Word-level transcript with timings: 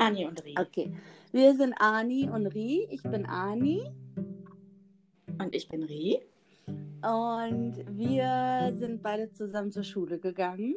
Ani 0.00 0.26
und 0.26 0.44
Ri. 0.44 0.54
Okay. 0.58 0.92
Wir 1.32 1.54
sind 1.54 1.74
Ani 1.78 2.28
und 2.28 2.46
Ri. 2.46 2.86
Ich 2.90 3.02
bin 3.02 3.26
Ani. 3.26 3.82
Und 5.38 5.54
ich 5.54 5.68
bin 5.68 5.82
Ri. 5.82 6.20
Und 6.66 7.74
wir 7.96 8.72
sind 8.76 9.02
beide 9.02 9.30
zusammen 9.32 9.70
zur 9.70 9.84
Schule 9.84 10.18
gegangen 10.18 10.76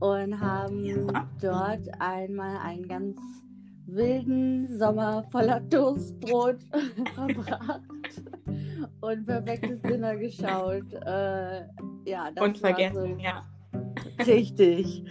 und 0.00 0.40
haben 0.40 0.84
Ja. 0.84 1.28
dort 1.40 1.88
einmal 2.00 2.58
einen 2.58 2.86
ganz 2.88 3.16
wilden 3.86 4.66
Sommer 4.78 5.24
voller 5.30 5.66
Toastbrot 5.68 6.58
verbracht 7.14 7.80
und 9.00 9.26
perfektes 9.26 9.80
Dinner 9.82 10.16
geschaut. 10.16 10.92
Äh, 10.92 11.66
ja, 12.04 12.30
das 12.34 12.44
Unvergessen, 12.44 13.16
war 13.16 13.22
ja. 13.22 13.44
so 14.18 14.32
richtig. 14.32 15.04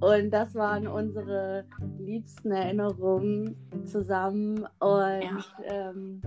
Und 0.00 0.30
das 0.30 0.54
waren 0.54 0.86
unsere 0.86 1.64
liebsten 2.10 2.50
Erinnerungen 2.50 3.56
zusammen. 3.84 4.66
Und 4.78 5.54
ähm, 5.64 6.20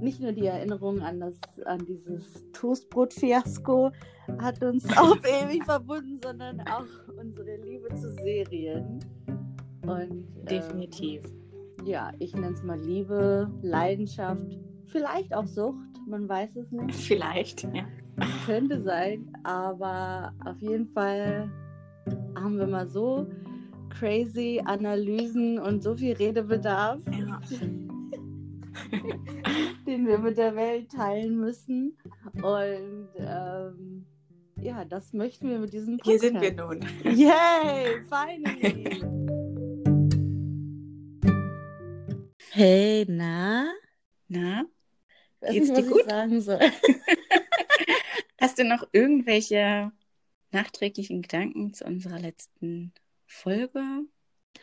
nicht 0.00 0.20
nur 0.20 0.32
die 0.32 0.46
Erinnerung 0.46 1.00
an, 1.00 1.20
das, 1.20 1.38
an 1.64 1.84
dieses 1.86 2.44
Toastbrot-Fiasko 2.52 3.90
hat 4.38 4.62
uns 4.62 4.84
auf 4.96 5.18
ewig 5.24 5.64
verbunden, 5.64 6.18
sondern 6.22 6.60
auch 6.62 6.86
unsere 7.18 7.56
Liebe 7.56 7.88
zu 7.94 8.12
Serien. 8.12 9.00
Und 9.82 10.10
ähm, 10.10 10.44
Definitiv. 10.44 11.22
ja, 11.84 12.12
ich 12.18 12.34
nenne 12.34 12.52
es 12.52 12.62
mal 12.62 12.78
Liebe, 12.78 13.50
Leidenschaft, 13.62 14.58
vielleicht 14.86 15.34
auch 15.34 15.46
Sucht, 15.46 15.88
man 16.06 16.28
weiß 16.28 16.56
es 16.56 16.70
nicht. 16.70 16.94
Vielleicht, 17.06 17.64
ja. 17.64 17.84
Könnte 18.46 18.80
sein, 18.80 19.30
aber 19.44 20.32
auf 20.44 20.60
jeden 20.60 20.88
Fall 20.88 21.50
haben 22.34 22.58
wir 22.58 22.66
mal 22.66 22.88
so 22.88 23.26
crazy 23.98 24.60
Analysen 24.64 25.58
und 25.58 25.82
so 25.82 25.96
viel 25.96 26.14
Redebedarf, 26.14 27.00
ja. 27.10 27.40
den 29.86 30.06
wir 30.06 30.18
mit 30.18 30.38
der 30.38 30.54
Welt 30.54 30.90
teilen 30.92 31.36
müssen. 31.38 31.98
Und 32.34 33.08
ähm, 33.16 34.06
ja, 34.60 34.84
das 34.84 35.12
möchten 35.12 35.48
wir 35.48 35.58
mit 35.58 35.72
diesem 35.72 35.98
Hier 36.04 36.18
Podcast. 36.18 36.20
sind 36.20 36.40
wir 36.40 36.52
nun. 36.54 36.80
Yay, 37.04 38.02
finally! 38.08 39.02
Hey, 42.50 43.04
na? 43.08 43.72
Na, 44.28 44.64
Ich 45.40 45.48
weiß 45.48 45.52
Geht's 45.52 45.68
nicht, 45.70 45.82
dir 45.82 45.90
gut? 45.90 46.04
sagen 46.08 46.40
soll. 46.40 46.58
hast 48.40 48.58
du 48.58 48.64
noch 48.64 48.86
irgendwelche 48.92 49.90
nachträglichen 50.52 51.22
Gedanken 51.22 51.74
zu 51.74 51.84
unserer 51.84 52.18
letzten 52.18 52.92
Folge? 53.28 54.06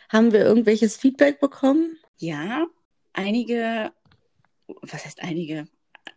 Haben 0.09 0.31
wir 0.33 0.39
irgendwelches 0.41 0.97
Feedback 0.97 1.39
bekommen? 1.39 1.97
Ja, 2.17 2.65
einige, 3.13 3.93
was 4.67 5.05
heißt 5.05 5.21
einige? 5.21 5.67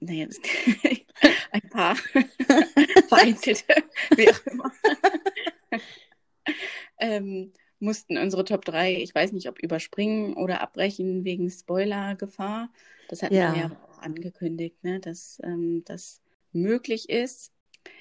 Naja, 0.01 0.27
ein 1.53 1.69
paar 1.71 1.97
vereinzelte, 3.09 3.75
wie 4.17 4.31
auch 4.31 4.47
immer, 4.47 4.73
ähm, 6.99 7.53
mussten 7.81 8.19
unsere 8.19 8.45
Top 8.45 8.65
3, 8.65 8.95
ich 8.97 9.15
weiß 9.15 9.33
nicht, 9.33 9.49
ob 9.49 9.59
überspringen 9.61 10.35
oder 10.35 10.61
abbrechen 10.61 11.25
wegen 11.25 11.51
Spoiler-Gefahr. 11.51 12.71
Das 13.09 13.23
hatten 13.23 13.35
Ja. 13.37 13.53
wir 13.53 13.61
ja 13.61 13.71
auch 13.89 13.99
angekündigt, 13.99 14.83
ne, 14.83 15.01
dass 15.01 15.41
ähm, 15.45 15.85
das 15.85 16.21
möglich 16.53 17.09
ist. 17.09 17.53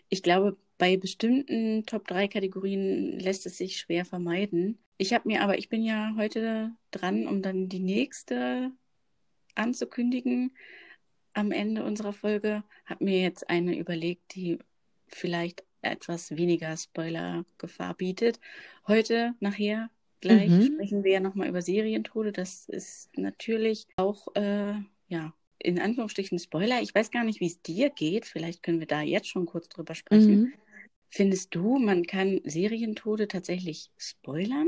Ich 0.10 0.24
glaube, 0.24 0.58
bei 0.78 0.98
bestimmten 0.98 1.86
Top 1.86 2.08
3 2.08 2.28
Kategorien 2.28 3.20
lässt 3.20 3.46
es 3.46 3.58
sich 3.58 3.78
schwer 3.78 4.06
vermeiden. 4.06 4.78
Ich 4.98 5.14
habe 5.14 5.28
mir 5.28 5.42
aber, 5.44 5.58
ich 5.58 5.70
bin 5.70 5.84
ja 5.84 6.14
heute 6.18 6.72
dran, 6.92 7.28
um 7.28 7.42
dann 7.42 7.70
die 7.70 7.80
nächste 7.80 8.72
anzukündigen 9.56 10.56
am 11.34 11.52
Ende 11.52 11.84
unserer 11.84 12.14
Folge, 12.14 12.64
habe 12.86 13.04
mir 13.06 13.22
jetzt 13.22 13.50
eine 13.50 13.78
überlegt, 13.78 14.36
die 14.36 14.58
vielleicht 15.08 15.64
etwas 15.82 16.36
weniger 16.36 16.76
Spoiler-Gefahr 16.76 17.94
bietet. 17.94 18.40
Heute, 18.88 19.34
nachher, 19.40 19.90
gleich 20.20 20.50
Mhm. 20.52 20.64
sprechen 20.74 21.04
wir 21.04 21.12
ja 21.14 21.20
nochmal 21.20 21.48
über 21.48 21.62
Serientode. 21.62 22.32
Das 22.32 22.68
ist 22.68 23.16
natürlich 23.18 23.88
auch, 23.98 24.28
äh, 24.36 24.74
ja, 25.08 25.34
in 25.60 25.80
Anführungsstrichen 25.80 26.40
Spoiler. 26.40 26.82
Ich 26.82 26.94
weiß 26.94 27.12
gar 27.12 27.24
nicht, 27.24 27.40
wie 27.40 27.48
es 27.48 27.62
dir 27.62 27.90
geht. 27.90 28.26
Vielleicht 28.26 28.64
können 28.64 28.80
wir 28.80 28.88
da 28.88 29.02
jetzt 29.02 29.28
schon 29.28 29.46
kurz 29.46 29.70
drüber 29.70 29.96
sprechen. 29.96 30.42
Mhm. 30.42 30.54
Findest 31.10 31.56
du, 31.56 31.78
man 31.78 32.06
kann 32.06 32.42
Serientode 32.44 33.28
tatsächlich 33.28 33.92
spoilern? 33.98 34.68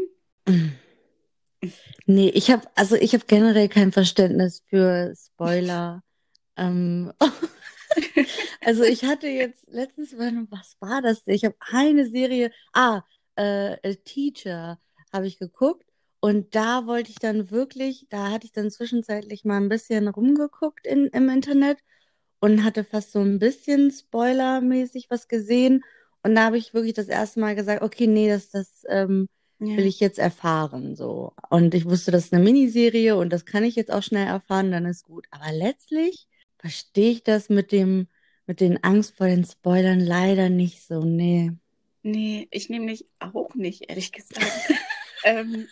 Nee, 2.05 2.29
ich 2.29 2.49
habe 2.49 2.67
also 2.75 2.95
ich 2.95 3.13
habe 3.13 3.25
generell 3.27 3.67
kein 3.67 3.91
Verständnis 3.91 4.63
für 4.69 5.13
Spoiler. 5.15 6.01
ähm, 6.55 7.11
also 8.61 8.83
ich 8.83 9.03
hatte 9.03 9.27
jetzt 9.27 9.67
letztens 9.67 10.17
was 10.17 10.77
war 10.79 11.01
das? 11.01 11.23
Ich 11.25 11.43
habe 11.43 11.55
eine 11.59 12.07
Serie, 12.07 12.51
ah, 12.73 13.01
äh, 13.35 13.95
Teacher 13.97 14.79
habe 15.11 15.27
ich 15.27 15.37
geguckt 15.37 15.85
und 16.21 16.55
da 16.55 16.85
wollte 16.87 17.11
ich 17.11 17.17
dann 17.17 17.51
wirklich, 17.51 18.07
da 18.09 18.31
hatte 18.31 18.45
ich 18.45 18.51
dann 18.51 18.71
zwischenzeitlich 18.71 19.45
mal 19.45 19.57
ein 19.57 19.69
bisschen 19.69 20.07
rumgeguckt 20.07 20.87
in, 20.87 21.07
im 21.07 21.29
Internet 21.29 21.79
und 22.39 22.63
hatte 22.63 22.83
fast 22.83 23.11
so 23.11 23.19
ein 23.19 23.39
bisschen 23.39 23.91
Spoilermäßig 23.91 25.09
was 25.09 25.27
gesehen 25.27 25.83
und 26.23 26.35
da 26.35 26.45
habe 26.45 26.57
ich 26.57 26.73
wirklich 26.73 26.93
das 26.93 27.07
erste 27.07 27.39
Mal 27.39 27.55
gesagt, 27.55 27.81
okay, 27.81 28.07
nee, 28.07 28.27
das 28.29 28.49
das 28.49 28.83
ähm, 28.89 29.27
Ja. 29.59 29.75
will 29.75 29.85
ich 29.85 29.99
jetzt 29.99 30.19
erfahren, 30.19 30.95
so. 30.95 31.33
Und 31.49 31.73
ich 31.73 31.85
wusste, 31.85 32.11
das 32.11 32.25
ist 32.25 32.33
eine 32.33 32.43
Miniserie 32.43 33.15
und 33.17 33.31
das 33.31 33.45
kann 33.45 33.63
ich 33.63 33.75
jetzt 33.75 33.91
auch 33.91 34.03
schnell 34.03 34.27
erfahren, 34.27 34.71
dann 34.71 34.85
ist 34.85 35.03
gut. 35.05 35.27
Aber 35.31 35.51
letztlich 35.51 36.27
verstehe 36.57 37.11
ich 37.11 37.23
das 37.23 37.49
mit 37.49 37.71
dem, 37.71 38.07
mit 38.47 38.59
den 38.61 38.83
Angst 38.83 39.15
vor 39.17 39.27
den 39.27 39.45
Spoilern 39.45 39.99
leider 39.99 40.49
nicht 40.49 40.83
so. 40.85 41.03
Nee. 41.03 41.51
Nee, 42.03 42.47
ich 42.51 42.69
nämlich 42.69 43.05
auch 43.19 43.55
nicht, 43.55 43.89
ehrlich 43.89 44.11
gesagt. 44.11 44.53
ähm, 45.23 45.69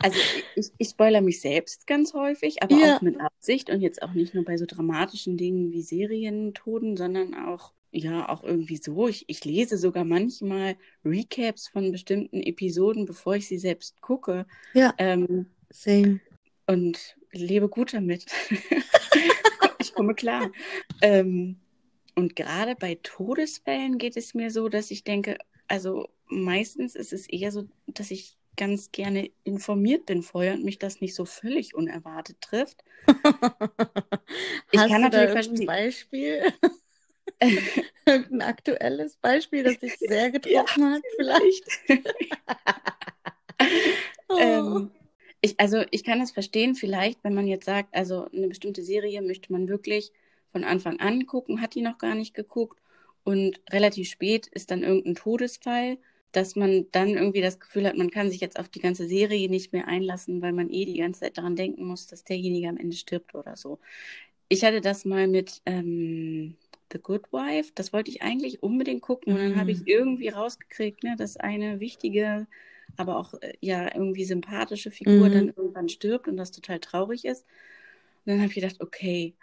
also 0.00 0.20
ich, 0.54 0.72
ich 0.78 0.88
spoilere 0.90 1.22
mich 1.22 1.40
selbst 1.40 1.86
ganz 1.86 2.14
häufig, 2.14 2.62
aber 2.62 2.84
Ja. 2.84 2.84
auch 2.84 3.00
mit 3.00 3.20
Absicht 3.20 3.70
und 3.70 3.80
jetzt 3.82 4.02
auch 4.02 4.14
nicht 4.14 4.34
nur 4.34 4.44
bei 4.44 4.56
so 4.58 4.66
dramatischen 4.66 5.36
Dingen 5.38 5.72
wie 5.72 5.82
Serientoden, 5.82 6.96
sondern 6.96 7.34
auch, 7.34 7.74
ja, 7.96 8.28
auch 8.28 8.44
irgendwie 8.44 8.76
so. 8.76 9.08
Ich, 9.08 9.24
ich 9.28 9.44
lese 9.44 9.78
sogar 9.78 10.04
manchmal 10.04 10.76
Recaps 11.04 11.68
von 11.68 11.92
bestimmten 11.92 12.42
Episoden, 12.42 13.06
bevor 13.06 13.36
ich 13.36 13.48
sie 13.48 13.58
selbst 13.58 14.00
gucke. 14.02 14.46
Ja, 14.74 14.92
Ähm, 14.98 15.46
same. 15.70 16.20
und 16.66 17.16
lebe 17.32 17.68
gut 17.70 17.94
damit. 17.94 18.26
ich 19.78 19.94
komme 19.94 20.14
klar. 20.14 20.50
Ähm, 21.00 21.58
und 22.14 22.36
gerade 22.36 22.74
bei 22.76 22.98
Todesfällen 23.02 23.98
geht 23.98 24.16
es 24.16 24.34
mir 24.34 24.50
so, 24.50 24.68
dass 24.68 24.90
ich 24.90 25.04
denke, 25.04 25.38
also 25.68 26.08
meistens 26.26 26.94
ist 26.94 27.12
es 27.12 27.26
eher 27.28 27.50
so, 27.52 27.66
dass 27.86 28.10
ich 28.10 28.36
ganz 28.56 28.90
gerne 28.90 29.30
informiert 29.44 30.06
bin 30.06 30.22
vorher 30.22 30.54
und 30.54 30.64
mich 30.64 30.78
das 30.78 31.00
nicht 31.00 31.14
so 31.14 31.24
völlig 31.24 31.74
unerwartet 31.74 32.40
trifft. 32.40 32.84
Ich 34.72 34.80
Hast 34.80 34.88
kann 34.90 35.02
du 35.02 35.10
da 35.10 35.18
natürlich 35.18 35.36
irgendein 35.36 35.56
verstehen- 35.56 35.66
Beispiel? 35.66 36.42
Irgendein 38.06 38.42
aktuelles 38.42 39.16
Beispiel, 39.16 39.64
das 39.64 39.78
dich 39.78 39.96
sehr 39.98 40.30
getroffen 40.32 40.94
hat, 40.94 41.02
vielleicht? 41.16 41.64
Oh. 44.28 44.38
Ähm, 44.38 44.90
ich, 45.40 45.58
also 45.60 45.84
ich 45.90 46.02
kann 46.04 46.20
es 46.20 46.32
verstehen, 46.32 46.74
vielleicht, 46.74 47.22
wenn 47.22 47.34
man 47.34 47.46
jetzt 47.46 47.64
sagt, 47.64 47.94
also 47.94 48.28
eine 48.32 48.48
bestimmte 48.48 48.82
Serie 48.82 49.22
möchte 49.22 49.52
man 49.52 49.68
wirklich 49.68 50.12
von 50.48 50.64
Anfang 50.64 50.98
an 51.00 51.26
gucken, 51.26 51.60
hat 51.60 51.74
die 51.74 51.80
noch 51.80 51.98
gar 51.98 52.14
nicht 52.14 52.34
geguckt 52.34 52.80
und 53.24 53.60
relativ 53.70 54.08
spät 54.08 54.46
ist 54.48 54.70
dann 54.70 54.82
irgendein 54.82 55.14
Todesfall, 55.14 55.98
dass 56.32 56.56
man 56.56 56.86
dann 56.92 57.10
irgendwie 57.10 57.40
das 57.40 57.60
Gefühl 57.60 57.86
hat, 57.86 57.96
man 57.96 58.10
kann 58.10 58.30
sich 58.30 58.40
jetzt 58.40 58.58
auf 58.58 58.68
die 58.68 58.80
ganze 58.80 59.06
Serie 59.06 59.48
nicht 59.48 59.72
mehr 59.72 59.88
einlassen, 59.88 60.42
weil 60.42 60.52
man 60.52 60.70
eh 60.70 60.84
die 60.84 60.98
ganze 60.98 61.20
Zeit 61.20 61.38
daran 61.38 61.56
denken 61.56 61.84
muss, 61.86 62.06
dass 62.06 62.24
derjenige 62.24 62.68
am 62.68 62.76
Ende 62.76 62.96
stirbt 62.96 63.34
oder 63.34 63.56
so. 63.56 63.78
Ich 64.48 64.64
hatte 64.64 64.80
das 64.80 65.04
mal 65.04 65.28
mit 65.28 65.62
ähm, 65.66 66.56
The 66.92 66.98
Good 67.00 67.32
Wife, 67.32 67.72
das 67.74 67.92
wollte 67.92 68.10
ich 68.10 68.22
eigentlich 68.22 68.62
unbedingt 68.62 69.02
gucken 69.02 69.34
und 69.34 69.40
dann 69.40 69.56
habe 69.56 69.72
ich 69.72 69.82
Mhm. 69.82 69.86
irgendwie 69.86 70.28
rausgekriegt, 70.28 71.02
ne, 71.04 71.16
dass 71.16 71.36
eine 71.36 71.80
wichtige 71.80 72.46
aber 72.96 73.16
auch 73.18 73.34
äh, 73.42 73.54
ja 73.60 73.94
irgendwie 73.94 74.24
sympathische 74.24 74.90
Figur 74.90 75.28
Mhm. 75.28 75.30
dann 75.30 75.48
irgendwann 75.48 75.88
stirbt 75.88 76.28
und 76.28 76.36
das 76.38 76.50
total 76.52 76.80
traurig 76.80 77.24
ist. 77.26 77.44
Und 78.24 78.32
dann 78.32 78.38
habe 78.40 78.48
ich 78.48 78.54
gedacht, 78.56 78.80
okay, 78.80 79.34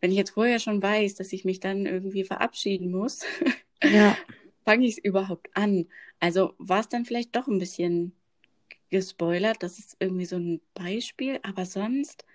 wenn 0.00 0.10
ich 0.12 0.16
jetzt 0.18 0.30
vorher 0.32 0.60
schon 0.60 0.82
weiß, 0.82 1.14
dass 1.16 1.32
ich 1.32 1.44
mich 1.44 1.60
dann 1.60 1.86
irgendwie 1.86 2.24
verabschieden 2.24 2.90
muss, 2.92 3.24
Ja. 3.82 4.18
fange 4.64 4.86
ich 4.86 4.98
es 4.98 5.04
überhaupt 5.04 5.48
an? 5.56 5.88
Also 6.20 6.54
war 6.58 6.80
es 6.80 6.88
dann 6.88 7.04
vielleicht 7.04 7.36
doch 7.36 7.48
ein 7.48 7.58
bisschen 7.58 8.14
gespoilert, 8.90 9.62
das 9.62 9.78
ist 9.78 9.96
irgendwie 10.00 10.26
so 10.26 10.36
ein 10.36 10.60
Beispiel, 10.74 11.40
aber 11.42 11.66
sonst 11.66 12.26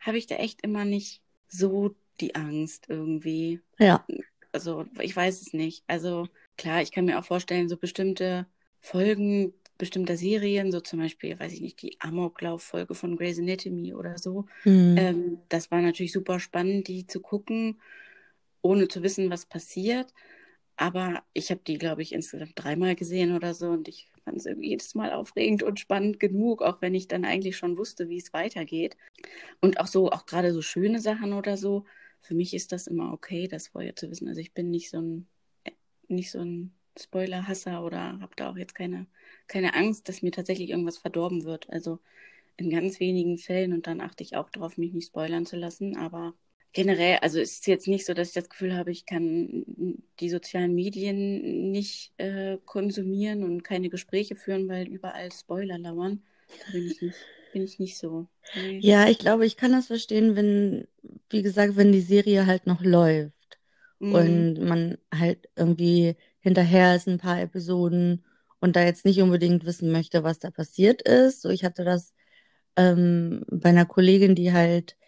habe 0.00 0.18
ich 0.18 0.26
da 0.26 0.36
echt 0.36 0.62
immer 0.62 0.84
nicht 0.84 1.22
so 1.48 1.96
die 2.20 2.34
Angst 2.34 2.86
irgendwie. 2.88 3.60
Ja. 3.78 4.06
Also 4.52 4.86
ich 5.00 5.14
weiß 5.14 5.40
es 5.42 5.52
nicht. 5.52 5.84
Also 5.86 6.28
klar, 6.56 6.82
ich 6.82 6.92
kann 6.92 7.04
mir 7.04 7.18
auch 7.18 7.24
vorstellen, 7.24 7.68
so 7.68 7.76
bestimmte 7.76 8.46
Folgen, 8.80 9.52
bestimmter 9.78 10.16
Serien, 10.16 10.72
so 10.72 10.80
zum 10.80 11.00
Beispiel, 11.00 11.38
weiß 11.38 11.52
ich 11.52 11.60
nicht, 11.60 11.82
die 11.82 11.96
Amoklauf-Folge 12.00 12.94
von 12.94 13.16
Grey's 13.16 13.38
Anatomy 13.38 13.94
oder 13.94 14.16
so. 14.18 14.46
Mhm. 14.64 14.96
Ähm, 14.96 15.38
das 15.48 15.70
war 15.70 15.82
natürlich 15.82 16.12
super 16.12 16.40
spannend, 16.40 16.88
die 16.88 17.06
zu 17.06 17.20
gucken, 17.20 17.80
ohne 18.62 18.88
zu 18.88 19.02
wissen, 19.02 19.30
was 19.30 19.46
passiert. 19.46 20.12
Aber 20.76 21.22
ich 21.32 21.50
habe 21.50 21.60
die, 21.66 21.78
glaube 21.78 22.02
ich, 22.02 22.12
insgesamt 22.12 22.52
dreimal 22.54 22.94
gesehen 22.94 23.34
oder 23.34 23.54
so 23.54 23.68
und 23.70 23.88
ich 23.88 24.08
fand 24.24 24.36
es 24.36 24.46
irgendwie 24.46 24.68
jedes 24.68 24.94
Mal 24.94 25.12
aufregend 25.12 25.62
und 25.62 25.80
spannend 25.80 26.20
genug, 26.20 26.62
auch 26.62 26.82
wenn 26.82 26.94
ich 26.94 27.08
dann 27.08 27.24
eigentlich 27.24 27.56
schon 27.56 27.78
wusste, 27.78 28.08
wie 28.08 28.18
es 28.18 28.34
weitergeht. 28.34 28.96
Und 29.60 29.80
auch 29.80 29.86
so, 29.86 30.10
auch 30.10 30.26
gerade 30.26 30.52
so 30.52 30.60
schöne 30.60 31.00
Sachen 31.00 31.32
oder 31.32 31.56
so, 31.56 31.84
für 32.26 32.34
mich 32.34 32.54
ist 32.54 32.72
das 32.72 32.86
immer 32.86 33.12
okay, 33.12 33.46
das 33.46 33.68
vorher 33.68 33.94
zu 33.94 34.10
wissen. 34.10 34.28
Also 34.28 34.40
ich 34.40 34.52
bin 34.52 34.70
nicht 34.70 34.90
so 34.90 34.98
ein, 35.00 35.28
äh, 35.64 35.70
nicht 36.08 36.30
so 36.30 36.40
ein 36.40 36.74
Spoiler-Hasser 36.98 37.84
oder 37.84 38.20
habe 38.20 38.34
da 38.36 38.50
auch 38.50 38.56
jetzt 38.56 38.74
keine, 38.74 39.06
keine 39.46 39.74
Angst, 39.74 40.08
dass 40.08 40.22
mir 40.22 40.32
tatsächlich 40.32 40.70
irgendwas 40.70 40.98
verdorben 40.98 41.44
wird. 41.44 41.70
Also 41.70 42.00
in 42.56 42.70
ganz 42.70 43.00
wenigen 43.00 43.38
Fällen 43.38 43.72
und 43.72 43.86
dann 43.86 44.00
achte 44.00 44.24
ich 44.24 44.34
auch 44.34 44.50
darauf, 44.50 44.76
mich 44.76 44.92
nicht 44.92 45.08
spoilern 45.08 45.46
zu 45.46 45.56
lassen. 45.56 45.96
Aber 45.96 46.34
generell, 46.72 47.18
also 47.18 47.38
ist 47.38 47.60
es 47.60 47.66
jetzt 47.66 47.86
nicht 47.86 48.06
so, 48.06 48.14
dass 48.14 48.28
ich 48.28 48.34
das 48.34 48.48
Gefühl 48.48 48.74
habe, 48.74 48.90
ich 48.90 49.06
kann 49.06 49.64
die 50.20 50.30
sozialen 50.30 50.74
Medien 50.74 51.70
nicht 51.70 52.12
äh, 52.18 52.58
konsumieren 52.64 53.44
und 53.44 53.62
keine 53.62 53.88
Gespräche 53.88 54.36
führen, 54.36 54.68
weil 54.68 54.88
überall 54.88 55.30
Spoiler 55.32 55.78
lauern. 55.78 56.24
Da 56.48 56.72
bin 56.72 56.86
ich 56.86 57.02
nicht, 57.02 57.18
bin 57.56 57.64
ich 57.64 57.78
nicht 57.78 57.96
so. 57.96 58.26
Nee. 58.54 58.80
Ja, 58.82 59.08
ich 59.08 59.18
glaube, 59.18 59.46
ich 59.46 59.56
kann 59.56 59.72
das 59.72 59.86
verstehen, 59.86 60.36
wenn, 60.36 60.86
wie 61.30 61.40
gesagt, 61.40 61.76
wenn 61.76 61.90
die 61.90 62.02
Serie 62.02 62.44
halt 62.44 62.66
noch 62.66 62.82
läuft 62.82 63.58
mhm. 63.98 64.14
und 64.14 64.60
man 64.60 64.98
halt 65.12 65.48
irgendwie 65.56 66.16
hinterher 66.40 66.94
ist 66.94 67.08
ein 67.08 67.16
paar 67.16 67.40
Episoden 67.40 68.26
und 68.60 68.76
da 68.76 68.84
jetzt 68.84 69.06
nicht 69.06 69.22
unbedingt 69.22 69.64
wissen 69.64 69.90
möchte, 69.90 70.22
was 70.22 70.38
da 70.38 70.50
passiert 70.50 71.00
ist. 71.00 71.40
So, 71.40 71.48
ich 71.48 71.64
hatte 71.64 71.82
das 71.82 72.12
ähm, 72.76 73.42
bei 73.50 73.70
einer 73.70 73.86
Kollegin, 73.86 74.34
die 74.34 74.52
halt 74.52 74.98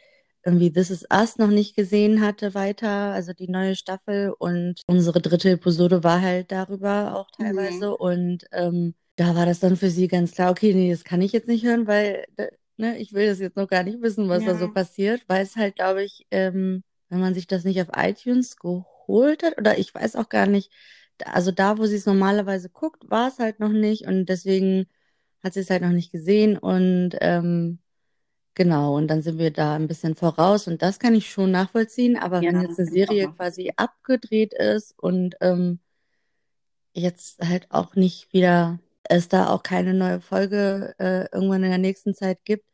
irgendwie 0.42 0.72
This 0.72 0.90
Is 0.90 1.06
Us 1.12 1.36
noch 1.36 1.48
nicht 1.48 1.76
gesehen 1.76 2.22
hatte 2.22 2.54
weiter, 2.54 3.12
also 3.12 3.34
die 3.34 3.48
neue 3.48 3.76
Staffel 3.76 4.32
und 4.38 4.80
unsere 4.86 5.20
dritte 5.20 5.50
Episode 5.50 6.02
war 6.02 6.22
halt 6.22 6.50
darüber 6.50 7.14
auch 7.14 7.30
teilweise 7.30 7.88
mhm. 7.88 7.94
und 7.94 8.44
ähm, 8.52 8.94
da 9.18 9.34
war 9.34 9.46
das 9.46 9.58
dann 9.58 9.76
für 9.76 9.90
sie 9.90 10.06
ganz 10.06 10.30
klar, 10.32 10.52
okay, 10.52 10.72
nee, 10.72 10.92
das 10.92 11.02
kann 11.02 11.20
ich 11.20 11.32
jetzt 11.32 11.48
nicht 11.48 11.64
hören, 11.64 11.88
weil 11.88 12.24
ne, 12.76 12.96
ich 12.98 13.12
will 13.12 13.26
das 13.26 13.40
jetzt 13.40 13.56
noch 13.56 13.66
gar 13.66 13.82
nicht 13.82 14.00
wissen, 14.00 14.28
was 14.28 14.44
ja. 14.44 14.52
da 14.52 14.58
so 14.58 14.72
passiert, 14.72 15.24
weil 15.26 15.42
es 15.42 15.56
halt, 15.56 15.74
glaube 15.74 16.04
ich, 16.04 16.24
ähm, 16.30 16.84
wenn 17.08 17.18
man 17.18 17.34
sich 17.34 17.48
das 17.48 17.64
nicht 17.64 17.82
auf 17.82 17.88
iTunes 17.96 18.56
geholt 18.56 19.42
hat 19.42 19.58
oder 19.58 19.76
ich 19.76 19.92
weiß 19.92 20.14
auch 20.14 20.28
gar 20.28 20.46
nicht, 20.46 20.70
also 21.24 21.50
da, 21.50 21.78
wo 21.78 21.86
sie 21.86 21.96
es 21.96 22.06
normalerweise 22.06 22.68
guckt, 22.68 23.10
war 23.10 23.26
es 23.26 23.40
halt 23.40 23.58
noch 23.58 23.72
nicht 23.72 24.06
und 24.06 24.26
deswegen 24.26 24.86
hat 25.42 25.54
sie 25.54 25.60
es 25.60 25.70
halt 25.70 25.82
noch 25.82 25.90
nicht 25.90 26.12
gesehen 26.12 26.56
und 26.56 27.16
ähm, 27.20 27.80
genau, 28.54 28.96
und 28.96 29.08
dann 29.08 29.22
sind 29.22 29.38
wir 29.38 29.50
da 29.50 29.74
ein 29.74 29.88
bisschen 29.88 30.14
voraus 30.14 30.68
und 30.68 30.80
das 30.80 31.00
kann 31.00 31.16
ich 31.16 31.28
schon 31.28 31.50
nachvollziehen, 31.50 32.16
aber 32.16 32.40
ja, 32.40 32.52
wenn 32.52 32.62
jetzt 32.62 32.78
eine 32.78 32.88
Serie 32.88 33.32
quasi 33.32 33.72
abgedreht 33.74 34.54
ist 34.54 34.96
und 34.96 35.34
ähm, 35.40 35.80
jetzt 36.92 37.40
halt 37.40 37.66
auch 37.70 37.96
nicht 37.96 38.32
wieder, 38.32 38.78
es 39.08 39.28
da 39.28 39.48
auch 39.48 39.62
keine 39.62 39.94
neue 39.94 40.20
Folge 40.20 40.94
äh, 40.98 41.26
irgendwann 41.32 41.64
in 41.64 41.70
der 41.70 41.78
nächsten 41.78 42.14
Zeit 42.14 42.44
gibt, 42.44 42.64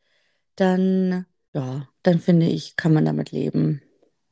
dann, 0.55 1.25
ja, 1.53 1.87
dann 2.03 2.19
finde 2.19 2.47
ich, 2.47 2.75
kann 2.75 2.93
man 2.93 3.05
damit 3.05 3.31
leben. 3.31 3.81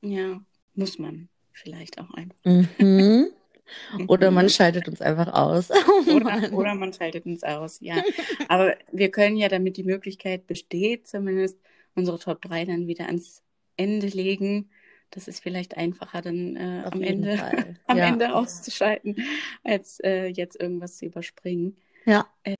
Ja, 0.01 0.41
muss 0.75 0.99
man 0.99 1.29
vielleicht 1.51 1.99
auch 1.99 2.11
einfach. 2.11 2.37
Mhm. 2.45 3.27
Oder 4.07 4.31
man 4.31 4.49
schaltet 4.49 4.87
uns 4.87 5.01
einfach 5.01 5.33
aus. 5.33 5.71
Oh 5.71 6.11
oder, 6.15 6.51
oder, 6.53 6.75
man 6.75 6.93
schaltet 6.93 7.25
uns 7.25 7.43
aus, 7.43 7.79
ja. 7.79 8.03
Aber 8.49 8.75
wir 8.91 9.09
können 9.09 9.37
ja, 9.37 9.47
damit 9.47 9.77
die 9.77 9.83
Möglichkeit 9.83 10.47
besteht, 10.47 11.07
zumindest 11.07 11.57
unsere 11.95 12.19
Top 12.19 12.41
3 12.41 12.65
dann 12.65 12.87
wieder 12.87 13.05
ans 13.05 13.41
Ende 13.77 14.07
legen. 14.07 14.69
Das 15.11 15.27
ist 15.27 15.41
vielleicht 15.41 15.77
einfacher, 15.77 16.21
dann 16.21 16.55
äh, 16.55 16.83
am, 16.85 17.01
Ende, 17.01 17.39
am 17.87 17.97
ja. 17.97 18.07
Ende 18.09 18.35
auszuschalten, 18.35 19.15
als 19.63 19.99
äh, 20.01 20.27
jetzt 20.27 20.59
irgendwas 20.59 20.97
zu 20.97 21.05
überspringen. 21.05 21.77
Ja. 22.05 22.27
Äh, 22.43 22.55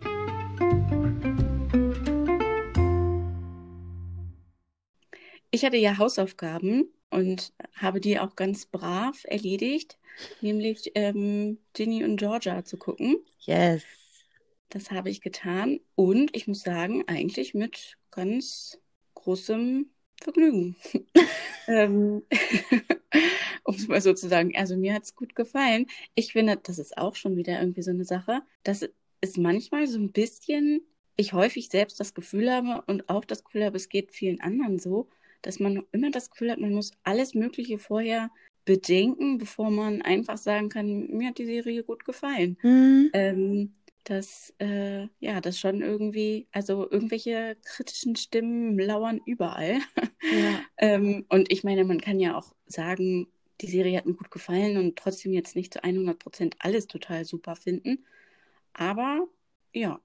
ich 5.52 5.66
hatte 5.66 5.78
ja 5.78 5.98
Hausaufgaben 5.98 6.86
und 7.10 7.54
habe 7.76 8.00
die 8.00 8.20
auch 8.20 8.36
ganz 8.36 8.66
brav 8.66 9.24
erledigt 9.26 9.98
nämlich 10.42 10.92
ähm, 10.96 11.60
Ginny 11.74 12.04
und 12.04 12.18
Georgia 12.18 12.64
zu 12.64 12.78
gucken. 12.78 13.18
Yes. 13.40 13.84
Das 14.70 14.92
habe 14.92 15.10
ich 15.10 15.22
getan 15.22 15.80
und 15.96 16.36
ich 16.36 16.48
muss 16.48 16.62
sagen, 16.62 17.04
eigentlich 17.08 17.54
mit 17.54 17.98
ganz 18.12 18.80
großem 19.14 19.88
Vergnügen. 20.22 20.76
ähm, 21.68 22.24
um 23.64 23.76
es 23.76 23.88
mal 23.88 24.02
so 24.02 24.14
zu 24.14 24.28
sagen. 24.28 24.54
Also 24.56 24.76
mir 24.76 24.94
hat 24.94 25.04
es 25.04 25.16
gut 25.16 25.36
gefallen. 25.36 25.88
Ich 26.16 26.34
finde, 26.34 26.58
das 26.58 26.80
ist 26.80 26.98
auch 26.98 27.16
schon 27.16 27.36
wieder 27.36 27.60
irgendwie 27.60 27.84
so 27.84 27.92
eine 27.92 28.06
Sache. 28.06 28.42
Das 28.64 28.90
ist 29.24 29.38
manchmal 29.38 29.88
so 29.88 29.98
ein 29.98 30.12
bisschen, 30.12 30.82
ich 31.16 31.34
häufig 31.34 31.70
selbst 31.70 32.00
das 32.00 32.14
Gefühl 32.14 32.52
habe 32.52 32.84
und 32.88 33.10
auch 33.10 33.26
das 33.26 33.44
Gefühl 33.44 33.64
habe, 33.64 33.78
es 33.78 33.90
geht 33.90 34.12
vielen 34.12 34.42
anderen 34.42 34.80
so, 34.80 35.08
dass 35.42 35.60
man 35.60 35.84
immer 35.92 36.12
das 36.12 36.30
Gefühl 36.30 36.52
hat, 36.52 36.60
man 36.60 36.74
muss 36.74 36.92
alles 37.04 37.34
Mögliche 37.34 37.78
vorher 37.78 38.30
bedenken, 38.66 39.38
bevor 39.38 39.72
man 39.72 40.02
einfach 40.02 40.38
sagen 40.38 40.70
kann, 40.70 41.08
mir 41.08 41.30
hat 41.30 41.38
die 41.38 41.46
Serie 41.46 41.84
gut 41.84 42.06
gefallen. 42.06 42.58
Mhm. 42.62 43.10
Ähm, 43.14 43.74
dass 44.04 44.54
äh, 44.60 45.08
ja, 45.20 45.40
das 45.40 45.58
schon 45.58 45.82
irgendwie, 45.82 46.48
also 46.52 46.90
irgendwelche 46.92 47.56
kritischen 47.64 48.18
Stimmen 48.18 48.78
lauern 48.78 49.22
überall. 49.26 49.80
Ja. 50.22 50.60
ähm, 50.78 51.26
und 51.30 51.50
ich 51.50 51.64
meine, 51.64 51.86
man 51.86 52.02
kann 52.02 52.20
ja 52.20 52.38
auch 52.38 52.54
sagen, 52.66 53.28
die 53.62 53.68
Serie 53.68 53.98
hat 53.98 54.06
mir 54.06 54.16
gut 54.16 54.32
gefallen 54.32 54.78
und 54.78 54.98
trotzdem 54.98 55.32
jetzt 55.32 55.56
nicht 55.56 55.74
zu 55.74 55.82
100 55.82 56.20
Prozent 56.20 56.56
alles 56.60 56.88
total 56.88 57.24
super 57.24 57.56
finden. 57.56 58.06
Aber 58.74 59.28
ja, 59.74 60.00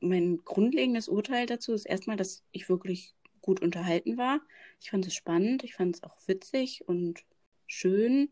mein 0.00 0.38
grundlegendes 0.44 1.08
Urteil 1.08 1.46
dazu 1.46 1.72
ist 1.72 1.86
erstmal, 1.86 2.16
dass 2.16 2.42
ich 2.52 2.68
wirklich 2.68 3.14
gut 3.40 3.62
unterhalten 3.62 4.18
war. 4.18 4.40
Ich 4.80 4.90
fand 4.90 5.06
es 5.06 5.14
spannend, 5.14 5.64
ich 5.64 5.74
fand 5.74 5.96
es 5.96 6.02
auch 6.02 6.16
witzig 6.26 6.86
und 6.86 7.24
schön. 7.66 8.30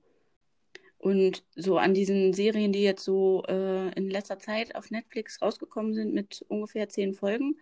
Und 0.98 1.44
so 1.54 1.78
an 1.78 1.94
diesen 1.94 2.32
Serien, 2.32 2.72
die 2.72 2.82
jetzt 2.82 3.04
so 3.04 3.42
äh, 3.46 3.92
in 3.94 4.08
letzter 4.08 4.38
Zeit 4.38 4.74
auf 4.74 4.90
Netflix 4.90 5.42
rausgekommen 5.42 5.94
sind 5.94 6.14
mit 6.14 6.44
ungefähr 6.48 6.88
zehn 6.88 7.14
Folgen, 7.14 7.58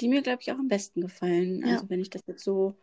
die 0.00 0.08
mir, 0.08 0.22
glaube 0.22 0.40
ich, 0.40 0.50
auch 0.50 0.58
am 0.58 0.68
besten 0.68 1.02
gefallen. 1.02 1.60
Ja. 1.60 1.74
Also 1.74 1.90
wenn 1.90 2.00
ich 2.00 2.10
das 2.10 2.22
jetzt 2.26 2.42
so, 2.42 2.74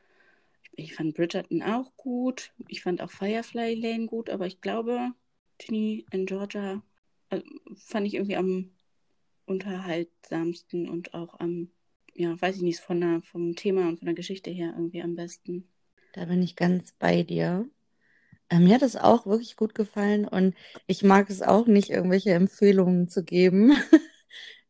ich, 0.61 0.91
ich, 0.91 0.95
fand 0.95 1.15
Bridgerton 1.15 1.63
auch 1.63 1.95
gut, 1.97 2.53
ich 2.67 2.83
fand 2.83 3.01
auch 3.01 3.09
Firefly 3.09 3.73
Lane 3.73 4.05
gut, 4.05 4.29
aber 4.29 4.45
ich 4.45 4.61
glaube, 4.61 5.13
Ginny 5.57 6.05
in 6.11 6.27
Georgia 6.27 6.83
also, 7.29 7.45
fand 7.75 8.07
ich 8.07 8.15
irgendwie 8.15 8.37
am 8.37 8.71
unterhaltsamsten 9.45 10.89
und 10.89 11.13
auch 11.13 11.39
am, 11.39 11.71
ja, 12.13 12.39
weiß 12.39 12.57
ich 12.57 12.61
nicht, 12.61 12.79
von 12.79 12.99
der, 13.01 13.21
vom 13.21 13.55
Thema 13.55 13.87
und 13.87 13.99
von 13.99 14.05
der 14.05 14.15
Geschichte 14.15 14.49
her 14.49 14.73
irgendwie 14.75 15.01
am 15.01 15.15
besten. 15.15 15.69
Da 16.13 16.25
bin 16.25 16.41
ich 16.41 16.55
ganz 16.55 16.93
bei 16.99 17.23
dir. 17.23 17.69
Äh, 18.49 18.59
mir 18.59 18.75
hat 18.75 18.81
es 18.81 18.95
auch 18.95 19.25
wirklich 19.25 19.55
gut 19.55 19.75
gefallen 19.75 20.27
und 20.27 20.55
ich 20.85 21.03
mag 21.03 21.29
es 21.29 21.41
auch 21.41 21.67
nicht, 21.67 21.89
irgendwelche 21.89 22.31
Empfehlungen 22.31 23.09
zu 23.09 23.23
geben. 23.23 23.73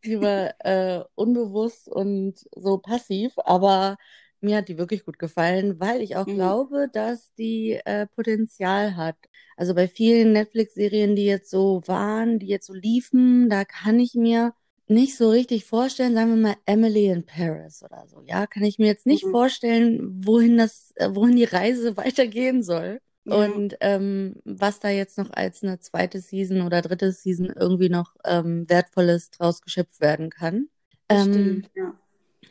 Lieber 0.04 0.54
äh, 0.60 1.04
unbewusst 1.16 1.88
und 1.88 2.36
so 2.56 2.78
passiv, 2.80 3.34
aber 3.38 3.98
mir 4.42 4.58
hat 4.58 4.70
die 4.70 4.78
wirklich 4.78 5.06
gut 5.06 5.20
gefallen, 5.20 5.80
weil 5.80 6.02
ich 6.02 6.16
auch 6.16 6.28
mhm. 6.28 6.36
glaube, 6.36 6.88
dass 6.92 7.34
die 7.36 7.80
äh, 7.86 8.08
Potenzial 8.08 8.96
hat. 8.96 9.18
Also 9.56 9.74
bei 9.74 9.88
vielen 9.88 10.34
Netflix-Serien, 10.34 11.16
die 11.16 11.26
jetzt 11.26 11.50
so 11.50 11.82
waren, 11.86 12.40
die 12.40 12.48
jetzt 12.48 12.68
so 12.68 12.74
liefen, 12.74 13.50
da 13.50 13.66
kann 13.66 14.00
ich 14.00 14.14
mir 14.14 14.54
nicht 14.88 15.18
so 15.18 15.30
richtig 15.30 15.66
vorstellen, 15.66 16.14
sagen 16.14 16.30
wir 16.30 16.50
mal 16.50 16.56
Emily 16.66 17.08
in 17.08 17.26
Paris 17.26 17.84
oder 17.84 18.06
so. 18.08 18.22
Ja, 18.26 18.48
kann 18.48 18.64
ich 18.64 18.80
mir 18.80 18.88
jetzt 18.88 19.06
nicht 19.06 19.26
mhm. 19.26 19.32
vorstellen, 19.32 20.26
wohin 20.26 20.58
das, 20.58 20.94
äh, 20.96 21.10
wohin 21.14 21.36
die 21.36 21.44
Reise 21.44 21.98
weitergehen 21.98 22.64
soll. 22.64 23.00
Und 23.26 23.76
ähm, 23.82 24.36
was 24.46 24.80
da 24.80 24.88
jetzt 24.88 25.18
noch 25.18 25.32
als 25.32 25.62
eine 25.62 25.80
zweite 25.80 26.22
Season 26.22 26.62
oder 26.62 26.82
dritte 26.82 27.12
Season 27.12 27.48
irgendwie 27.48 27.90
noch 27.90 28.16
ähm, 28.24 28.70
Wertvolles 28.70 29.32
draus 29.32 29.62
geschöpft 29.62 30.00
werden 30.00 30.30
kann. 30.30 30.70
Ähm, 31.10 31.34
Stimmt, 31.34 31.72
ja. 31.76 31.94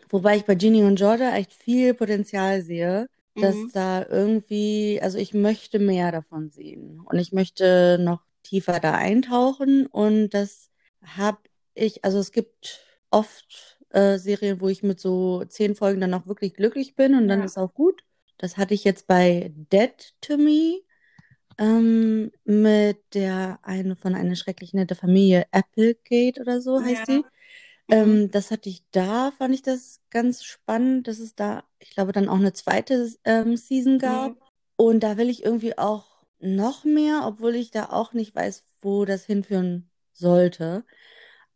Wobei 0.08 0.36
ich 0.36 0.44
bei 0.44 0.54
Ginny 0.54 0.82
und 0.82 0.96
Georgia 0.96 1.34
echt 1.34 1.52
viel 1.52 1.94
Potenzial 1.94 2.62
sehe, 2.62 3.08
dass 3.34 3.54
mhm. 3.54 3.70
da 3.72 4.06
irgendwie, 4.06 5.00
also 5.02 5.18
ich 5.18 5.34
möchte 5.34 5.78
mehr 5.78 6.12
davon 6.12 6.50
sehen 6.50 7.00
und 7.04 7.18
ich 7.18 7.32
möchte 7.32 7.98
noch 8.00 8.22
tiefer 8.42 8.80
da 8.80 8.92
eintauchen 8.92 9.86
und 9.86 10.30
das 10.30 10.70
habe 11.02 11.38
ich, 11.75 12.04
also 12.04 12.18
es 12.18 12.32
gibt 12.32 12.80
oft 13.10 13.78
äh, 13.90 14.18
Serien, 14.18 14.60
wo 14.60 14.68
ich 14.68 14.82
mit 14.82 15.00
so 15.00 15.44
zehn 15.44 15.75
Folgen 15.75 16.00
dann 16.00 16.14
auch 16.14 16.26
wirklich 16.26 16.54
glücklich 16.54 16.94
bin 16.94 17.14
und 17.14 17.22
ja. 17.22 17.28
dann 17.28 17.42
ist 17.42 17.58
auch 17.58 17.75
gut. 17.75 18.02
Das 18.38 18.56
hatte 18.56 18.75
ich 18.75 18.84
jetzt 18.84 19.06
bei 19.06 19.52
Dead 19.72 20.14
to 20.20 20.36
Me 20.36 20.80
ähm, 21.58 22.30
mit 22.44 23.14
der 23.14 23.58
eine 23.62 23.96
von 23.96 24.14
einer 24.14 24.36
schrecklich 24.36 24.75
nette 24.75 24.94
Familie 24.94 25.46
Applegate 25.52 26.40
oder 26.40 26.60
so 26.60 26.82
heißt 26.82 27.08
ja. 27.08 27.16
die. 27.16 27.25
Ähm, 27.90 28.31
das 28.31 28.50
hatte 28.50 28.69
ich 28.69 28.85
da, 28.90 29.33
fand 29.33 29.55
ich 29.55 29.62
das 29.62 30.00
ganz 30.11 30.45
spannend, 30.45 31.09
dass 31.09 31.19
es 31.19 31.35
da, 31.35 31.64
ich 31.78 31.90
glaube, 31.90 32.12
dann 32.12 32.28
auch 32.28 32.37
eine 32.37 32.52
zweite 32.52 33.09
ähm, 33.25 33.57
Season 33.57 33.99
gab. 33.99 34.33
Mhm. 34.33 34.40
Und 34.76 35.00
da 35.02 35.16
will 35.16 35.28
ich 35.31 35.45
irgendwie 35.45 35.78
auch 35.78 36.25
noch 36.40 36.85
mehr, 36.85 37.23
obwohl 37.26 37.55
ich 37.55 37.71
da 37.71 37.87
auch 37.90 38.12
nicht 38.12 38.35
weiß, 38.35 38.64
wo 38.81 39.05
das 39.05 39.25
hinführen 39.25 39.90
sollte. 40.12 40.85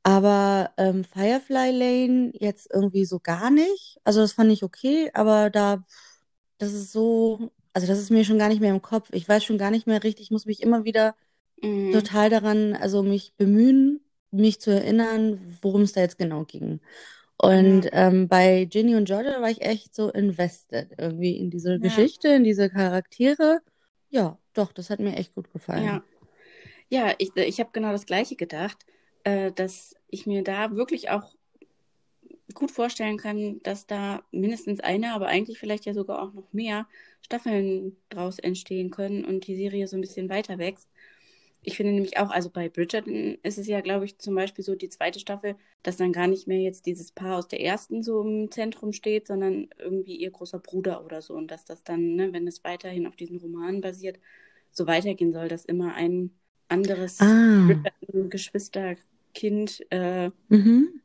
Aber 0.03 0.73
ähm, 0.79 1.05
Firefly 1.05 1.73
Lane 1.73 2.33
jetzt 2.35 2.69
irgendwie 2.73 3.05
so 3.05 3.21
gar 3.21 3.51
nicht. 3.51 4.01
Also 4.05 4.21
das 4.21 4.33
fand 4.33 4.51
ich 4.53 4.63
okay, 4.65 5.11
aber 5.15 5.51
da, 5.51 5.85
das 6.59 6.73
ist 6.73 6.93
so, 6.93 7.51
also 7.75 7.87
das 7.87 7.99
ist 7.99 8.11
mir 8.11 8.25
schon 8.25 8.39
gar 8.39 8.49
nicht 8.49 8.61
mehr 8.61 8.75
im 8.75 8.83
Kopf. 8.83 9.11
Ich 9.13 9.29
weiß 9.29 9.45
schon 9.45 9.59
gar 9.59 9.71
nicht 9.71 9.87
mehr 9.87 10.03
richtig, 10.05 10.27
ich 10.27 10.31
muss 10.31 10.47
mich 10.47 10.63
immer 10.63 10.85
wieder 10.85 11.15
Mhm. 11.63 12.09
total 12.09 12.31
daran, 12.31 12.75
also 12.75 13.03
mich 13.03 13.35
bemühen, 13.37 14.01
mich 14.33 14.61
zu 14.61 14.71
erinnern, 14.71 15.59
worum 15.63 15.83
es 15.83 15.93
da 15.93 16.01
jetzt 16.01 16.19
genau 16.19 16.45
ging. 16.45 16.81
Und 17.39 17.89
ähm, 17.93 18.29
bei 18.29 18.67
Ginny 18.67 18.97
und 18.97 19.07
Georgia 19.07 19.41
war 19.41 19.51
ich 19.51 19.63
echt 19.63 19.95
so 19.95 20.11
invested 20.11 20.93
irgendwie 20.99 21.37
in 21.39 21.51
diese 21.51 21.79
Ja. 21.79 21.81
Geschichte, 21.81 22.29
in 22.29 22.45
diese 22.45 22.69
Charaktere. 22.71 23.61
Ja, 24.11 24.39
doch, 24.55 24.73
das 24.73 24.91
hat 24.91 25.01
mir 25.01 25.17
echt 25.17 25.35
gut 25.35 25.53
gefallen. 25.53 25.87
Ja, 25.87 26.03
ja 26.91 27.15
ich, 27.19 27.37
ich 27.37 27.61
habe 27.61 27.71
genau 27.73 27.93
das 27.93 28.07
Gleiche 28.07 28.37
gedacht, 28.37 28.79
äh, 29.25 29.53
dass 29.53 29.95
ich 30.09 30.27
mir 30.27 30.45
da 30.45 30.73
wirklich 30.77 31.11
auch 31.11 31.35
gut 32.55 32.71
vorstellen 32.71 33.17
kann, 33.17 33.61
dass 33.63 33.87
da 33.87 34.23
mindestens 34.33 34.81
eine, 34.81 35.15
aber 35.15 35.27
eigentlich 35.29 35.59
vielleicht 35.59 35.87
ja 35.87 35.95
sogar 35.95 36.23
auch 36.23 36.33
noch 36.33 36.53
mehr 36.53 36.87
Staffeln 37.23 37.97
draus 38.09 38.39
entstehen 38.39 38.91
können 38.91 39.25
und 39.25 39.47
die 39.47 39.57
Serie 39.57 39.87
so 39.87 39.97
ein 39.97 40.01
bisschen 40.01 40.29
weiter 40.29 40.59
wächst. 40.59 40.89
Ich 41.63 41.77
finde 41.77 41.93
nämlich 41.93 42.17
auch, 42.19 42.31
also 42.31 42.49
bei 42.49 42.71
Bridgerton 42.71 43.37
ist 43.43 43.59
es 43.59 43.67
ja, 43.67 43.83
glaube 43.83 44.07
ich, 44.07 44.17
zum 44.19 44.35
Beispiel 44.35 44.65
so 44.65 44.75
die 44.75 44.89
zweite 44.89 45.21
Staffel, 45.21 45.57
dass 45.83 45.99
dann 45.99 46.13
gar 46.13 46.27
nicht 46.27 46.49
mehr 46.49 46.61
jetzt 46.61 46.87
dieses 46.87 47.13
Paar 47.13 47.37
aus 47.37 47.49
der 47.49 47.61
ersten 47.61 48.03
so 48.03 48.23
im 48.23 48.51
Zentrum 48.51 48.95
steht, 48.95 49.27
sondern 49.27 49.69
irgendwie 49.79 50.17
ihr 50.17 50.31
großer 50.31 50.59
Bruder 50.59 51.05
oder 51.05 51.21
so. 51.21 51.35
Und 51.35 51.51
dass 51.51 51.67
das 51.67 51.85
dann, 51.85 52.15
ne, 52.15 52.33
wenn 52.33 52.47
es 52.47 52.65
weiterhin 52.65 53.07
auf 53.07 53.17
diesen 53.17 53.37
Romanen 53.39 53.83
basiert, 53.83 54.19
so 54.73 54.87
weitergehen 54.87 55.33
soll, 55.33 55.49
dass 55.49 55.67
immer 55.67 55.95
ein 55.95 56.31
anderes 56.69 57.21
Ah, 57.21 57.67
Bridgerton-Geschwisterkind 57.67 59.85
äh, 59.91 60.31
mhm. 60.49 61.03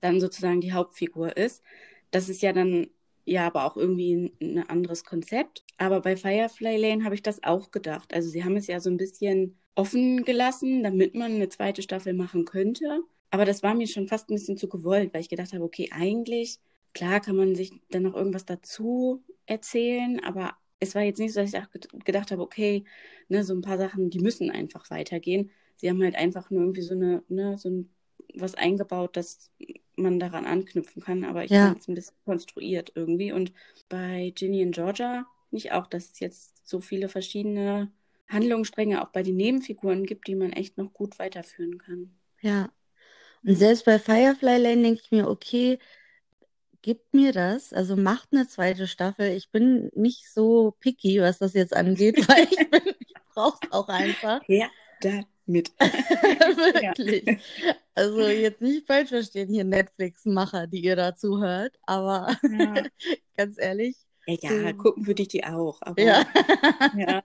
dann 0.00 0.20
sozusagen 0.20 0.60
die 0.60 0.72
Hauptfigur 0.72 1.36
ist. 1.36 1.64
Das 2.12 2.28
ist 2.28 2.42
ja 2.42 2.52
dann 2.52 2.88
ja 3.24 3.46
aber 3.46 3.64
auch 3.64 3.76
irgendwie 3.76 4.14
ein, 4.14 4.32
ein 4.40 4.68
anderes 4.68 5.04
Konzept. 5.04 5.64
Aber 5.76 6.00
bei 6.00 6.16
Firefly 6.16 6.76
Lane 6.76 7.04
habe 7.04 7.14
ich 7.14 7.22
das 7.22 7.42
auch 7.42 7.70
gedacht. 7.70 8.14
Also 8.14 8.30
sie 8.30 8.44
haben 8.44 8.56
es 8.56 8.66
ja 8.68 8.80
so 8.80 8.90
ein 8.90 8.96
bisschen 8.96 9.58
offen 9.78 10.24
gelassen, 10.24 10.82
damit 10.82 11.14
man 11.14 11.32
eine 11.36 11.48
zweite 11.48 11.82
Staffel 11.82 12.12
machen 12.12 12.44
könnte. 12.44 13.02
Aber 13.30 13.44
das 13.44 13.62
war 13.62 13.74
mir 13.74 13.86
schon 13.86 14.08
fast 14.08 14.28
ein 14.28 14.34
bisschen 14.34 14.56
zu 14.56 14.68
gewollt, 14.68 15.14
weil 15.14 15.20
ich 15.20 15.28
gedacht 15.28 15.52
habe, 15.52 15.62
okay, 15.62 15.88
eigentlich, 15.92 16.58
klar 16.94 17.20
kann 17.20 17.36
man 17.36 17.54
sich 17.54 17.70
dann 17.90 18.02
noch 18.02 18.14
irgendwas 18.14 18.44
dazu 18.44 19.22
erzählen, 19.46 20.20
aber 20.24 20.56
es 20.80 20.94
war 20.96 21.02
jetzt 21.02 21.18
nicht 21.20 21.32
so, 21.32 21.40
dass 21.40 21.52
ich 21.54 22.04
gedacht 22.04 22.32
habe, 22.32 22.42
okay, 22.42 22.84
ne, 23.28 23.44
so 23.44 23.54
ein 23.54 23.62
paar 23.62 23.78
Sachen, 23.78 24.10
die 24.10 24.18
müssen 24.18 24.50
einfach 24.50 24.90
weitergehen. 24.90 25.50
Sie 25.76 25.88
haben 25.88 26.02
halt 26.02 26.16
einfach 26.16 26.50
nur 26.50 26.62
irgendwie 26.62 26.82
so 26.82 26.94
eine, 26.94 27.22
ne, 27.28 27.56
so 27.56 27.68
ein, 27.70 27.90
was 28.34 28.54
eingebaut, 28.56 29.16
dass 29.16 29.52
man 29.96 30.18
daran 30.18 30.44
anknüpfen 30.44 31.02
kann, 31.02 31.24
aber 31.24 31.44
ich 31.44 31.52
Ja. 31.52 31.68
fand 31.68 31.80
es 31.80 31.88
ein 31.88 31.94
bisschen 31.94 32.16
konstruiert 32.24 32.92
irgendwie. 32.96 33.30
Und 33.32 33.52
bei 33.88 34.32
Ginny 34.34 34.64
und 34.64 34.72
Georgia 34.72 35.26
nicht 35.52 35.72
auch, 35.72 35.86
dass 35.86 36.10
es 36.12 36.20
jetzt 36.20 36.66
so 36.68 36.80
viele 36.80 37.08
verschiedene 37.08 37.90
Handlungsstränge 38.28 39.02
auch 39.02 39.08
bei 39.08 39.22
den 39.22 39.36
Nebenfiguren 39.36 40.04
gibt, 40.04 40.26
die 40.26 40.34
man 40.34 40.52
echt 40.52 40.76
noch 40.76 40.92
gut 40.92 41.18
weiterführen 41.18 41.78
kann. 41.78 42.18
Ja. 42.40 42.70
Und 43.44 43.54
selbst 43.54 43.84
bei 43.84 43.98
Firefly 43.98 44.58
Lane 44.58 44.82
denke 44.82 45.00
ich 45.04 45.10
mir, 45.10 45.28
okay, 45.28 45.78
gibt 46.82 47.14
mir 47.14 47.32
das, 47.32 47.72
also 47.72 47.96
macht 47.96 48.28
eine 48.32 48.46
zweite 48.48 48.86
Staffel. 48.86 49.30
Ich 49.30 49.50
bin 49.50 49.90
nicht 49.94 50.32
so 50.32 50.74
picky, 50.80 51.20
was 51.20 51.38
das 51.38 51.54
jetzt 51.54 51.74
angeht, 51.74 52.16
weil 52.28 52.44
ich 52.44 52.70
bin, 52.70 52.94
ich 52.98 53.14
brauche 53.34 53.58
es 53.62 53.72
auch 53.72 53.88
einfach. 53.88 54.40
Her 54.46 54.70
damit. 55.00 55.72
Wirklich. 55.78 57.40
Also 57.94 58.20
jetzt 58.28 58.60
nicht 58.60 58.86
falsch 58.86 59.08
verstehen, 59.08 59.48
hier 59.48 59.64
Netflix-Macher, 59.64 60.66
die 60.66 60.80
ihr 60.84 60.96
da 60.96 61.16
zuhört, 61.16 61.78
aber 61.82 62.36
Ja. 62.42 62.84
ganz 63.36 63.58
ehrlich, 63.58 63.96
Ja, 64.28 64.52
ja, 64.52 64.72
gucken 64.74 65.06
würde 65.06 65.22
ich 65.22 65.28
die 65.28 65.44
auch, 65.44 65.78
aber 65.80 66.02
ja. 66.02 66.26
ja. 66.96 67.22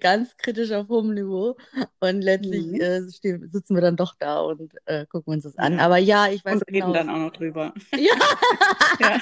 Ganz 0.00 0.36
kritisch 0.36 0.70
auf 0.72 0.88
hohem 0.88 1.12
Niveau. 1.14 1.56
Und 2.00 2.22
letztlich 2.22 2.66
Mhm. 2.66 2.80
äh, 2.80 3.10
stehen, 3.10 3.50
sitzen 3.50 3.74
wir 3.74 3.82
dann 3.82 3.96
doch 3.96 4.14
da 4.18 4.40
und 4.40 4.72
äh, 4.86 5.06
gucken 5.06 5.34
uns 5.34 5.44
das 5.44 5.56
an. 5.58 5.74
Ja. 5.74 5.80
Aber 5.80 5.98
ja, 5.98 6.28
ich 6.28 6.44
weiß 6.44 6.54
Und 6.54 6.62
reden 6.68 6.80
genau. 6.80 6.92
dann 6.92 7.10
auch 7.10 7.18
noch 7.18 7.32
drüber. 7.32 7.74
Ja, 7.98 8.14
Ja. 9.00 9.20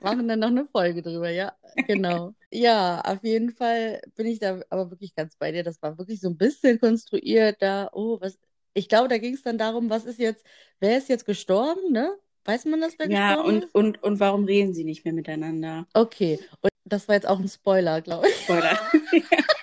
machen 0.00 0.28
dann 0.28 0.38
noch 0.40 0.48
eine 0.48 0.66
Folge 0.66 1.02
drüber, 1.02 1.30
ja, 1.30 1.52
genau. 1.86 2.34
Ja, 2.50 3.00
auf 3.02 3.22
jeden 3.22 3.50
Fall 3.50 4.00
bin 4.16 4.26
ich 4.26 4.38
da 4.38 4.60
aber 4.70 4.90
wirklich 4.90 5.14
ganz 5.14 5.36
bei 5.36 5.52
dir. 5.52 5.62
Das 5.62 5.80
war 5.82 5.98
wirklich 5.98 6.20
so 6.20 6.28
ein 6.28 6.36
bisschen 6.38 6.80
konstruiert 6.80 7.56
da. 7.60 7.90
Oh, 7.92 8.18
was, 8.20 8.38
ich 8.74 8.88
glaube, 8.88 9.08
da 9.08 9.18
ging 9.18 9.34
es 9.34 9.42
dann 9.42 9.58
darum, 9.58 9.90
was 9.90 10.04
ist 10.04 10.18
jetzt, 10.18 10.44
wer 10.80 10.96
ist 10.98 11.08
jetzt 11.08 11.26
gestorben, 11.26 11.92
ne? 11.92 12.16
Weiß 12.48 12.64
man 12.64 12.80
das, 12.80 12.98
wer 12.98 13.10
Ja, 13.10 13.34
gestorben 13.34 13.56
und, 13.56 13.64
ist? 13.64 13.74
und, 13.74 14.02
und 14.02 14.20
warum 14.20 14.44
reden 14.44 14.72
sie 14.72 14.84
nicht 14.84 15.04
mehr 15.04 15.12
miteinander? 15.12 15.86
Okay, 15.92 16.38
und 16.62 16.70
das 16.86 17.06
war 17.06 17.14
jetzt 17.14 17.28
auch 17.28 17.38
ein 17.38 17.46
Spoiler, 17.48 18.00
glaube 18.00 18.26
ich. 18.28 18.34
Spoiler. 18.36 18.78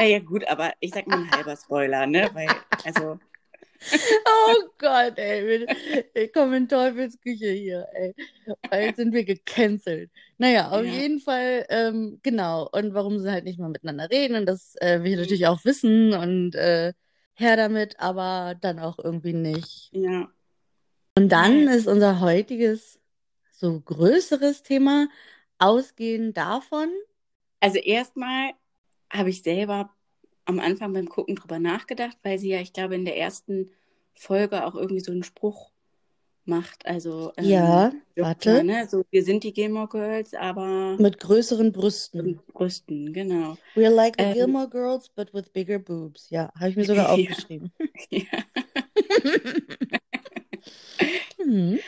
Naja, 0.00 0.20
gut, 0.20 0.46
aber 0.46 0.72
ich 0.78 0.92
sag 0.94 1.08
mal 1.08 1.18
ein 1.18 1.30
halber 1.30 1.56
Spoiler, 1.56 2.06
ne? 2.06 2.30
Weil, 2.32 2.46
also, 2.84 3.18
Oh 4.24 4.68
Gott, 4.78 5.18
ey, 5.18 5.46
wir, 5.46 5.66
wir 6.14 6.32
kommen 6.32 6.54
in 6.54 6.68
Teufelsküche 6.68 7.50
hier, 7.50 7.86
ey. 7.94 8.14
Bald 8.70 8.96
sind 8.96 9.12
wir 9.12 9.24
gecancelt. 9.24 10.10
Naja, 10.38 10.70
auf 10.70 10.84
ja. 10.84 10.92
jeden 10.92 11.20
Fall, 11.20 11.66
ähm, 11.68 12.20
genau. 12.22 12.68
Und 12.72 12.94
warum 12.94 13.18
sie 13.18 13.30
halt 13.30 13.44
nicht 13.44 13.58
mal 13.58 13.68
miteinander 13.68 14.08
reden 14.10 14.36
und 14.36 14.46
das 14.46 14.74
äh, 14.80 15.02
wir 15.02 15.16
natürlich 15.16 15.46
auch 15.46 15.64
wissen 15.64 16.12
und 16.14 16.54
äh, 16.54 16.92
her 17.34 17.56
damit, 17.56 17.98
aber 18.00 18.54
dann 18.60 18.78
auch 18.78 18.98
irgendwie 18.98 19.32
nicht. 19.32 19.90
Ja. 19.92 20.28
Und 21.18 21.30
dann 21.30 21.66
Ja. 21.66 21.74
ist 21.74 21.88
unser 21.88 22.20
heutiges, 22.20 23.00
so 23.50 23.80
größeres 23.80 24.62
Thema, 24.62 25.08
ausgehend 25.58 26.36
davon, 26.36 26.88
Also 27.60 27.78
erstmal 27.78 28.52
habe 29.10 29.30
ich 29.30 29.42
selber 29.42 29.90
am 30.44 30.60
Anfang 30.60 30.92
beim 30.92 31.08
Gucken 31.08 31.34
drüber 31.36 31.58
nachgedacht, 31.58 32.16
weil 32.22 32.38
sie 32.38 32.50
ja, 32.50 32.60
ich 32.60 32.72
glaube, 32.72 32.94
in 32.94 33.04
der 33.04 33.16
ersten 33.18 33.70
Folge 34.14 34.64
auch 34.64 34.74
irgendwie 34.74 35.00
so 35.00 35.12
einen 35.12 35.24
Spruch 35.24 35.70
macht. 36.44 36.86
Also, 36.86 37.32
ähm, 37.36 37.46
ja, 37.46 37.92
warte, 38.16 38.64
ne? 38.64 38.86
So, 38.88 39.04
wir 39.10 39.24
sind 39.24 39.44
die 39.44 39.52
Gilmore 39.52 39.88
Girls, 39.88 40.34
aber 40.34 40.96
mit 40.98 41.18
größeren 41.20 41.72
Brüsten. 41.72 42.24
mit 42.24 42.46
Brüsten, 42.48 43.12
genau. 43.12 43.56
We're 43.74 43.90
like 43.90 44.14
the 44.18 44.24
Ähm, 44.24 44.34
Gilmore 44.34 44.68
Girls, 44.68 45.08
but 45.14 45.32
with 45.34 45.52
bigger 45.52 45.78
boobs. 45.78 46.30
Ja, 46.30 46.50
habe 46.58 46.70
ich 46.70 46.76
mir 46.76 46.84
sogar 46.84 47.06
ja, 47.16 47.28
aufgeschrieben. 47.28 47.72
ja. 48.10 48.44
Mhm. 51.44 51.78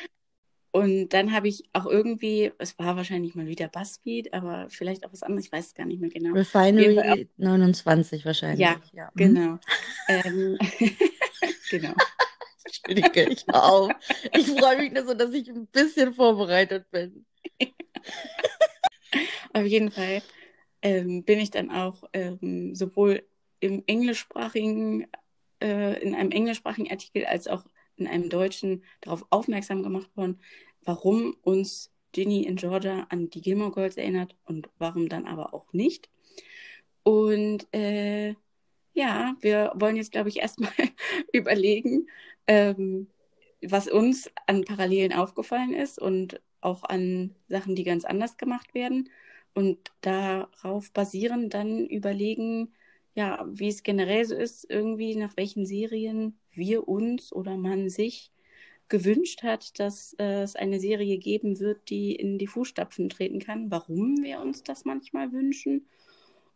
Und 0.73 1.09
dann 1.09 1.33
habe 1.33 1.49
ich 1.49 1.65
auch 1.73 1.87
irgendwie, 1.87 2.53
es 2.59 2.79
war 2.79 2.97
wahrscheinlich 2.97 3.35
mal 3.35 3.47
wieder 3.47 3.67
BuzzFeed, 3.69 4.33
aber 4.33 4.69
vielleicht 4.71 5.05
auch 5.05 5.13
was 5.13 5.25
anderes, 5.25 5.47
ich 5.47 5.53
weiß 5.53 5.67
es 5.67 5.75
gar 5.75 5.85
nicht 5.85 6.01
mehr 6.01 6.11
genau. 6.11 6.33
Refinery 6.33 7.29
29 7.39 8.25
wahrscheinlich. 8.25 8.61
ja, 8.61 8.81
Ja. 8.93 9.11
Mhm. 9.15 9.19
genau. 9.19 9.59
Ähm, 10.09 10.59
genau. 11.71 11.95
Entschuldige, 12.65 13.25
ich 13.25 13.49
auf. 13.49 13.91
Ich 14.33 14.47
freue 14.47 14.77
mich 14.77 14.93
nur 14.93 15.05
so, 15.05 15.15
dass 15.15 15.33
ich 15.33 15.49
ein 15.49 15.67
bisschen 15.67 16.15
vorbereitet 16.15 16.89
bin. 16.91 17.27
Auf 19.53 19.67
jeden 19.67 19.91
Fall 19.91 20.23
ähm, 20.83 21.25
bin 21.25 21.41
ich 21.41 21.51
dann 21.51 21.71
auch 21.71 22.05
ähm, 22.13 22.75
sowohl 22.77 23.25
im 23.59 23.83
englischsprachigen, 23.87 25.09
äh, 25.61 26.01
in 26.01 26.15
einem 26.15 26.31
englischsprachigen 26.31 26.91
Artikel 26.91 27.27
als 27.27 27.49
auch 27.49 27.65
in 28.01 28.07
einem 28.07 28.29
deutschen 28.29 28.85
darauf 29.01 29.25
aufmerksam 29.31 29.83
gemacht 29.83 30.11
worden, 30.17 30.41
warum 30.85 31.37
uns 31.43 31.93
Ginny 32.13 32.43
in 32.45 32.57
Georgia 32.57 33.07
an 33.11 33.31
die 33.31 33.41
Gilmore 33.41 33.73
Girls 33.73 33.97
erinnert 33.97 34.37
und 34.45 34.69
warum 34.79 35.09
dann 35.09 35.27
aber 35.27 35.55
auch 35.55 35.73
nicht. 35.73 36.09
Und 37.03 37.73
äh, 37.75 38.35
ja, 38.95 39.37
wir 39.41 39.73
wollen 39.77 39.97
jetzt, 39.97 40.13
glaube 40.13 40.29
ich, 40.29 40.39
erstmal 40.39 40.73
überlegen, 41.33 42.09
ähm, 42.47 43.09
was 43.63 43.89
uns 43.89 44.31
an 44.47 44.65
Parallelen 44.65 45.13
aufgefallen 45.13 45.75
ist 45.75 45.99
und 45.99 46.41
auch 46.61 46.85
an 46.85 47.35
Sachen, 47.49 47.75
die 47.75 47.85
ganz 47.85 48.05
anders 48.05 48.37
gemacht 48.37 48.75
werden. 48.75 49.11
Und 49.55 49.93
darauf 50.01 50.93
basierend 50.93 51.55
dann 51.55 51.87
überlegen, 51.87 52.73
ja, 53.15 53.45
wie 53.49 53.69
es 53.69 53.83
generell 53.83 54.25
so 54.25 54.35
ist, 54.35 54.69
irgendwie 54.71 55.17
nach 55.17 55.37
welchen 55.37 55.67
Serien 55.67 56.39
wir 56.53 56.89
uns 56.89 57.33
oder 57.33 57.57
man 57.57 57.89
sich 57.89 58.31
gewünscht 58.89 59.43
hat, 59.43 59.79
dass 59.79 60.15
äh, 60.19 60.43
es 60.43 60.57
eine 60.57 60.81
Serie 60.81 61.19
geben 61.19 61.61
wird, 61.61 61.89
die 61.89 62.15
in 62.15 62.39
die 62.39 62.47
Fußstapfen 62.47 63.09
treten 63.09 63.39
kann, 63.39 63.71
warum 63.71 64.23
wir 64.23 64.41
uns 64.41 64.63
das 64.63 64.85
manchmal 64.85 65.33
wünschen 65.33 65.87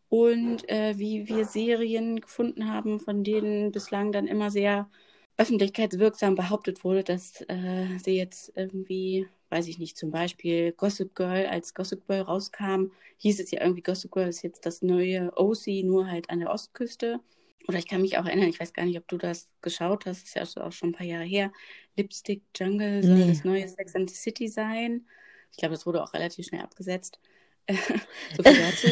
und 0.09 0.69
äh, 0.69 0.99
wie 0.99 1.29
wir 1.29 1.45
Serien 1.45 2.21
gefunden 2.21 2.69
haben, 2.69 3.01
von 3.01 3.25
denen 3.25 3.73
bislang 3.73 4.13
dann 4.13 4.27
immer 4.27 4.51
sehr 4.51 4.89
öffentlichkeitswirksam 5.37 6.35
behauptet 6.35 6.85
wurde, 6.85 7.03
dass 7.03 7.41
äh, 7.49 7.99
sie 7.99 8.17
jetzt 8.17 8.53
irgendwie, 8.55 9.27
weiß 9.51 9.67
ich 9.67 9.79
nicht, 9.79 9.97
zum 9.97 10.11
Beispiel 10.11 10.73
Gossip 10.73 11.15
Girl, 11.17 11.47
als 11.47 11.75
Gossip 11.75 12.07
Girl 12.07 12.23
rauskam, 12.23 12.93
hieß 13.19 13.41
es 13.41 13.51
ja 13.51 13.63
irgendwie, 13.63 13.83
Gossip 13.83 14.13
Girl 14.13 14.29
ist 14.29 14.43
jetzt 14.43 14.67
das 14.67 14.83
neue 14.83 15.33
OC, 15.37 15.67
nur 15.85 16.07
halt 16.07 16.31
an 16.31 16.41
der 16.41 16.51
Ostküste. 16.51 17.21
Oder 17.67 17.79
ich 17.79 17.87
kann 17.89 18.03
mich 18.03 18.19
auch 18.19 18.27
erinnern, 18.27 18.49
ich 18.49 18.61
weiß 18.61 18.73
gar 18.75 18.85
nicht, 18.85 18.99
ob 18.99 19.09
du 19.09 19.17
das 19.17 19.49
geschaut 19.63 20.05
hast, 20.07 20.25
ist 20.25 20.35
ja 20.35 20.43
auch 20.65 20.73
schon 20.73 20.91
ein 20.91 20.95
paar 20.95 21.07
Jahre 21.07 21.25
her. 21.25 21.53
Lipstick 21.97 22.43
Jungle 22.57 23.03
soll 23.03 23.15
Nee. 23.17 23.29
das 23.29 23.45
neue 23.45 23.67
Sex 23.69 23.95
and 23.95 24.11
the 24.11 24.17
City 24.17 24.49
sein. 24.49 25.07
Ich 25.51 25.57
glaube, 25.59 25.75
das 25.75 25.87
wurde 25.87 26.03
auch 26.03 26.13
relativ 26.13 26.47
schnell 26.47 26.61
abgesetzt. 26.63 27.19
so 27.69 28.43
viel 28.43 28.59
dazu. 28.59 28.89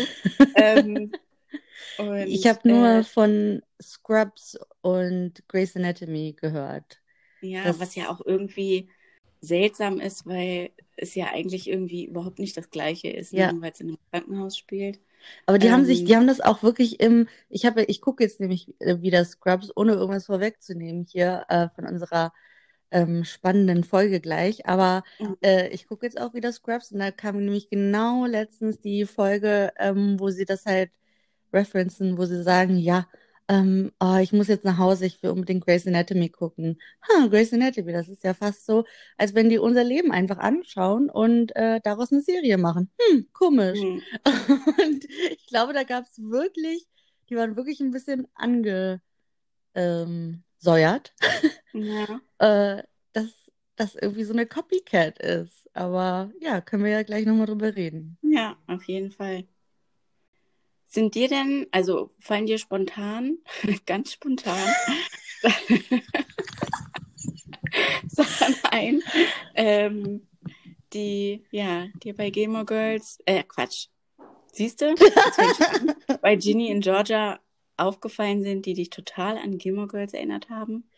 ähm, 0.56 1.12
und, 1.98 2.26
Ich 2.28 2.46
habe 2.46 2.66
nur 2.66 2.88
äh, 2.88 3.04
von 3.04 3.62
Scrubs 3.82 4.58
und 4.80 5.46
Grey's 5.48 5.76
Anatomy 5.76 6.34
gehört. 6.40 7.00
Ja, 7.42 7.64
Das- 7.64 7.78
was 7.80 7.94
ja 7.94 8.08
auch 8.08 8.20
irgendwie 8.24 8.88
seltsam 9.40 9.98
ist, 10.00 10.24
weil 10.24 10.70
es 10.96 11.14
ja 11.16 11.26
eigentlich 11.32 11.68
irgendwie 11.68 12.04
überhaupt 12.06 12.38
nicht 12.38 12.56
das 12.56 12.70
Gleiche 12.70 13.08
ist, 13.10 13.32
Ja. 13.32 13.52
ne, 13.52 13.60
weil 13.60 13.72
es 13.72 13.80
in 13.80 13.88
einem 13.88 13.98
Krankenhaus 14.10 14.56
spielt. 14.56 15.00
Aber 15.46 15.58
die 15.58 15.70
haben 15.72 15.84
sich, 15.84 16.04
Ähm, 16.04 16.04
die 16.04 16.16
haben 16.16 16.26
das 16.26 16.40
auch 16.40 16.62
wirklich 16.62 17.00
im, 17.00 17.28
ich 17.48 17.66
habe, 17.66 17.84
ich 17.84 18.00
gucke 18.00 18.22
jetzt 18.24 18.40
nämlich 18.40 18.74
äh, 18.80 19.00
wieder 19.00 19.24
Scrubs, 19.24 19.70
ohne 19.76 19.92
irgendwas 19.94 20.26
vorwegzunehmen 20.26 21.04
hier 21.08 21.44
äh, 21.48 21.68
von 21.74 21.86
unserer 21.86 22.32
ähm, 22.90 23.24
spannenden 23.24 23.84
Folge 23.84 24.20
gleich. 24.20 24.66
Aber 24.66 25.02
äh, 25.42 25.68
ich 25.68 25.86
gucke 25.88 26.06
jetzt 26.06 26.20
auch 26.20 26.34
wieder 26.34 26.52
Scrubs 26.52 26.92
und 26.92 26.98
da 27.00 27.10
kam 27.10 27.36
nämlich 27.38 27.68
genau 27.70 28.26
letztens 28.26 28.80
die 28.80 29.06
Folge, 29.06 29.72
ähm, 29.78 30.20
wo 30.20 30.30
sie 30.30 30.44
das 30.44 30.66
halt 30.66 30.90
referenzen, 31.52 32.18
wo 32.18 32.24
sie 32.26 32.42
sagen, 32.42 32.76
ja, 32.78 33.06
ähm, 33.48 33.92
oh, 34.00 34.16
ich 34.22 34.32
muss 34.32 34.48
jetzt 34.48 34.64
nach 34.64 34.78
Hause, 34.78 35.06
ich 35.06 35.22
will 35.22 35.30
unbedingt 35.30 35.64
Grey's 35.64 35.86
Anatomy 35.86 36.28
gucken. 36.30 36.80
Ha, 37.08 37.26
Grey's 37.26 37.52
Anatomy, 37.52 37.92
das 37.92 38.08
ist 38.08 38.24
ja 38.24 38.34
fast 38.34 38.64
so, 38.66 38.84
als 39.18 39.34
wenn 39.34 39.48
die 39.50 39.58
unser 39.58 39.84
Leben 39.84 40.12
einfach 40.12 40.38
anschauen 40.38 41.10
und 41.10 41.54
äh, 41.56 41.80
daraus 41.82 42.12
eine 42.12 42.22
Serie 42.22 42.58
machen. 42.58 42.90
Hm, 43.10 43.26
komisch. 43.32 43.78
Mhm. 43.80 44.02
Und 44.78 45.04
ich 45.30 45.46
glaube, 45.48 45.72
da 45.72 45.82
gab 45.84 46.04
es 46.06 46.18
wirklich, 46.18 46.86
die 47.30 47.36
waren 47.36 47.56
wirklich 47.56 47.80
ein 47.80 47.90
bisschen 47.90 48.26
angesäuert, 48.34 49.02
Ja. 51.72 52.20
äh, 52.38 52.82
dass 53.12 53.28
das 53.76 53.94
irgendwie 53.94 54.24
so 54.24 54.32
eine 54.32 54.46
Copycat 54.46 55.18
ist. 55.18 55.68
Aber 55.74 56.30
ja, 56.40 56.60
können 56.60 56.84
wir 56.84 56.90
ja 56.90 57.02
gleich 57.02 57.24
nochmal 57.26 57.46
drüber 57.46 57.74
reden. 57.74 58.18
ja, 58.22 58.56
auf 58.66 58.84
jeden 58.84 59.10
Fall. 59.10 59.44
Sind 60.92 61.14
dir 61.14 61.28
denn, 61.28 61.66
also 61.72 62.10
fallen 62.20 62.46
dir 62.46 62.58
spontan, 62.58 63.38
ganz 63.86 64.12
spontan, 64.12 64.68
Sachen 68.08 68.54
ein, 68.64 69.02
ähm, 69.54 70.26
die, 70.92 71.44
ja, 71.50 71.86
dir 72.02 72.14
bei 72.16 72.30
Gilmore 72.30 72.64
Girls, 72.66 73.18
äh, 73.26 73.42
Quatsch, 73.44 73.88
siehst 74.52 74.80
du, 74.82 74.94
bei 76.20 76.36
Ginny 76.36 76.70
in 76.70 76.80
Georgia 76.80 77.40
aufgefallen 77.76 78.42
sind, 78.42 78.66
die 78.66 78.74
dich 78.74 78.90
total 78.90 79.38
an 79.38 79.58
Gilmore 79.58 79.88
Girls 79.88 80.14
erinnert 80.14 80.50
haben? 80.50 80.88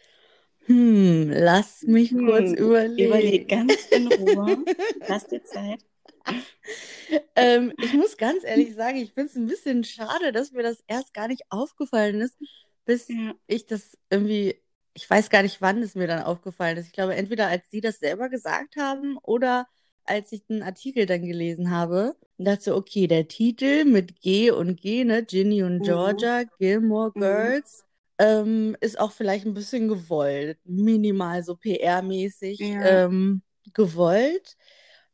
Hm, 0.67 1.31
lass 1.31 1.87
mich 1.87 2.17
kurz 2.17 2.51
Hm, 2.51 2.53
überlegen. 2.53 2.97
Überleg 2.97 3.49
ganz 3.49 3.87
in 3.87 4.09
Ruhe. 4.09 4.65
Lass 5.07 5.27
dir 5.27 5.45
Zeit. 5.45 5.85
Ähm, 7.37 7.73
ich 7.81 7.93
muss 7.93 8.17
ganz 8.17 8.45
ehrlich 8.45 8.75
sagen, 8.75 8.97
ich 8.99 9.13
finde 9.13 9.31
es 9.31 9.37
ein 9.37 9.47
bisschen 9.47 9.85
schade, 9.85 10.33
dass 10.33 10.53
mir 10.53 10.63
das 10.63 10.83
erst 10.87 11.15
gar 11.15 11.29
nicht 11.29 11.43
aufgefallen 11.51 12.21
ist, 12.21 12.37
bis 12.85 13.09
Ja. 13.09 13.35
ich 13.47 13.67
das 13.67 13.99
irgendwie, 14.11 14.61
ich 14.95 15.09
weiß 15.09 15.31
gar 15.31 15.43
nicht, 15.43 15.61
wann 15.61 15.83
es 15.83 15.95
mir 15.95 16.07
dann 16.07 16.23
aufgefallen 16.23 16.77
ist. 16.79 16.87
Ich 16.87 16.93
glaube, 16.93 17.15
entweder 17.17 17.49
als 17.49 17.71
Sie 17.71 17.81
das 17.81 17.99
selber 17.99 18.29
gesagt 18.29 18.77
haben 18.77 19.19
oder 19.23 19.67
als 20.05 20.33
ich 20.33 20.47
den 20.47 20.63
Artikel 20.63 21.07
dann 21.07 21.27
gelesen 21.27 21.71
habe 21.71 22.17
und 22.37 22.45
dachte, 22.47 22.63
so, 22.65 22.77
okay, 22.77 23.07
der 23.07 23.27
Titel 23.29 23.85
mit 23.85 24.21
G 24.21 24.51
und 24.51 24.81
G, 24.81 25.05
ne, 25.05 25.25
Ginny 25.25 25.63
und 25.63 25.83
Mhm. 25.83 25.85
Georgia, 25.85 26.45
Gilmore 26.59 27.13
Mhm. 27.15 27.55
Girls, 27.59 27.85
ähm, 28.19 28.77
ist 28.81 28.99
auch 28.99 29.13
vielleicht 29.13 29.47
ein 29.47 29.55
bisschen 29.55 29.89
gewollt, 29.89 30.59
minimal 30.65 31.43
so 31.43 31.57
PR-mäßig 31.57 32.59
Ja. 32.59 32.81
ähm, 32.81 33.43
gewollt. 33.73 34.57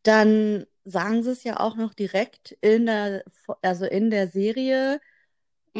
Dann 0.02 0.66
sagen 0.84 1.22
sie 1.22 1.30
es 1.32 1.44
ja 1.44 1.60
auch 1.60 1.76
noch 1.76 1.94
direkt 1.94 2.52
in 2.60 2.86
der, 2.86 3.24
also 3.62 3.84
in 3.86 4.10
der 4.10 4.28
Serie, 4.28 5.00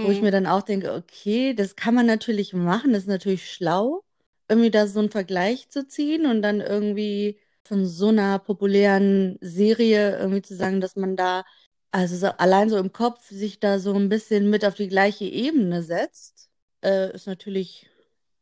wo 0.03 0.11
ich 0.11 0.21
Mhm. 0.21 0.23
mir 0.23 0.31
dann 0.31 0.47
auch 0.47 0.63
denke, 0.63 0.95
okay, 0.95 1.55
das 1.55 1.77
kann 1.77 1.95
man 1.95 2.07
natürlich 2.07 2.53
machen, 2.55 2.93
das 2.93 3.03
ist 3.03 3.09
natürlich 3.09 3.53
schlau, 3.53 4.03
irgendwie 4.49 4.71
da 4.71 4.87
so 4.87 5.01
einen 5.01 5.11
Vergleich 5.11 5.69
zu 5.71 5.87
ziehen 5.87 6.27
und 6.27 6.43
dann 6.43 6.61
irgendwie 6.61 7.39
von 7.65 7.87
so 7.87 8.09
einer 8.09 8.39
populären 8.39 9.39
Serie 9.41 10.19
irgendwie 10.19 10.43
zu 10.43 10.57
sagen, 10.57 10.81
dass 10.81 10.97
man 10.97 11.17
da, 11.17 11.45
also 11.93 12.17
so, 12.17 12.29
allein 12.39 12.71
so 12.71 12.79
im 12.79 12.93
Kopf 12.93 13.29
sich 13.29 13.61
da 13.61 13.79
so 13.79 13.95
ein 13.95 14.09
bisschen 14.09 14.49
mit 14.51 14.65
auf 14.65 14.75
die 14.75 14.89
gleiche 14.89 15.25
Ebene 15.27 15.83
setzt, 15.83 16.51
äh, 16.85 17.13
ist 17.15 17.27
natürlich 17.27 17.89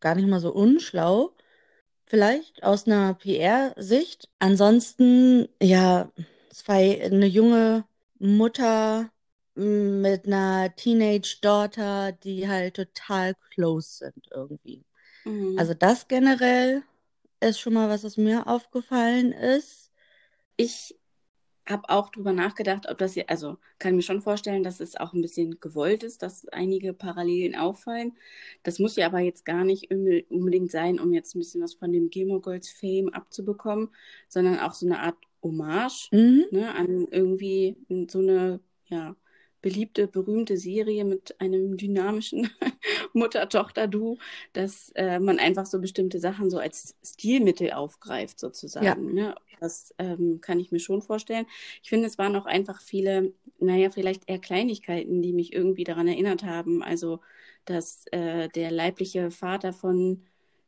gar 0.00 0.14
nicht 0.14 0.28
mal 0.28 0.40
so 0.40 0.52
unschlau. 0.52 1.34
Vielleicht 2.06 2.62
aus 2.64 2.86
einer 2.86 3.14
PR-Sicht. 3.14 4.28
Ansonsten, 4.38 5.48
ja, 5.62 6.10
zwei, 6.58 7.02
eine 7.04 7.26
junge 7.26 7.86
Mutter 8.18 9.10
m, 9.56 10.00
mit 10.02 10.26
einer 10.26 10.74
Teenage-Daughter, 10.76 12.12
die 12.12 12.48
halt 12.48 12.76
total 12.76 13.34
close 13.52 13.98
sind 13.98 14.28
irgendwie. 14.32 14.84
Mhm. 15.24 15.56
Also 15.56 15.74
das 15.74 16.08
generell 16.08 16.82
ist 17.40 17.60
schon 17.60 17.74
mal 17.74 17.88
was, 17.90 18.04
was 18.04 18.16
mir 18.18 18.46
aufgefallen 18.48 19.32
ist. 19.32 19.92
Ich 20.56 20.96
habe 21.68 21.88
auch 21.90 22.10
drüber 22.10 22.32
nachgedacht, 22.32 22.88
ob 22.90 22.98
das 22.98 23.14
hier, 23.14 23.30
also 23.30 23.58
kann 23.78 23.96
mir 23.96 24.02
schon 24.02 24.22
vorstellen, 24.22 24.62
dass 24.64 24.80
es 24.80 24.96
auch 24.96 25.12
ein 25.14 25.22
bisschen 25.22 25.60
gewollt 25.60 26.02
ist, 26.04 26.22
dass 26.22 26.48
einige 26.48 26.94
Parallelen 26.94 27.56
auffallen. 27.56 28.16
Das 28.64 28.78
muss 28.80 28.96
ja 28.96 29.06
aber 29.06 29.20
jetzt 29.20 29.44
gar 29.46 29.64
nicht 29.64 29.90
unbe- 29.92 30.26
unbedingt 30.30 30.70
sein, 30.72 31.00
um 31.00 31.12
jetzt 31.12 31.34
ein 31.36 31.40
bisschen 31.40 31.62
was 31.62 31.74
von 31.74 31.92
dem 31.92 32.10
Gilmore 32.10 32.40
Girls 32.42 32.70
Fame 32.70 33.10
abzubekommen, 33.10 33.90
sondern 34.28 34.60
auch 34.60 34.74
so 34.74 34.86
eine 34.86 35.00
Art 35.00 35.16
Hommage 35.42 36.08
Mhm. 36.12 36.46
ne, 36.50 36.74
an 36.74 37.06
irgendwie 37.10 37.76
so 38.10 38.18
eine 38.20 38.60
ja, 38.86 39.16
beliebte, 39.60 40.06
berühmte 40.06 40.56
Serie 40.56 41.04
mit 41.04 41.40
einem 41.40 41.76
dynamischen 41.76 42.48
Mutter-Tochter-Duo, 43.12 44.18
dass 44.52 44.90
äh, 44.94 45.18
man 45.18 45.38
einfach 45.38 45.66
so 45.66 45.80
bestimmte 45.80 46.20
Sachen 46.20 46.50
so 46.50 46.58
als 46.58 46.96
Stilmittel 47.04 47.72
aufgreift, 47.72 48.38
sozusagen. 48.38 49.14
Ne? 49.14 49.34
Das 49.60 49.94
ähm, 49.98 50.40
kann 50.40 50.60
ich 50.60 50.70
mir 50.70 50.78
schon 50.78 51.02
vorstellen. 51.02 51.46
Ich 51.82 51.88
finde, 51.88 52.06
es 52.06 52.18
waren 52.18 52.36
auch 52.36 52.46
einfach 52.46 52.80
viele, 52.80 53.32
naja, 53.58 53.90
vielleicht 53.90 54.28
eher 54.28 54.38
Kleinigkeiten, 54.38 55.22
die 55.22 55.32
mich 55.32 55.52
irgendwie 55.52 55.84
daran 55.84 56.06
erinnert 56.08 56.44
haben. 56.44 56.82
Also, 56.82 57.20
dass 57.64 58.04
äh, 58.12 58.48
der 58.50 58.70
leibliche 58.70 59.30
Vater 59.30 59.72
von 59.72 60.22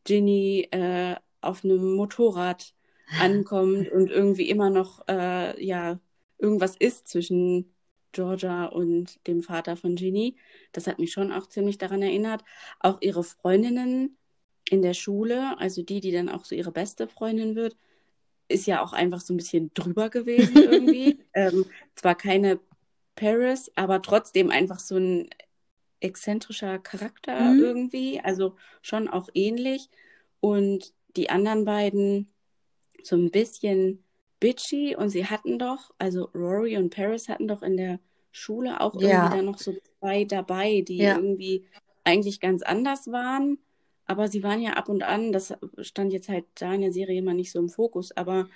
Ginny 0.05 0.69
äh, 0.73 1.15
auf 1.41 1.65
einem 1.65 1.95
Motorrad 1.95 2.75
ankommt 3.17 3.89
und 3.91 4.11
irgendwie 4.11 4.49
immer 4.51 4.71
noch 4.71 5.07
äh, 5.09 5.63
ja 5.65 5.99
irgendwas 6.39 6.77
ist 6.77 7.09
zwischen 7.09 7.75
Georgia 8.13 8.67
und 8.67 9.25
dem 9.27 9.43
Vater 9.43 9.77
von 9.77 9.95
Ginny. 9.97 10.37
Das 10.73 10.87
hat 10.87 10.99
mich 10.99 11.13
schon 11.13 11.33
auch 11.33 11.47
ziemlich 11.49 11.79
daran 11.79 12.03
erinnert. 12.03 12.43
Auch 12.81 12.99
ihre 13.01 13.23
Freundinnen 13.25 14.17
in 14.69 14.83
der 14.83 14.95
Schule, 14.95 15.59
also 15.59 15.83
die, 15.83 16.01
die 16.01 16.13
dann 16.13 16.29
auch 16.29 16.45
so 16.45 16.55
ihre 16.55 16.73
beste 16.73 17.09
Freundin 17.09 17.55
wird, 17.57 17.77
ist 18.49 18.67
ja 18.67 18.83
auch 18.83 18.93
einfach 18.93 19.21
so 19.21 19.33
ein 19.35 19.37
bisschen 19.37 19.73
drüber 19.75 20.11
gewesen 20.11 20.59
irgendwie. 20.63 21.21
ähm, 21.35 21.67
zwar 21.95 22.15
keine 22.17 22.61
Paris, 23.15 23.71
aber 23.77 24.03
trotzdem 24.03 24.51
einfach 24.51 24.81
so 24.81 24.97
ein 24.97 25.31
exzentrischer 26.01 26.79
Charakter 26.79 27.57
Mhm. 27.57 27.61
irgendwie, 27.61 28.21
also 28.21 28.57
schon 28.83 29.09
auch 29.09 29.29
ähnlich. 29.35 29.91
Und 30.41 30.95
die 31.17 31.31
anderen 31.31 31.65
beiden 31.65 32.33
so 33.07 33.17
ein 33.17 33.31
bisschen 33.31 34.05
bitchy 34.41 34.97
und 34.97 35.11
sie 35.11 35.27
hatten 35.27 35.59
doch, 35.59 35.91
also 35.99 36.25
Rory 36.35 36.77
und 36.77 36.95
Paris 36.95 37.29
hatten 37.29 37.49
doch 37.49 37.63
in 37.63 37.77
der 37.77 38.01
Schule 38.33 38.81
auch 38.81 38.97
Ja. 38.99 39.07
irgendwie 39.07 39.29
da 39.31 39.43
noch 39.43 39.59
so 39.59 39.77
zwei 39.99 40.25
dabei, 40.25 40.83
die 40.83 41.03
Ja. 41.03 41.15
irgendwie 41.15 41.67
eigentlich 42.05 42.41
ganz 42.41 42.63
anders 42.63 43.09
waren, 43.13 43.59
aber 44.07 44.29
sie 44.29 44.43
waren 44.43 44.61
ja 44.63 44.73
ab 44.75 44.89
und 44.89 45.03
an, 45.03 45.33
das 45.33 45.55
stand 45.83 46.13
jetzt 46.13 46.29
halt 46.29 46.47
da 46.55 46.73
in 46.75 46.81
der 46.81 46.93
Serie 46.93 47.19
immer 47.19 47.35
nicht 47.35 47.53
so 47.53 47.59
im 47.59 47.69
Fokus, 47.69 48.13
aber 48.17 48.49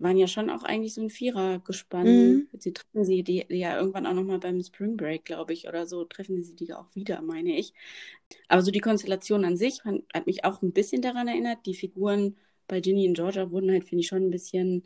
waren 0.00 0.16
ja 0.16 0.28
schon 0.28 0.48
auch 0.50 0.62
eigentlich 0.62 0.94
so 0.94 1.00
ein 1.02 1.10
Vierergespann. 1.10 2.06
Mhm. 2.06 2.48
Sie 2.58 2.72
treffen 2.72 3.04
sie 3.04 3.22
die, 3.24 3.44
die 3.48 3.58
ja 3.58 3.76
irgendwann 3.76 4.06
auch 4.06 4.12
nochmal 4.14 4.38
beim 4.38 4.62
Spring 4.62 4.96
Break, 4.96 5.24
glaube 5.24 5.52
ich, 5.52 5.66
oder 5.68 5.86
so, 5.86 6.04
treffen 6.04 6.42
sie 6.42 6.54
die 6.54 6.72
auch 6.72 6.94
wieder, 6.94 7.20
meine 7.22 7.56
ich. 7.58 7.72
Aber 8.48 8.62
so 8.62 8.70
die 8.70 8.80
Konstellation 8.80 9.44
an 9.44 9.56
sich 9.56 9.82
hat 9.84 10.26
mich 10.26 10.44
auch 10.44 10.62
ein 10.62 10.72
bisschen 10.72 11.02
daran 11.02 11.28
erinnert. 11.28 11.66
Die 11.66 11.74
Figuren 11.74 12.36
bei 12.68 12.80
Ginny 12.80 13.08
und 13.08 13.14
Georgia 13.14 13.50
wurden 13.50 13.70
halt, 13.72 13.84
finde 13.84 14.02
ich, 14.02 14.08
schon 14.08 14.24
ein 14.24 14.30
bisschen, 14.30 14.84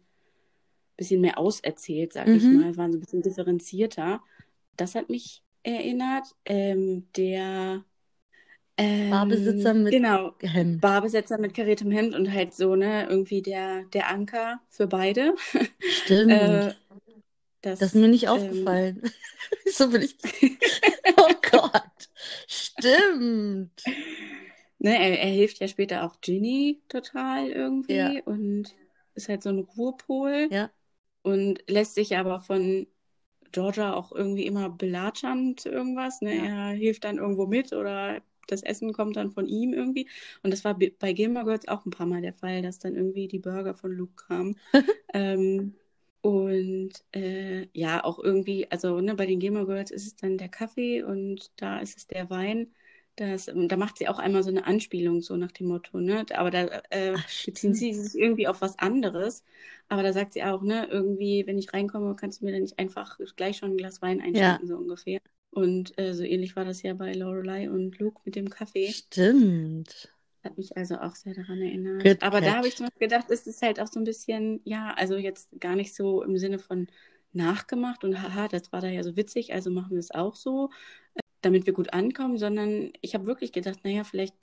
bisschen 0.97 1.21
mehr 1.21 1.39
auserzählt, 1.39 2.13
sag 2.13 2.35
ich 2.35 2.51
Mhm. 2.51 2.53
mal, 2.53 2.77
waren 2.77 2.93
so 2.93 2.99
ein 2.99 3.01
bisschen 3.01 3.23
differenzierter. 3.23 4.23
Das 4.77 4.95
hat 4.95 5.11
mich 5.11 5.43
erinnert. 5.63 6.35
Ähm, 6.45 7.09
der 7.17 7.85
Ähm, 8.79 9.11
Barbesitzer 9.11 9.75
mit 9.75 9.99
genau, 10.01 10.35
Hemd. 10.41 10.81
Barbesitzer 10.81 11.39
mit 11.39 11.55
kariertem 11.55 11.91
Hemd 11.91 12.15
und 12.15 12.33
halt 12.33 12.55
so, 12.55 12.77
ne, 12.77 13.07
irgendwie 13.09 13.43
der, 13.43 13.85
der 13.87 14.09
Anker 14.11 14.61
für 14.71 14.87
beide. 14.87 15.35
Stimmt. 15.87 16.69
Äh, 16.73 16.75
Das 17.81 17.81
das, 17.81 17.95
ist 17.95 18.01
mir 18.01 18.09
nicht 18.09 18.29
ähm, 18.31 18.31
aufgefallen. 18.31 19.03
so 19.67 19.91
bin 19.91 20.03
ich. 20.03 20.17
Oh 21.19 21.31
Gott. 21.51 22.09
Stimmt. 22.49 23.93
Ne, 24.83 24.99
er, 24.99 25.21
er 25.21 25.31
hilft 25.31 25.61
ja 25.61 25.69
später 25.69 26.05
auch 26.05 26.21
Ginny 26.21 26.81
total 26.89 27.49
irgendwie 27.49 28.17
Ja. 28.17 28.23
und 28.25 28.75
ist 29.15 29.29
halt 29.29 29.43
so 29.43 29.51
ein 29.51 29.59
Ruhepol 29.61 30.49
Ja. 30.51 30.71
und 31.23 31.63
lässt 31.69 31.95
sich 31.95 32.17
aber 32.17 32.41
von 32.41 32.87
Georgia 33.53 33.95
auch 33.95 34.13
irgendwie 34.13 34.47
immer 34.47 34.71
belatschern 34.71 35.57
zu 35.57 35.69
irgendwas. 35.69 36.21
Ne? 36.23 36.35
Ja. 36.37 36.71
Er 36.71 36.77
hilft 36.77 37.05
dann 37.05 37.19
irgendwo 37.19 37.47
mit 37.47 37.73
oder 37.73 38.23
das 38.49 38.63
Essen 38.63 38.93
kommt 38.93 39.17
dann 39.17 39.31
von 39.31 39.47
ihm 39.47 39.73
irgendwie. 39.73 40.09
Und 40.43 40.53
das 40.53 40.65
war 40.65 40.79
bei 40.99 41.13
Gilmore 41.13 41.45
Girls 41.45 41.69
auch 41.69 41.85
ein 41.87 41.91
paar 41.91 42.07
Mal 42.07 42.23
der 42.23 42.35
Fall, 42.35 42.63
dass 42.63 42.79
dann 42.79 42.97
irgendwie 42.97 43.29
die 43.29 43.39
Burger 43.39 43.75
von 43.75 43.93
Luke 43.93 44.15
kamen. 44.27 44.59
ähm, 45.15 45.75
und 46.23 46.93
äh, 47.13 47.69
ja, 47.73 48.05
auch 48.05 48.19
irgendwie, 48.19 48.71
also 48.71 49.01
ne, 49.01 49.15
bei 49.15 49.27
den 49.27 49.41
Gilmore 49.41 49.67
Girls 49.67 49.91
ist 49.91 50.07
es 50.07 50.17
dann 50.17 50.39
der 50.39 50.49
Kaffee 50.49 51.03
und 51.03 51.51
da 51.57 51.79
ist 51.81 51.97
es 51.97 52.07
der 52.07 52.31
Wein. 52.31 52.73
Das, 53.17 53.49
ähm, 53.49 53.69
da 53.69 53.77
macht 53.77 53.99
sie 53.99 54.09
auch 54.09 54.19
einmal 54.19 54.43
so 54.43 54.49
eine 54.51 54.67
Anspielung, 54.67 55.21
so 55.21 55.37
nach 55.37 55.53
dem 55.53 55.67
Motto, 55.69 55.99
ne? 56.01 56.25
Aber 56.35 56.51
da 56.51 56.65
äh, 56.91 57.19
Ach, 57.19 57.29
beziehen 57.45 57.75
sie 57.75 57.93
sich 57.95 58.19
irgendwie 58.21 58.49
auf 58.49 58.61
was 58.63 58.79
anderes. 58.79 59.45
Aber 59.89 60.03
da 60.03 60.13
sagt 60.13 60.33
sie 60.33 60.43
auch, 60.45 60.63
ne, 60.63 60.87
irgendwie, 60.91 61.47
wenn 61.47 61.59
ich 61.59 61.73
reinkomme, 61.75 62.17
kannst 62.17 62.41
du 62.41 62.47
mir 62.47 62.53
dann 62.53 62.63
nicht 62.63 62.79
einfach 62.79 63.19
gleich 63.37 63.59
schon 63.59 63.73
ein 63.73 63.77
Glas 63.77 64.01
Wein 64.03 64.21
einschenken, 64.23 64.67
so 64.67 64.77
ungefähr. 64.77 65.21
Und 65.51 65.99
äh, 65.99 66.15
so 66.15 66.23
ähnlich 66.25 66.57
war 66.57 66.65
das 66.65 66.83
ja 66.83 66.95
bei 66.95 67.13
Lorelei 67.13 67.71
und 67.71 67.99
Luke 67.99 68.23
mit 68.25 68.35
dem 68.37 68.49
Kaffee. 68.49 68.95
Stimmt. 68.95 70.13
Hat 70.45 70.59
mich 70.59 70.77
also 70.77 70.97
auch 70.99 71.15
sehr 71.15 71.35
daran 71.35 71.61
erinnert. 71.63 72.05
Good 72.05 72.21
Aber 72.21 72.41
da 72.41 72.57
habe 72.57 72.67
ich 72.67 72.75
catch. 72.75 72.77
zum 72.77 72.87
Beispiel 72.87 73.09
gedacht, 73.09 73.31
es 73.31 73.47
ist 73.47 73.63
halt 73.63 73.79
auch 73.81 73.87
so 73.87 74.01
ein 74.01 74.05
bisschen, 74.05 74.61
ja, 74.65 74.93
also 74.95 75.17
jetzt 75.17 75.49
gar 75.61 75.77
nicht 75.77 75.95
so 75.95 76.23
im 76.23 76.37
Sinne 76.37 76.59
von 76.59 76.89
nachgemacht 77.33 78.03
und 78.05 78.21
haha, 78.21 78.49
das 78.49 78.73
war 78.73 78.81
da 78.81 78.89
ja 78.89 79.03
so 79.05 79.17
witzig, 79.17 79.53
also 79.55 79.71
machen 79.71 79.93
wir 79.93 80.01
es 80.01 80.11
auch 80.11 80.35
so, 80.35 80.71
damit 81.43 81.67
wir 81.67 81.73
gut 81.73 81.93
ankommen, 81.93 82.39
sondern 82.39 82.93
ich 83.01 83.15
habe 83.15 83.27
wirklich 83.27 83.53
gedacht, 83.53 83.81
naja, 83.85 84.05
vielleicht 84.05 84.35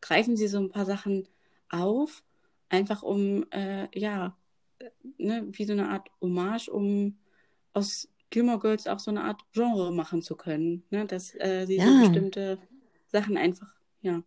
greifen 0.00 0.36
sie 0.36 0.48
so 0.48 0.58
ein 0.58 0.70
paar 0.70 0.86
Sachen 0.86 1.26
auf, 1.70 2.22
einfach 2.68 3.02
um, 3.02 3.46
äh, 3.50 3.88
ja, 3.98 4.36
äh, 4.78 4.90
ne, 5.18 5.46
wie 5.50 5.64
so 5.64 5.72
eine 5.72 5.88
Art 5.88 6.08
Hommage, 6.20 6.68
um 6.68 7.18
aus 7.72 8.08
Gilmore 8.30 8.58
Girls 8.58 8.86
auch 8.86 8.98
so 8.98 9.10
eine 9.10 9.24
Art 9.24 9.40
Genre 9.52 9.92
machen 9.92 10.22
zu 10.22 10.36
können, 10.36 10.84
ne, 10.90 11.06
dass 11.06 11.34
äh, 11.36 11.64
sie 11.66 11.78
so 11.78 11.82
Ja. 11.86 12.00
bestimmte 12.00 12.58
Sachen 13.06 13.36
einfach, 13.36 13.68
ja, 14.02 14.22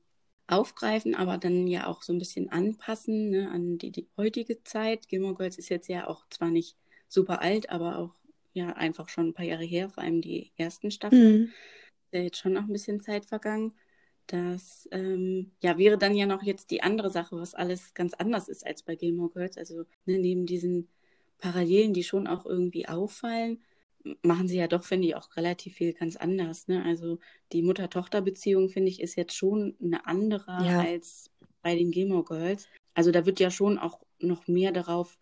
aufgreifen, 0.48 1.16
aber 1.16 1.38
dann 1.38 1.68
ja 1.68 1.88
auch 1.88 2.02
so 2.02 2.12
ein 2.12 2.20
bisschen 2.20 2.50
anpassen 2.52 3.30
ne, 3.30 3.50
an 3.52 3.78
die, 3.78 3.92
die 3.92 4.08
heutige 4.18 4.64
Zeit. 4.64 5.08
Gilmore 5.08 5.36
Girls 5.36 5.58
ist 5.58 5.70
jetzt 5.70 5.88
ja 5.88 6.08
auch 6.08 6.26
zwar 6.30 6.50
nicht 6.50 6.76
super 7.08 7.42
alt, 7.42 7.70
aber 7.70 7.98
auch 8.00 8.16
ja 8.54 8.74
einfach 8.74 9.08
schon 9.08 9.28
ein 9.28 9.34
paar 9.34 9.46
Jahre 9.46 9.64
her, 9.64 9.90
vor 9.90 10.04
allem 10.04 10.22
die 10.22 10.52
ersten 10.58 10.92
Staffeln. 10.92 11.42
Mhm. 11.42 11.50
Ist 12.12 12.18
ja 12.18 12.24
jetzt 12.24 12.38
schon 12.40 12.54
noch 12.54 12.64
ein 12.64 12.74
bisschen 12.74 13.00
Zeit 13.00 13.26
vergangen. 13.26 13.74
Das 14.28 14.88
ähm, 14.92 15.52
ja, 15.62 15.78
wäre 15.78 15.98
dann 15.98 16.14
ja 16.14 16.26
noch 16.26 16.44
jetzt 16.44 16.72
die 16.72 16.84
andere 16.84 17.10
Sache, 17.10 17.38
was 17.38 17.54
alles 17.54 17.94
ganz 17.94 18.14
anders 18.14 18.50
ist 18.50 18.66
als 18.66 18.84
bei 18.84 18.96
Gilmore 18.96 19.32
Girls. 19.32 19.58
Also 19.58 19.86
ne, 20.06 20.20
neben 20.20 20.46
diesen 20.46 20.90
Parallelen, 21.38 21.94
die 21.94 22.04
schon 22.04 22.28
auch 22.28 22.46
irgendwie 22.46 22.88
auffallen, 22.88 23.62
machen 24.24 24.48
sie 24.48 24.58
ja 24.58 24.68
doch, 24.68 24.84
finde 24.84 25.08
ich, 25.08 25.16
auch 25.16 25.36
relativ 25.38 25.76
viel 25.76 25.94
ganz 25.94 26.18
anders. 26.18 26.68
Ne? 26.68 26.84
Also 26.84 27.20
die 27.52 27.62
Mutter-Tochter-Beziehung, 27.62 28.70
finde 28.70 28.90
ich, 28.90 29.00
ist 29.00 29.16
jetzt 29.16 29.36
schon 29.36 29.76
eine 29.82 30.06
andere 30.06 30.52
Ja. 30.66 30.82
als 30.82 31.32
bei 31.62 31.76
den 31.76 31.92
Gilmore 31.92 32.26
Girls. 32.26 32.68
Also 32.94 33.12
da 33.12 33.26
wird 33.26 33.40
ja 33.40 33.52
schon 33.52 33.78
auch 33.78 34.02
noch 34.20 34.48
mehr 34.48 34.72
darauf 34.72 35.18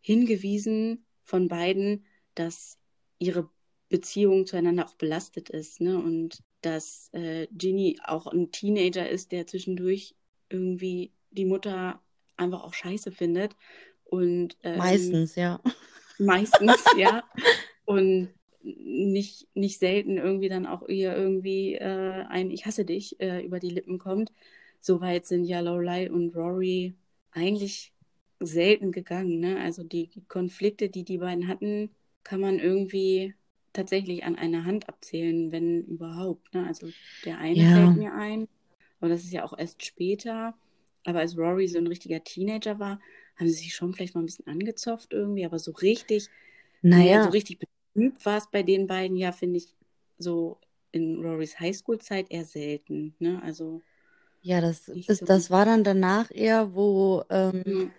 hingewiesen 0.00 1.04
von 1.22 1.48
beiden, 1.48 2.04
dass 2.34 2.78
ihre 3.18 3.48
Beziehung 3.92 4.46
zueinander 4.46 4.86
auch 4.86 4.94
belastet 4.94 5.50
ist, 5.50 5.80
ne? 5.80 5.98
Und 5.98 6.42
dass 6.62 7.10
äh, 7.12 7.46
Ginny 7.52 8.00
auch 8.04 8.26
ein 8.26 8.50
Teenager 8.50 9.08
ist, 9.08 9.30
der 9.32 9.46
zwischendurch 9.46 10.16
irgendwie 10.48 11.12
die 11.30 11.44
Mutter 11.44 12.00
einfach 12.36 12.64
auch 12.64 12.74
scheiße 12.74 13.12
findet. 13.12 13.54
Und 14.04 14.56
ähm, 14.62 14.78
Meistens, 14.78 15.36
ja. 15.36 15.60
meistens, 16.18 16.82
ja. 16.96 17.22
Und 17.84 18.30
nicht, 18.62 19.48
nicht 19.54 19.78
selten 19.78 20.16
irgendwie 20.16 20.48
dann 20.48 20.66
auch 20.66 20.88
ihr 20.88 21.14
irgendwie 21.14 21.74
äh, 21.74 22.24
ein 22.28 22.50
Ich 22.50 22.64
hasse 22.64 22.84
dich 22.84 23.20
äh, 23.20 23.44
über 23.44 23.58
die 23.58 23.70
Lippen 23.70 23.98
kommt. 23.98 24.32
Soweit 24.80 25.26
sind 25.26 25.44
ja 25.44 25.60
Lorelei 25.60 26.10
und 26.10 26.34
Rory 26.34 26.94
eigentlich 27.32 27.92
selten 28.40 28.92
gegangen. 28.92 29.40
Ne? 29.40 29.60
Also 29.60 29.82
die 29.82 30.10
Konflikte, 30.28 30.88
die 30.88 31.04
die 31.04 31.18
beiden 31.18 31.48
hatten, 31.48 31.90
kann 32.22 32.40
man 32.40 32.58
irgendwie 32.58 33.34
tatsächlich 33.72 34.24
an 34.24 34.36
einer 34.36 34.64
Hand 34.64 34.88
abzählen, 34.88 35.52
wenn 35.52 35.84
überhaupt. 35.84 36.52
Ne? 36.54 36.66
Also 36.66 36.92
der 37.24 37.38
eine 37.38 37.64
Ja. 37.64 37.66
fällt 37.66 37.96
mir 37.96 38.14
ein, 38.14 38.48
aber 39.00 39.08
das 39.10 39.22
ist 39.24 39.32
ja 39.32 39.44
auch 39.44 39.56
erst 39.58 39.84
später. 39.84 40.54
Aber 41.04 41.20
als 41.20 41.36
Rory 41.36 41.68
so 41.68 41.78
ein 41.78 41.86
richtiger 41.88 42.22
Teenager 42.24 42.78
war, 42.78 43.00
haben 43.36 43.48
sie 43.48 43.54
sich 43.54 43.74
schon 43.74 43.92
vielleicht 43.94 44.14
mal 44.14 44.22
ein 44.22 44.26
bisschen 44.26 44.46
angezopft 44.46 45.12
irgendwie, 45.12 45.44
aber 45.44 45.58
so 45.58 45.72
richtig, 45.72 46.30
naja, 46.88 47.20
Naja, 47.20 47.22
so 47.22 47.30
richtig 47.30 47.58
betrübt 47.58 48.24
war 48.26 48.38
es 48.38 48.50
bei 48.50 48.62
den 48.62 48.86
beiden, 48.86 49.16
ja, 49.16 49.32
finde 49.32 49.58
ich, 49.58 49.74
so 50.18 50.60
in 50.92 51.20
Rorys 51.24 51.58
Highschool-Zeit 51.60 52.30
eher 52.30 52.44
selten. 52.44 53.14
Ne? 53.18 53.42
Also, 53.42 53.82
ja, 54.40 54.60
das 54.60 54.88
ist, 55.06 55.20
so. 55.20 55.26
das 55.28 55.50
war 55.50 55.64
dann 55.64 55.84
danach 55.84 56.30
eher, 56.30 56.74
wo, 56.74 57.24
ähm, 57.30 57.62
Ja, 57.64 57.92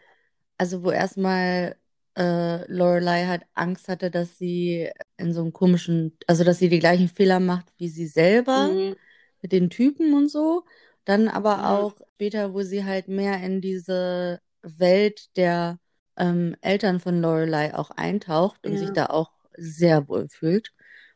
also 0.58 0.84
wo 0.84 0.92
erstmal 0.92 1.78
äh, 2.18 2.72
Lorelei 2.72 3.26
halt 3.28 3.44
Angst 3.56 3.88
hatte, 3.90 4.12
dass 4.12 4.38
sie 4.38 4.90
in 5.18 5.34
so 5.34 5.42
einem 5.42 5.54
komischen, 5.54 6.18
also 6.28 6.44
dass 6.44 6.60
sie 6.60 6.70
die 6.70 6.80
gleichen 6.80 7.10
Fehler 7.10 7.40
macht 7.40 7.68
wie 7.78 7.90
sie 7.90 8.08
selber 8.08 8.78
mhm, 8.78 8.96
mit 9.42 9.52
den 9.52 9.70
Typen 9.70 10.14
und 10.14 10.30
so. 10.30 10.66
Dann 11.06 11.28
aber 11.28 11.70
ja, 11.70 11.70
auch 11.70 11.96
später, 12.16 12.54
wo 12.54 12.62
sie 12.64 12.84
halt 12.86 13.08
mehr 13.08 13.42
in 13.44 13.62
diese 13.62 14.42
Welt 14.62 15.36
der 15.38 15.80
ähm, 16.18 16.56
Eltern 16.62 17.00
von 17.00 17.22
Lorelei 17.22 17.76
auch 17.76 17.92
eintaucht 17.92 18.66
und 18.66 18.78
sich 18.78 18.92
ja, 18.92 18.94
da 18.94 19.08
auch 19.08 19.32
sehr 19.58 20.08
wohl 20.08 20.30
fühlt. 20.30 20.72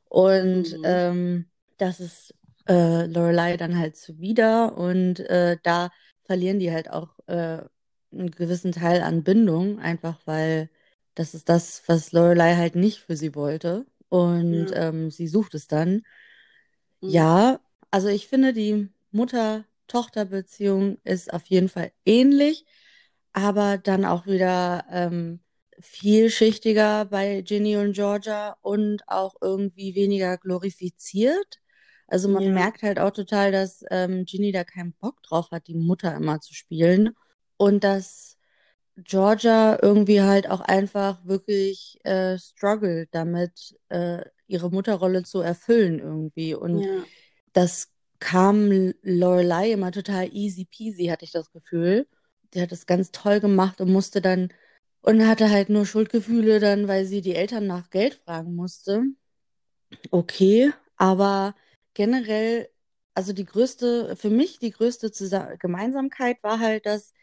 Und 0.06 0.78
mhm, 0.78 0.84
ähm, 0.84 1.50
das 1.78 2.00
ist 2.00 2.34
äh, 2.68 3.06
Lorelei 3.06 3.58
dann 3.58 3.78
halt 3.78 3.96
zuwider 3.98 4.78
und 4.78 5.20
äh, 5.22 5.58
da 5.64 5.90
verlieren 6.26 6.60
die 6.60 6.72
halt 6.72 6.90
auch 6.90 7.18
äh, 7.28 7.62
einen 8.12 8.32
gewissen 8.32 8.72
Teil 8.72 9.02
an 9.02 9.24
Bindung, 9.24 9.80
einfach 9.80 10.20
weil 10.26 10.70
das 11.18 11.34
ist 11.34 11.50
das, 11.50 11.84
was 11.88 12.12
Lorelei 12.14 12.56
halt 12.56 12.76
nicht 12.76 13.00
für 13.02 13.16
sie 13.18 13.36
wollte. 13.36 13.86
Und 14.10 14.72
ja, 14.72 14.76
ähm, 14.76 15.12
sie 15.12 15.28
sucht 15.28 15.54
es 15.56 15.68
dann. 15.68 16.04
mhm, 17.02 17.28
Ja, 17.28 17.60
also 17.92 18.08
ich 18.10 18.28
finde, 18.28 18.54
die 18.54 18.90
Mutter-Tochter-Beziehung 19.12 20.98
ist 21.04 21.34
auf 21.34 21.46
jeden 21.48 21.70
Fall 21.70 21.92
ähnlich, 22.06 22.66
aber 23.34 23.78
dann 23.78 24.04
auch 24.06 24.26
wieder 24.28 24.86
ähm, 24.92 25.40
vielschichtiger 25.80 27.06
bei 27.06 27.42
Ginny 27.42 27.78
und 27.78 27.94
Georgia 27.94 28.58
und 28.62 29.04
auch 29.08 29.36
irgendwie 29.42 29.96
weniger 29.96 30.38
glorifiziert. 30.38 31.60
Also 32.08 32.30
man 32.30 32.40
ja, 32.40 32.54
merkt 32.54 32.84
halt 32.84 33.00
auch 33.00 33.12
total, 33.12 33.52
dass 33.52 33.84
ähm, 33.92 34.26
Ginny 34.26 34.52
da 34.52 34.64
keinen 34.64 34.94
Bock 34.94 35.22
drauf 35.24 35.52
hat, 35.52 35.68
die 35.68 35.76
Mutter 35.76 36.14
immer 36.16 36.40
zu 36.42 36.54
spielen 36.54 37.16
und 37.58 37.84
dass 37.84 38.37
Georgia 38.98 39.78
irgendwie 39.82 40.22
halt 40.22 40.50
auch 40.50 40.62
einfach 40.62 41.24
wirklich 41.26 42.00
äh, 42.04 42.38
struggelt 42.40 43.10
damit, 43.12 43.76
äh, 43.90 44.24
ihre 44.48 44.72
Mutterrolle 44.72 45.24
zu 45.24 45.42
erfüllen 45.42 46.00
irgendwie. 46.00 46.56
Und 46.56 46.82
ja, 46.82 47.06
das 47.54 47.92
kam 48.20 48.94
Lorelei 49.04 49.72
immer 49.72 49.92
total 49.92 50.30
easy 50.34 50.66
peasy, 50.66 51.08
hatte 51.08 51.26
ich 51.26 51.32
das 51.32 51.52
Gefühl. 51.52 52.08
Die 52.54 52.62
hat 52.62 52.72
das 52.72 52.86
ganz 52.86 53.12
toll 53.12 53.40
gemacht 53.40 53.82
und 53.82 53.92
musste 53.92 54.22
dann 54.22 54.50
und 55.02 55.26
hatte 55.28 55.50
halt 55.50 55.70
nur 55.70 55.86
Schuldgefühle 55.86 56.60
dann, 56.60 56.88
weil 56.88 57.06
sie 57.06 57.22
die 57.22 57.36
Eltern 57.36 57.68
nach 57.68 57.90
Geld 57.90 58.16
fragen 58.16 58.56
musste. 58.56 59.04
Okay, 60.12 60.72
aber 60.98 61.56
generell, 61.94 62.70
also 63.14 63.34
die 63.34 63.46
größte, 63.46 64.16
für 64.16 64.30
mich 64.30 64.60
die 64.60 64.72
größte 64.72 65.12
Zusa 65.12 65.56
Gemeinsamkeit 65.56 66.42
war 66.44 66.60
halt, 66.60 66.86
dass 66.86 67.14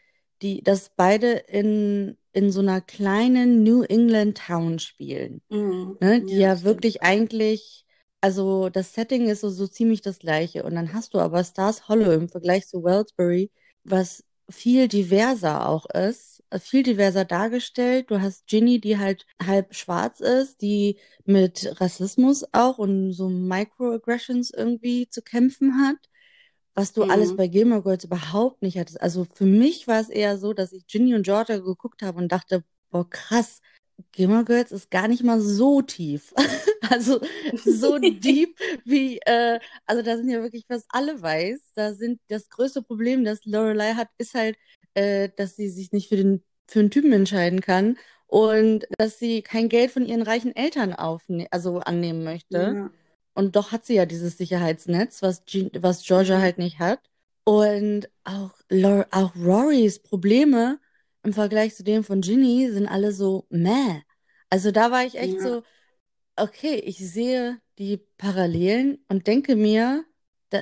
die, 0.42 0.62
dass 0.62 0.90
beide 0.96 1.32
in, 1.32 2.16
in 2.32 2.50
so 2.52 2.60
einer 2.60 2.80
kleinen 2.80 3.62
New 3.62 3.82
England 3.82 4.38
Town 4.38 4.78
spielen. 4.78 5.42
mhm, 5.50 5.98
Ne? 6.00 6.22
Die 6.24 6.38
ja, 6.38 6.54
ja 6.54 6.62
wirklich 6.62 7.02
eigentlich, 7.02 7.86
also 8.20 8.68
das 8.70 8.94
Setting 8.94 9.28
ist 9.28 9.40
so, 9.40 9.50
so 9.50 9.66
ziemlich 9.66 10.02
das 10.02 10.18
gleiche. 10.18 10.64
Und 10.64 10.74
dann 10.74 10.92
hast 10.92 11.14
du 11.14 11.18
aber 11.20 11.44
Stars 11.44 11.88
Hollow 11.88 12.12
im 12.12 12.28
Vergleich 12.28 12.66
zu 12.66 12.82
Wellsbury, 12.84 13.50
was 13.84 14.24
viel 14.50 14.88
diverser 14.88 15.68
auch 15.68 15.86
ist, 15.86 16.42
äh, 16.50 16.58
viel 16.58 16.82
diverser 16.82 17.24
dargestellt. 17.24 18.10
Du 18.10 18.20
hast 18.20 18.46
Ginny, 18.46 18.80
die 18.80 18.98
halt 18.98 19.26
halb 19.42 19.74
schwarz 19.74 20.20
ist, 20.20 20.60
die 20.62 20.98
mit 21.24 21.80
Rassismus 21.80 22.44
auch 22.52 22.78
und 22.78 23.12
so 23.12 23.28
Microaggressions 23.28 24.50
irgendwie 24.50 25.08
zu 25.08 25.22
kämpfen 25.22 25.78
hat. 25.86 25.96
Was 26.74 26.92
du 26.92 27.04
mhm. 27.04 27.10
alles 27.10 27.36
bei 27.36 27.46
Gilmore 27.46 27.82
Girls 27.82 28.04
überhaupt 28.04 28.62
nicht 28.62 28.78
hattest. 28.78 29.00
Also 29.00 29.26
für 29.32 29.46
mich 29.46 29.86
war 29.86 30.00
es 30.00 30.08
eher 30.08 30.38
so, 30.38 30.52
dass 30.52 30.72
ich 30.72 30.86
Ginny 30.86 31.14
und 31.14 31.22
Georgia 31.22 31.58
geguckt 31.58 32.02
habe 32.02 32.18
und 32.18 32.32
dachte, 32.32 32.64
boah, 32.90 33.08
krass, 33.08 33.60
Gilmore 34.12 34.44
Girls 34.44 34.72
ist 34.72 34.90
gar 34.90 35.08
nicht 35.08 35.22
mal 35.22 35.40
so 35.40 35.82
tief. 35.82 36.34
also 36.90 37.20
so 37.64 37.98
deep 37.98 38.58
wie, 38.84 39.18
äh, 39.24 39.58
also 39.86 40.02
da 40.02 40.16
sind 40.16 40.28
ja 40.28 40.42
wirklich 40.42 40.66
fast 40.66 40.86
alle 40.88 41.22
weiß. 41.22 41.72
Da 41.74 41.94
sind 41.94 42.20
das 42.28 42.48
größte 42.48 42.82
Problem, 42.82 43.24
das 43.24 43.44
Lorelei 43.44 43.94
hat, 43.94 44.08
ist 44.18 44.34
halt, 44.34 44.56
äh, 44.94 45.28
dass 45.36 45.56
sie 45.56 45.68
sich 45.68 45.92
nicht 45.92 46.08
für 46.08 46.16
den 46.16 46.42
für 46.66 46.80
einen 46.80 46.90
Typen 46.90 47.12
entscheiden 47.12 47.60
kann 47.60 47.98
und 48.26 48.86
dass 48.96 49.18
sie 49.18 49.42
kein 49.42 49.68
Geld 49.68 49.90
von 49.90 50.06
ihren 50.06 50.22
reichen 50.22 50.56
Eltern 50.56 50.94
aufne 50.94 51.46
also 51.50 51.80
annehmen 51.80 52.24
möchte. 52.24 52.56
Ja. 52.56 52.90
Und 53.34 53.56
doch 53.56 53.72
hat 53.72 53.84
sie 53.84 53.94
ja 53.94 54.06
dieses 54.06 54.38
Sicherheitsnetz, 54.38 55.22
was, 55.22 55.44
G 55.44 55.70
was 55.74 56.04
Georgia 56.04 56.40
halt 56.40 56.58
nicht 56.58 56.78
hat. 56.78 57.00
Und 57.44 58.08
auch, 58.24 58.52
Lor 58.70 59.06
auch 59.10 59.34
Rorys 59.36 59.98
Probleme 59.98 60.78
im 61.22 61.32
Vergleich 61.32 61.74
zu 61.74 61.84
dem 61.84 62.04
von 62.04 62.20
Ginny 62.20 62.70
sind 62.70 62.86
alle 62.86 63.12
so 63.12 63.46
meh. 63.50 64.02
Also 64.50 64.70
da 64.70 64.90
war 64.90 65.04
ich 65.04 65.16
echt 65.16 65.34
ja. 65.34 65.40
so, 65.40 65.62
okay, 66.36 66.76
ich 66.76 66.98
sehe 66.98 67.60
die 67.78 67.98
Parallelen 68.18 69.04
und 69.08 69.26
denke 69.26 69.56
mir, 69.56 70.04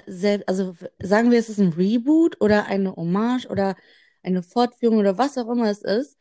selbst, 0.06 0.48
also 0.48 0.74
sagen 1.02 1.30
wir, 1.30 1.38
es 1.38 1.50
ist 1.50 1.58
ein 1.58 1.74
Reboot 1.74 2.40
oder 2.40 2.66
eine 2.66 2.96
Hommage 2.96 3.46
oder 3.46 3.76
eine 4.22 4.42
Fortführung 4.42 4.98
oder 4.98 5.18
was 5.18 5.36
auch 5.36 5.48
immer 5.50 5.70
es 5.70 5.82
ist, 5.82 6.16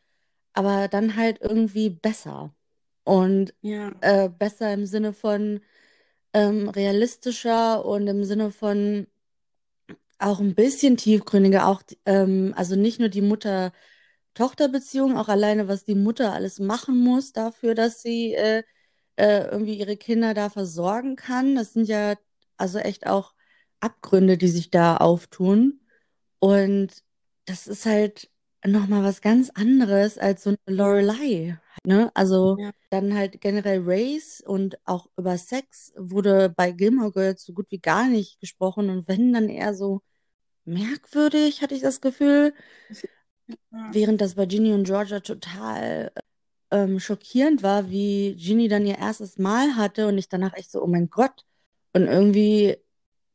aber 0.52 0.88
dann 0.88 1.16
halt 1.16 1.40
irgendwie 1.40 1.90
besser. 1.90 2.54
Und 3.04 3.54
ja. 3.62 3.92
äh, 4.00 4.28
besser 4.28 4.72
im 4.74 4.86
Sinne 4.86 5.12
von 5.12 5.60
ähm, 6.34 6.68
realistischer 6.68 7.84
und 7.84 8.06
im 8.06 8.24
Sinne 8.24 8.50
von 8.50 9.06
auch 10.18 10.40
ein 10.40 10.54
bisschen 10.54 10.96
tiefgründiger, 10.96 11.66
auch 11.66 11.82
ähm, 12.06 12.54
also 12.56 12.76
nicht 12.76 13.00
nur 13.00 13.08
die 13.08 13.22
Mutter-Tochter-Beziehung, 13.22 15.16
auch 15.16 15.28
alleine, 15.28 15.68
was 15.68 15.84
die 15.84 15.94
Mutter 15.94 16.32
alles 16.32 16.58
machen 16.60 16.98
muss 16.98 17.32
dafür, 17.32 17.74
dass 17.74 18.02
sie 18.02 18.34
äh, 18.34 18.62
äh, 19.16 19.46
irgendwie 19.50 19.76
ihre 19.78 19.96
Kinder 19.96 20.34
da 20.34 20.50
versorgen 20.50 21.16
kann. 21.16 21.56
Das 21.56 21.72
sind 21.74 21.88
ja 21.88 22.16
also 22.56 22.78
echt 22.78 23.06
auch 23.06 23.34
Abgründe, 23.80 24.38
die 24.38 24.48
sich 24.48 24.70
da 24.70 24.96
auftun. 24.98 25.80
Und 26.40 27.04
das 27.46 27.66
ist 27.68 27.86
halt 27.86 28.30
nochmal 28.64 29.04
was 29.04 29.20
ganz 29.22 29.50
anderes 29.50 30.18
als 30.18 30.44
so 30.44 30.50
eine 30.66 30.76
Lorelei. 30.76 31.58
Ne? 31.84 32.12
Also 32.14 32.56
ja. 32.60 32.70
dann 32.90 33.14
halt 33.14 33.40
generell 33.40 33.82
Race 33.84 34.40
und 34.44 34.78
auch 34.86 35.08
über 35.16 35.36
Sex 35.36 35.92
wurde 35.96 36.48
bei 36.48 36.70
Gilmore 36.70 37.10
Girls 37.10 37.44
so 37.44 37.52
gut 37.52 37.70
wie 37.70 37.80
gar 37.80 38.08
nicht 38.08 38.38
gesprochen 38.40 38.88
und 38.88 39.08
wenn 39.08 39.32
dann 39.32 39.48
eher 39.48 39.74
so 39.74 40.00
merkwürdig, 40.64 41.60
hatte 41.60 41.74
ich 41.74 41.82
das 41.82 42.00
Gefühl. 42.00 42.54
Ja. 43.48 43.90
Während 43.92 44.20
das 44.20 44.36
bei 44.36 44.46
Ginny 44.46 44.72
und 44.72 44.84
Georgia 44.84 45.20
total 45.20 46.12
ähm, 46.70 47.00
schockierend 47.00 47.62
war, 47.62 47.90
wie 47.90 48.36
Ginny 48.36 48.68
dann 48.68 48.86
ihr 48.86 48.98
erstes 48.98 49.38
Mal 49.38 49.76
hatte 49.76 50.06
und 50.06 50.18
ich 50.18 50.28
danach 50.28 50.54
echt 50.54 50.70
so, 50.70 50.82
oh 50.82 50.86
mein 50.86 51.10
Gott. 51.10 51.44
Und 51.92 52.06
irgendwie, 52.06 52.78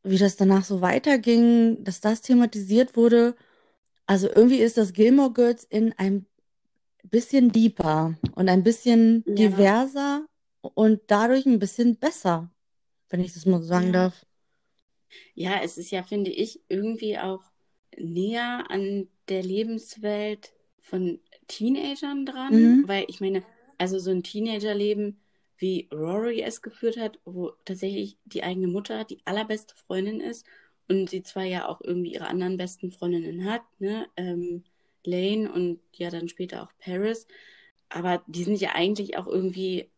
wie 0.04 0.18
das 0.18 0.38
danach 0.38 0.64
so 0.64 0.82
weiterging, 0.82 1.84
dass 1.84 2.02
das 2.02 2.22
thematisiert 2.22 2.96
wurde. 2.96 3.36
Also 4.08 4.30
irgendwie 4.30 4.60
ist 4.60 4.78
das 4.78 4.94
Gilmore 4.94 5.34
Girls 5.34 5.64
in 5.66 5.94
ein 5.98 6.26
bisschen 7.10 7.52
deeper 7.52 8.18
und 8.36 8.50
ein 8.50 8.64
bisschen 8.64 9.24
ja. 9.28 9.36
diverser 9.36 10.26
und 10.62 11.02
dadurch 11.08 11.46
ein 11.46 11.60
bisschen 11.60 11.98
besser, 11.98 12.50
wenn 13.10 13.22
ich 13.22 13.34
das 13.34 13.46
mal 13.46 13.62
so 13.62 13.68
sagen 13.68 13.88
ja. 13.88 13.94
darf. 13.94 14.26
Ja, 15.34 15.62
es 15.64 15.78
ist 15.78 15.92
ja, 15.92 16.04
finde 16.04 16.32
ich, 16.32 16.62
irgendwie 16.68 17.18
auch 17.18 17.44
näher 17.98 18.66
an 18.70 19.08
der 19.30 19.44
Lebenswelt 19.44 20.52
von 20.82 21.20
Teenagern 21.48 22.26
dran, 22.26 22.54
mhm. 22.54 22.88
weil 22.88 23.06
ich 23.08 23.20
meine, 23.20 23.44
also 23.78 24.00
so 24.00 24.12
ein 24.12 24.24
Teenagerleben, 24.24 25.20
wie 25.58 25.88
Rory 25.92 26.42
es 26.42 26.62
geführt 26.62 26.98
hat, 26.98 27.20
wo 27.26 27.52
tatsächlich 27.66 28.18
die 28.26 28.44
eigene 28.44 28.68
Mutter 28.68 29.04
die 29.06 29.20
allerbeste 29.26 29.76
Freundin 29.76 30.20
ist 30.20 30.46
und 30.88 31.10
sie 31.10 31.24
zwar 31.24 31.44
ja 31.44 31.68
auch 31.68 31.82
irgendwie 31.82 32.14
ihre 32.14 32.28
anderen 32.28 32.58
besten 32.58 32.92
Freundinnen 32.92 33.46
hat, 33.46 33.64
ne, 33.80 34.08
ähm, 34.16 34.64
Lane 35.08 35.52
und 35.52 35.80
ja 35.94 36.12
dann 36.12 36.30
später 36.30 36.64
auch 36.64 36.72
Paris, 36.80 37.28
aber 37.90 38.24
die 38.28 38.44
sind 38.44 38.60
ja 38.62 38.72
eigentlich 38.76 39.18
auch 39.18 39.28
irgendwie, 39.28 39.90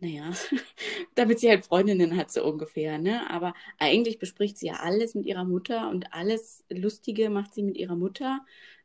naja, 0.00 0.32
damit 1.16 1.40
sie 1.40 1.50
halt 1.50 1.64
Freundinnen 1.66 2.16
hat, 2.16 2.30
so 2.32 2.44
ungefähr, 2.44 2.98
ne, 2.98 3.28
aber 3.30 3.54
eigentlich 3.78 4.18
bespricht 4.18 4.58
sie 4.58 4.68
ja 4.68 4.74
alles 4.76 5.14
mit 5.14 5.26
ihrer 5.26 5.44
Mutter 5.44 5.90
und 5.90 6.12
alles 6.14 6.64
Lustige 6.70 7.30
macht 7.30 7.54
sie 7.54 7.62
mit 7.62 7.76
ihrer 7.76 7.96
Mutter 7.96 8.40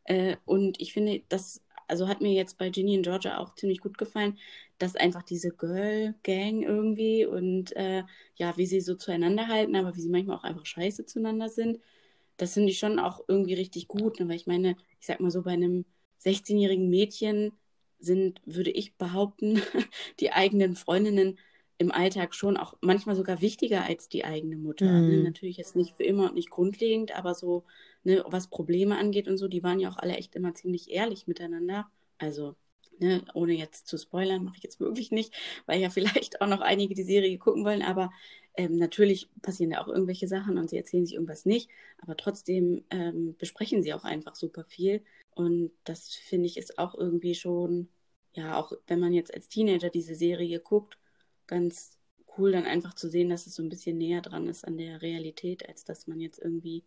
äh, 0.05 0.37
und 0.45 0.81
ich 0.81 0.93
finde, 0.93 1.23
das 1.29 1.61
also 1.87 2.07
hat 2.07 2.21
mir 2.21 2.33
jetzt 2.33 2.57
bei 2.57 2.69
Ginny 2.69 2.97
und 2.97 3.03
Georgia 3.03 3.37
auch 3.37 3.53
ziemlich 3.55 3.79
gut 3.79 3.97
gefallen, 3.97 4.37
dass 4.77 4.95
einfach 4.95 5.23
diese 5.23 5.51
Girl-Gang 5.51 6.63
irgendwie 6.63 7.25
und 7.25 7.75
äh, 7.75 8.03
ja, 8.35 8.57
wie 8.57 8.65
sie 8.65 8.81
so 8.81 8.95
zueinander 8.95 9.47
halten, 9.47 9.75
aber 9.75 9.95
wie 9.95 10.01
sie 10.01 10.09
manchmal 10.09 10.37
auch 10.37 10.43
einfach 10.43 10.65
scheiße 10.65 11.05
zueinander 11.05 11.49
sind. 11.49 11.79
Das 12.37 12.53
finde 12.53 12.71
ich 12.71 12.79
schon 12.79 12.99
auch 12.99 13.23
irgendwie 13.27 13.53
richtig 13.53 13.87
gut, 13.87 14.19
ne? 14.19 14.27
weil 14.27 14.35
ich 14.35 14.47
meine, 14.47 14.75
ich 14.99 15.07
sag 15.07 15.19
mal 15.19 15.31
so, 15.31 15.43
bei 15.43 15.51
einem 15.51 15.85
16-jährigen 16.23 16.89
Mädchen 16.89 17.53
sind, 17.99 18.41
würde 18.45 18.71
ich 18.71 18.95
behaupten, 18.95 19.61
die 20.19 20.31
eigenen 20.31 20.75
Freundinnen 20.75 21.37
im 21.77 21.91
Alltag 21.91 22.33
schon 22.33 22.57
auch 22.57 22.75
manchmal 22.81 23.15
sogar 23.15 23.41
wichtiger 23.41 23.83
als 23.83 24.07
die 24.07 24.23
eigene 24.23 24.55
Mutter. 24.55 24.85
Mhm. 24.85 25.09
Ne? 25.09 25.23
Natürlich 25.23 25.57
jetzt 25.57 25.75
nicht 25.75 25.95
für 25.97 26.03
immer 26.03 26.25
und 26.25 26.35
nicht 26.35 26.49
grundlegend, 26.49 27.15
aber 27.15 27.33
so, 27.35 27.63
ne, 28.03 28.23
was 28.27 28.49
Probleme 28.49 28.97
angeht 28.97 29.27
und 29.27 29.37
so, 29.37 29.47
die 29.47 29.63
waren 29.63 29.79
ja 29.79 29.89
auch 29.89 29.97
alle 29.97 30.15
echt 30.15 30.35
immer 30.35 30.53
ziemlich 30.53 30.91
ehrlich 30.91 31.27
miteinander. 31.27 31.87
Also, 32.17 32.55
ne, 32.99 33.23
ohne 33.33 33.53
jetzt 33.53 33.87
zu 33.87 33.97
spoilern, 33.97 34.43
mache 34.43 34.57
ich 34.57 34.63
jetzt 34.63 34.79
wirklich 34.79 35.11
nicht, 35.11 35.33
weil 35.65 35.79
ja 35.81 35.89
vielleicht 35.91 36.41
auch 36.41 36.47
noch 36.47 36.61
einige 36.61 36.95
die 36.95 37.03
Serie 37.03 37.37
gucken 37.37 37.65
wollen, 37.65 37.81
aber 37.81 38.11
ähm, 38.57 38.77
natürlich 38.77 39.29
passieren 39.41 39.71
da 39.71 39.81
auch 39.81 39.87
irgendwelche 39.87 40.27
Sachen 40.27 40.57
und 40.57 40.69
sie 40.69 40.77
erzählen 40.77 41.05
sich 41.05 41.15
irgendwas 41.15 41.45
nicht, 41.45 41.69
aber 42.01 42.15
trotzdem 42.15 42.83
ähm, 42.89 43.35
besprechen 43.37 43.83
sie 43.83 43.93
auch 43.93 44.05
einfach 44.05 44.35
super 44.35 44.63
viel. 44.63 45.03
Und 45.35 45.71
das 45.83 46.15
finde 46.15 46.47
ich 46.47 46.57
ist 46.57 46.79
auch 46.79 46.95
irgendwie 46.95 47.35
schon, 47.35 47.89
ja, 48.33 48.57
auch 48.57 48.71
wenn 48.87 48.99
man 48.99 49.13
jetzt 49.13 49.33
als 49.33 49.49
Teenager 49.49 49.89
diese 49.89 50.15
Serie 50.15 50.59
guckt, 50.59 50.97
ganz 51.47 51.97
cool, 52.37 52.51
dann 52.51 52.65
einfach 52.65 52.93
zu 52.93 53.09
sehen, 53.09 53.29
dass 53.29 53.47
es 53.47 53.55
so 53.55 53.63
ein 53.63 53.69
bisschen 53.69 53.97
näher 53.97 54.21
dran 54.21 54.47
ist 54.47 54.65
an 54.65 54.77
der 54.77 55.01
Realität, 55.01 55.67
als 55.67 55.83
dass 55.83 56.07
man 56.07 56.19
jetzt 56.21 56.39
irgendwie 56.39 56.83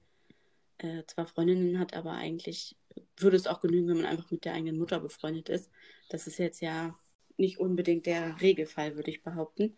äh, 0.78 1.04
zwar 1.06 1.26
Freundinnen 1.26 1.78
hat, 1.78 1.94
aber 1.94 2.12
eigentlich 2.12 2.76
würde 3.16 3.36
es 3.36 3.46
auch 3.46 3.60
genügen, 3.60 3.88
wenn 3.88 3.98
man 3.98 4.06
einfach 4.06 4.30
mit 4.30 4.44
der 4.44 4.54
eigenen 4.54 4.78
Mutter 4.78 5.00
befreundet 5.00 5.48
ist. 5.48 5.70
Das 6.08 6.26
ist 6.26 6.38
jetzt 6.38 6.60
ja 6.60 6.98
nicht 7.36 7.58
unbedingt 7.58 8.06
der 8.06 8.40
Regelfall, 8.40 8.96
würde 8.96 9.10
ich 9.10 9.22
behaupten. 9.22 9.76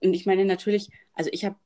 Und 0.00 0.14
ich 0.14 0.26
meine 0.26 0.44
natürlich, 0.44 0.90
also 1.14 1.30
ich 1.32 1.44
habe 1.44 1.56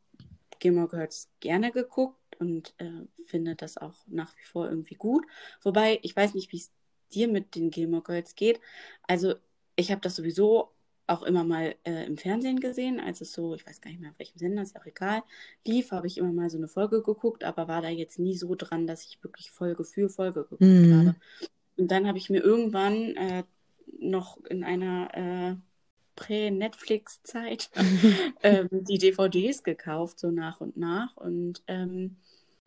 Gilmore 0.58 0.88
Girls 0.88 1.30
gerne 1.40 1.72
geguckt 1.72 2.36
und 2.38 2.74
äh, 2.78 3.06
finde 3.26 3.56
das 3.56 3.76
auch 3.78 4.04
nach 4.06 4.36
wie 4.36 4.44
vor 4.44 4.68
irgendwie 4.68 4.94
gut. 4.94 5.26
Wobei, 5.62 5.98
ich 6.02 6.14
weiß 6.14 6.34
nicht, 6.34 6.52
wie 6.52 6.58
es 6.58 6.70
dir 7.12 7.28
mit 7.28 7.54
den 7.54 7.70
Gilmore 7.70 8.02
Girls 8.02 8.34
geht. 8.34 8.60
Also 9.02 9.34
ich 9.76 9.90
habe 9.90 10.00
das 10.00 10.16
sowieso 10.16 10.72
auch 11.06 11.22
immer 11.22 11.44
mal 11.44 11.74
äh, 11.84 12.06
im 12.06 12.16
Fernsehen 12.16 12.60
gesehen, 12.60 13.00
als 13.00 13.20
es 13.20 13.32
so, 13.32 13.54
ich 13.54 13.66
weiß 13.66 13.80
gar 13.80 13.90
nicht 13.90 14.00
mehr 14.00 14.10
auf 14.10 14.18
welchem 14.18 14.38
Sender, 14.38 14.62
ist 14.62 14.74
ja 14.74 14.80
auch 14.80 14.86
egal, 14.86 15.22
lief, 15.66 15.90
habe 15.90 16.06
ich 16.06 16.18
immer 16.18 16.32
mal 16.32 16.50
so 16.50 16.58
eine 16.58 16.68
Folge 16.68 17.02
geguckt, 17.02 17.44
aber 17.44 17.68
war 17.68 17.82
da 17.82 17.88
jetzt 17.88 18.18
nie 18.18 18.36
so 18.36 18.54
dran, 18.54 18.86
dass 18.86 19.04
ich 19.04 19.22
wirklich 19.22 19.50
Folge 19.50 19.84
für 19.84 20.08
Folge 20.08 20.42
geguckt 20.42 20.62
mhm. 20.62 20.94
habe. 20.94 21.16
Und 21.76 21.90
dann 21.90 22.06
habe 22.06 22.18
ich 22.18 22.30
mir 22.30 22.42
irgendwann 22.42 23.16
äh, 23.16 23.44
noch 23.98 24.38
in 24.44 24.64
einer 24.64 25.10
äh, 25.14 25.56
Prä-Netflix-Zeit 26.16 27.70
ähm, 28.42 28.68
die 28.70 28.98
DVDs 28.98 29.62
gekauft, 29.62 30.18
so 30.20 30.30
nach 30.30 30.60
und 30.60 30.76
nach. 30.76 31.16
Und 31.16 31.62
ähm, 31.66 32.16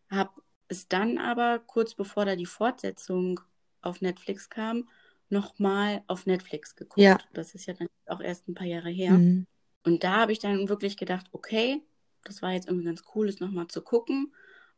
habe 0.09 0.31
es 0.67 0.87
dann 0.87 1.17
aber 1.17 1.59
kurz 1.59 1.93
bevor 1.93 2.25
da 2.25 2.35
die 2.35 2.45
Fortsetzung 2.45 3.39
auf 3.81 4.01
Netflix 4.01 4.49
kam, 4.49 4.89
nochmal 5.29 6.03
auf 6.07 6.25
Netflix 6.25 6.75
geguckt. 6.75 6.99
Ja. 6.99 7.17
Das 7.33 7.55
ist 7.55 7.65
ja 7.65 7.73
dann 7.73 7.87
auch 8.07 8.21
erst 8.21 8.47
ein 8.47 8.53
paar 8.53 8.67
Jahre 8.67 8.89
her. 8.89 9.11
Mhm. 9.11 9.47
Und 9.83 10.03
da 10.03 10.17
habe 10.21 10.31
ich 10.31 10.39
dann 10.39 10.69
wirklich 10.69 10.97
gedacht, 10.97 11.27
okay, 11.31 11.81
das 12.23 12.41
war 12.41 12.53
jetzt 12.53 12.67
irgendwie 12.67 12.85
ganz 12.85 13.03
cool, 13.13 13.29
es 13.29 13.39
nochmal 13.39 13.67
zu 13.67 13.81
gucken. 13.81 14.33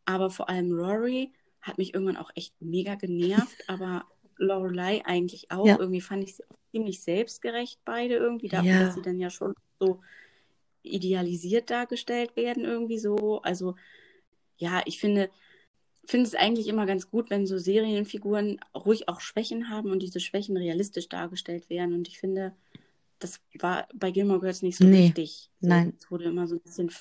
Aber 0.05 0.29
vor 0.29 0.49
allem 0.49 0.71
Rory 0.71 1.33
hat 1.61 1.77
mich 1.77 1.93
irgendwann 1.93 2.17
auch 2.17 2.31
echt 2.35 2.53
mega 2.59 2.95
genervt, 2.95 3.57
aber 3.67 4.05
Lorelei 4.37 5.03
eigentlich 5.05 5.51
auch. 5.51 5.65
Ja. 5.65 5.77
Irgendwie 5.79 6.01
fand 6.01 6.23
ich 6.23 6.35
sie 6.35 6.43
auch 6.43 6.57
ziemlich 6.71 7.01
selbstgerecht 7.01 7.79
beide 7.85 8.15
irgendwie, 8.15 8.49
dafür, 8.49 8.71
ja. 8.71 8.85
dass 8.85 8.95
sie 8.95 9.01
dann 9.01 9.19
ja 9.19 9.29
schon 9.29 9.53
so 9.79 10.01
idealisiert 10.83 11.69
dargestellt 11.69 12.35
werden, 12.35 12.63
irgendwie 12.63 12.99
so. 12.99 13.41
Also 13.41 13.75
ja, 14.57 14.81
ich 14.85 14.99
finde, 14.99 15.29
finde 16.11 16.27
es 16.27 16.35
eigentlich 16.35 16.67
immer 16.67 16.85
ganz 16.85 17.09
gut, 17.09 17.29
wenn 17.29 17.47
so 17.47 17.57
Serienfiguren 17.57 18.59
ruhig 18.75 19.09
auch 19.09 19.21
Schwächen 19.21 19.69
haben 19.69 19.91
und 19.91 19.99
diese 20.01 20.19
Schwächen 20.19 20.57
realistisch 20.57 21.09
dargestellt 21.09 21.69
werden. 21.69 21.93
Und 21.93 22.07
ich 22.07 22.19
finde, 22.19 22.53
das 23.19 23.39
war 23.59 23.87
bei 23.95 24.11
Gilmore 24.11 24.39
Girls 24.41 24.61
nicht 24.61 24.77
so 24.77 24.85
nee, 24.85 25.07
wichtig. 25.07 25.49
So, 25.61 25.69
nein. 25.69 25.93
Es 25.99 26.11
wurde 26.11 26.25
immer 26.25 26.47
so 26.47 26.55
ein 26.55 26.61
bisschen 26.61 26.91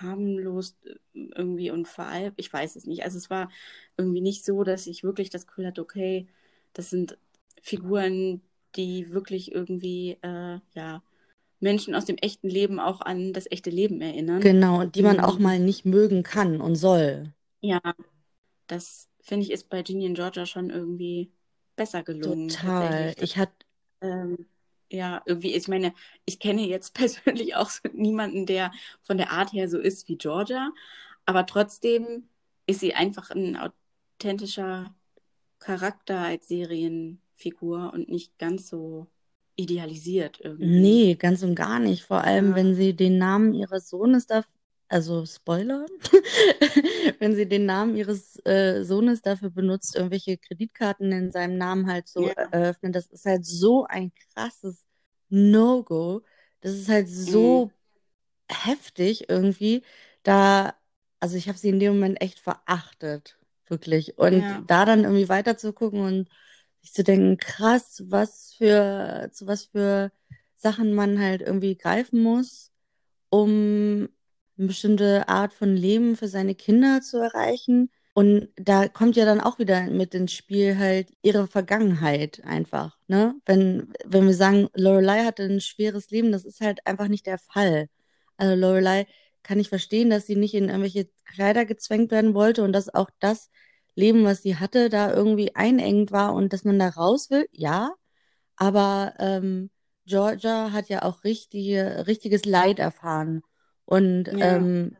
harmlos 0.00 0.76
äh, 0.84 0.94
irgendwie 1.36 1.70
und 1.70 1.88
vor 1.88 2.06
allem, 2.06 2.32
ich 2.36 2.52
weiß 2.52 2.76
es 2.76 2.86
nicht. 2.86 3.04
Also 3.04 3.18
es 3.18 3.30
war 3.30 3.50
irgendwie 3.96 4.20
nicht 4.20 4.44
so, 4.44 4.64
dass 4.64 4.86
ich 4.86 5.04
wirklich 5.04 5.30
das 5.30 5.46
Gefühl 5.46 5.66
hatte, 5.66 5.82
okay, 5.82 6.28
das 6.72 6.90
sind 6.90 7.18
Figuren, 7.62 8.42
die 8.76 9.12
wirklich 9.12 9.52
irgendwie, 9.52 10.18
äh, 10.22 10.60
ja, 10.74 11.02
Menschen 11.60 11.94
aus 11.94 12.06
dem 12.06 12.16
echten 12.18 12.48
Leben 12.48 12.80
auch 12.80 13.00
an 13.00 13.32
das 13.32 13.46
echte 13.50 13.70
Leben 13.70 14.00
erinnern. 14.00 14.40
Genau, 14.42 14.84
die 14.84 15.02
man 15.02 15.20
auch 15.20 15.38
Mhm. 15.38 15.42
mal 15.44 15.58
nicht 15.58 15.84
mögen 15.84 16.22
kann 16.22 16.60
und 16.60 16.76
soll. 16.76 17.32
Ja, 17.60 17.80
das 18.70 19.08
finde 19.20 19.46
ich 19.46 19.52
ist 19.52 19.68
bei 19.70 19.82
Ginny 19.82 20.06
und 20.06 20.14
Georgia 20.14 20.46
schon 20.46 20.70
irgendwie 20.70 21.32
besser 21.76 22.02
gelungen, 22.02 22.58
Total. 22.58 23.14
Ich 23.18 23.36
hatte, 23.36 23.66
ähm, 24.00 24.46
ja, 24.90 25.22
irgendwie, 25.26 25.54
ich 25.54 25.68
meine, 25.68 25.94
ich 26.24 26.38
kenne 26.40 26.66
jetzt 26.66 26.94
persönlich 26.94 27.54
auch 27.56 27.70
so 27.70 27.88
niemanden, 27.92 28.46
der 28.46 28.72
von 29.02 29.18
der 29.18 29.30
Art 29.32 29.52
her 29.52 29.68
so 29.68 29.78
ist 29.78 30.08
wie 30.08 30.16
Georgia, 30.16 30.72
aber 31.26 31.46
trotzdem 31.46 32.28
ist 32.66 32.80
sie 32.80 32.94
einfach 32.94 33.30
ein 33.30 33.56
authentischer 34.20 34.94
Charakter 35.60 36.20
als 36.20 36.48
Serienfigur 36.48 37.92
und 37.94 38.08
nicht 38.10 38.38
ganz 38.38 38.68
so 38.68 39.08
idealisiert 39.56 40.40
irgendwie. 40.42 40.74
nee, 40.82 41.14
ganz 41.16 41.42
und 41.42 41.54
gar 41.54 41.78
nicht. 41.78 42.04
Vor 42.04 42.22
allem, 42.24 42.54
Ja, 42.54 42.54
wenn 42.54 42.74
sie 42.74 42.94
den 42.94 43.18
Namen 43.18 43.54
ihres 43.54 43.88
Sohnes 43.88 44.26
da, 44.26 44.44
also 44.90 45.24
Spoiler, 45.24 45.86
wenn 47.20 47.36
sie 47.36 47.48
den 47.48 47.64
Namen 47.64 47.96
ihres 47.96 48.44
äh, 48.44 48.82
Sohnes 48.82 49.22
dafür 49.22 49.50
benutzt, 49.50 49.94
irgendwelche 49.94 50.36
Kreditkarten 50.36 51.12
in 51.12 51.30
seinem 51.30 51.56
Namen 51.56 51.86
halt 51.86 52.08
so 52.08 52.26
ja, 52.26 52.32
eröffnen, 52.50 52.92
das 52.92 53.06
ist 53.06 53.24
halt 53.24 53.46
so 53.46 53.84
ein 53.84 54.12
krasses 54.34 54.84
No-Go. 55.28 56.22
Das 56.60 56.72
ist 56.72 56.88
halt 56.88 57.08
so 57.08 57.70
heftig 58.50 59.30
irgendwie. 59.30 59.84
Da, 60.24 60.74
also 61.20 61.36
ich 61.36 61.48
habe 61.48 61.56
sie 61.56 61.68
in 61.68 61.78
dem 61.78 61.94
Moment 61.94 62.20
echt 62.20 62.40
verachtet, 62.40 63.38
wirklich. 63.68 64.18
Und 64.18 64.40
ja, 64.40 64.64
da 64.66 64.84
dann 64.84 65.04
irgendwie 65.04 65.28
weiter 65.28 65.56
zu 65.56 65.72
gucken 65.72 66.00
und 66.00 66.28
sich 66.80 66.92
zu 66.92 67.04
denken, 67.04 67.36
krass, 67.36 68.02
was 68.06 68.54
für, 68.58 69.30
zu 69.32 69.46
was 69.46 69.66
für 69.66 70.10
Sachen 70.56 70.94
man 70.94 71.20
halt 71.20 71.42
irgendwie 71.42 71.76
greifen 71.76 72.22
muss, 72.22 72.72
um 73.28 74.08
eine 74.60 74.68
bestimmte 74.68 75.28
Art 75.28 75.52
von 75.54 75.74
Leben 75.76 76.16
für 76.16 76.28
seine 76.28 76.54
Kinder 76.54 77.00
zu 77.00 77.18
erreichen. 77.18 77.90
Und 78.12 78.48
da 78.56 78.88
kommt 78.88 79.16
ja 79.16 79.24
dann 79.24 79.40
auch 79.40 79.58
wieder 79.58 79.82
mit 79.84 80.14
ins 80.14 80.32
Spiel 80.32 80.78
halt 80.78 81.08
ihre 81.22 81.46
Vergangenheit 81.46 82.42
einfach, 82.44 82.98
ne? 83.08 83.34
Wenn, 83.46 83.92
wenn 84.04 84.26
wir 84.26 84.34
sagen, 84.34 84.68
Lorelei 84.74 85.24
hatte 85.24 85.44
ein 85.44 85.60
schweres 85.60 86.10
Leben, 86.10 86.32
das 86.32 86.44
ist 86.44 86.60
halt 86.60 86.86
einfach 86.86 87.08
nicht 87.08 87.26
der 87.26 87.38
Fall. 87.38 87.88
Also 88.36 88.54
Lorelei 88.56 89.06
kann 89.42 89.60
ich 89.60 89.68
verstehen, 89.68 90.10
dass 90.10 90.26
sie 90.26 90.36
nicht 90.36 90.54
in 90.54 90.68
irgendwelche 90.68 91.08
Kleider 91.24 91.64
gezwängt 91.64 92.10
werden 92.10 92.34
wollte 92.34 92.62
und 92.64 92.72
dass 92.72 92.92
auch 92.92 93.10
das 93.20 93.50
Leben, 93.94 94.24
was 94.24 94.42
sie 94.42 94.56
hatte, 94.56 94.88
da 94.90 95.12
irgendwie 95.12 95.54
einengt 95.56 96.12
war 96.12 96.34
und 96.34 96.52
dass 96.52 96.64
man 96.64 96.78
da 96.78 96.88
raus 96.88 97.30
will, 97.30 97.46
ja. 97.52 97.92
Aber 98.56 99.14
ähm, 99.18 99.70
Georgia 100.06 100.72
hat 100.72 100.88
ja 100.88 101.02
auch 101.02 101.24
richtige, 101.24 102.06
richtiges 102.06 102.44
Leid 102.44 102.78
erfahren. 102.78 103.42
Und, 103.90 104.28
ja, 104.28 104.56
ähm, 104.56 104.96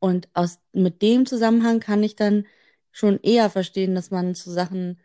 und 0.00 0.28
aus, 0.34 0.58
mit 0.72 1.00
dem 1.00 1.26
Zusammenhang 1.26 1.78
kann 1.80 2.02
ich 2.02 2.16
dann 2.16 2.44
schon 2.90 3.20
eher 3.22 3.50
verstehen, 3.50 3.94
dass 3.94 4.10
man 4.10 4.34
zu 4.34 4.50
Sachen, 4.50 5.00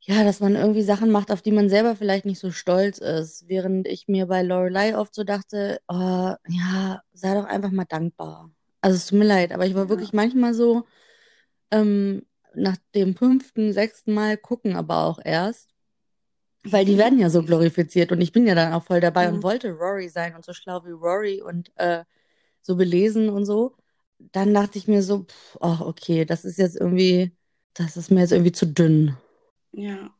ja, 0.00 0.22
dass 0.22 0.38
man 0.40 0.54
irgendwie 0.54 0.82
Sachen 0.82 1.10
macht, 1.10 1.32
auf 1.32 1.42
die 1.42 1.52
man 1.52 1.68
selber 1.68 1.96
vielleicht 1.96 2.26
nicht 2.26 2.38
so 2.38 2.52
stolz 2.52 2.98
ist. 2.98 3.48
Während 3.48 3.88
ich 3.88 4.06
mir 4.06 4.26
bei 4.26 4.42
Lorelei 4.42 4.96
oft 4.96 5.14
so 5.14 5.24
dachte, 5.24 5.80
oh, 5.88 6.34
ja, 6.48 7.02
sei 7.12 7.34
doch 7.34 7.44
einfach 7.44 7.72
mal 7.72 7.86
dankbar. 7.86 8.50
Also 8.80 8.96
es 8.96 9.06
tut 9.06 9.18
mir 9.18 9.26
leid, 9.26 9.52
aber 9.52 9.66
ich 9.66 9.74
war 9.74 9.84
ja, 9.84 9.88
wirklich 9.88 10.12
manchmal 10.12 10.54
so, 10.54 10.84
ähm, 11.72 12.22
nach 12.54 12.76
dem 12.94 13.16
fünften, 13.16 13.72
sechsten 13.72 14.14
Mal 14.14 14.36
gucken 14.36 14.76
aber 14.76 15.04
auch 15.04 15.18
erst. 15.24 15.70
Weil 16.62 16.84
die 16.84 16.98
werden 16.98 17.18
ja 17.18 17.30
so 17.30 17.42
glorifiziert 17.42 18.12
und 18.12 18.20
ich 18.20 18.32
bin 18.32 18.46
ja 18.46 18.54
dann 18.54 18.74
auch 18.74 18.84
voll 18.84 19.00
dabei 19.00 19.28
und 19.28 19.36
ja, 19.36 19.42
wollte 19.42 19.72
Rory 19.72 20.08
sein 20.08 20.34
und 20.34 20.44
so 20.44 20.52
schlau 20.52 20.84
wie 20.84 20.90
Rory 20.90 21.40
und 21.40 21.72
äh, 21.76 22.04
so 22.62 22.76
belesen 22.76 23.28
und 23.28 23.46
so. 23.46 23.76
Dann 24.18 24.54
dachte 24.54 24.78
ich 24.78 24.88
mir 24.88 25.02
so, 25.02 25.24
pff, 25.24 25.56
oh, 25.60 25.78
okay, 25.82 26.24
das 26.24 26.44
ist 26.44 26.58
jetzt 26.58 26.76
irgendwie, 26.76 27.36
das 27.74 27.96
ist 27.96 28.10
mir 28.10 28.20
jetzt 28.20 28.32
irgendwie 28.32 28.52
zu 28.52 28.66
dünn. 28.66 29.16
ja, 29.72 30.14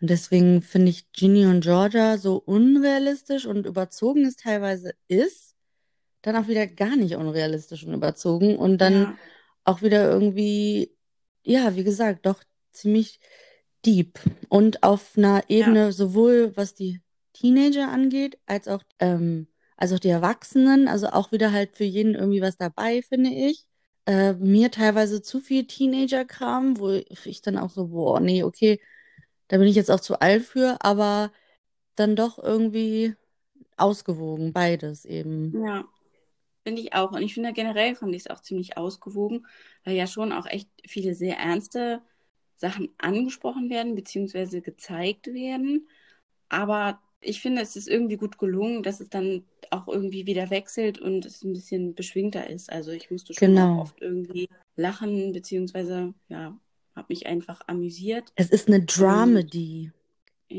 Und 0.00 0.10
deswegen 0.10 0.62
finde 0.62 0.90
ich 0.90 1.12
Ginny 1.12 1.46
und 1.46 1.60
Georgia 1.62 2.18
so 2.18 2.36
unrealistisch 2.36 3.46
und 3.46 3.66
überzogen 3.66 4.24
es 4.26 4.36
teilweise 4.36 4.94
ist, 5.08 5.54
dann 6.22 6.36
auch 6.36 6.48
wieder 6.48 6.66
gar 6.66 6.96
nicht 6.96 7.16
unrealistisch 7.16 7.84
und 7.86 7.94
überzogen 7.94 8.56
und 8.58 8.78
dann 8.78 8.94
ja, 8.94 9.18
auch 9.64 9.82
wieder 9.82 10.10
irgendwie, 10.10 10.96
ja, 11.44 11.76
wie 11.76 11.84
gesagt, 11.84 12.26
doch 12.26 12.42
ziemlich 12.72 13.20
deep 13.86 14.20
und 14.48 14.82
auf 14.84 15.16
einer 15.18 15.44
ja, 15.48 15.48
Ebene 15.58 15.92
sowohl 15.92 16.56
was 16.56 16.74
die 16.74 17.02
Teenager 17.34 17.88
angeht, 17.90 18.38
als 18.46 18.68
auch, 18.68 18.82
ähm, 19.00 19.48
als 19.82 19.92
auch 19.92 19.98
die 19.98 20.10
Erwachsenen, 20.10 20.86
also 20.86 21.08
auch 21.08 21.32
wieder 21.32 21.50
halt 21.52 21.76
für 21.76 21.82
jeden 21.82 22.14
irgendwie 22.14 22.40
was 22.40 22.56
dabei, 22.56 23.02
finde 23.02 23.30
ich. 23.30 23.66
Äh, 24.06 24.34
mir 24.34 24.70
teilweise 24.70 25.22
zu 25.22 25.40
viel 25.40 25.66
Teenager-Kram, 25.66 26.78
wo 26.78 26.90
ich 26.90 27.42
dann 27.42 27.58
auch 27.58 27.70
so, 27.70 27.88
boah, 27.88 28.20
nee, 28.20 28.44
okay, 28.44 28.80
da 29.48 29.58
bin 29.58 29.66
ich 29.66 29.74
jetzt 29.74 29.90
auch 29.90 29.98
zu 30.00 30.20
alt 30.20 30.44
für, 30.44 30.76
aber 30.84 31.32
dann 31.96 32.14
doch 32.14 32.38
irgendwie 32.38 33.16
ausgewogen, 33.76 34.52
beides 34.52 35.04
eben. 35.04 35.52
ja. 35.52 35.84
Finde 36.64 36.82
ich 36.82 36.94
auch. 36.94 37.12
Und 37.12 37.22
ich 37.22 37.34
finde 37.34 37.52
generell 37.52 37.96
fand 37.96 38.14
ich 38.14 38.22
es 38.22 38.30
auch 38.30 38.40
ziemlich 38.40 38.76
ausgewogen, 38.76 39.46
weil 39.84 39.96
ja 39.96 40.06
schon 40.06 40.32
auch 40.32 40.46
echt 40.46 40.68
viele 40.86 41.14
sehr 41.14 41.36
ernste 41.38 42.02
Sachen 42.56 42.90
angesprochen 42.98 43.70
werden, 43.70 43.96
beziehungsweise 43.96 44.62
gezeigt 44.62 45.26
werden. 45.28 45.88
Aber 46.48 47.00
ich 47.22 47.40
finde, 47.40 47.62
es 47.62 47.76
ist 47.76 47.88
irgendwie 47.88 48.16
gut 48.16 48.38
gelungen, 48.38 48.82
dass 48.82 49.00
es 49.00 49.08
dann 49.10 49.44
auch 49.70 49.88
irgendwie 49.88 50.26
wieder 50.26 50.50
wechselt 50.50 51.00
und 51.00 51.24
es 51.24 51.42
ein 51.44 51.52
bisschen 51.52 51.94
beschwingter 51.94 52.48
ist. 52.50 52.70
Also 52.70 52.90
ich 52.92 53.10
musste 53.10 53.34
schon 53.34 53.50
Genau. 53.50 53.78
oft 53.78 54.00
irgendwie 54.02 54.48
lachen, 54.76 55.32
beziehungsweise 55.32 56.14
ja, 56.28 56.58
habe 56.94 57.06
mich 57.08 57.26
einfach 57.26 57.62
amüsiert. 57.68 58.32
Es 58.34 58.50
ist 58.50 58.68
eine 58.68 58.82
Dramedy. 58.84 59.90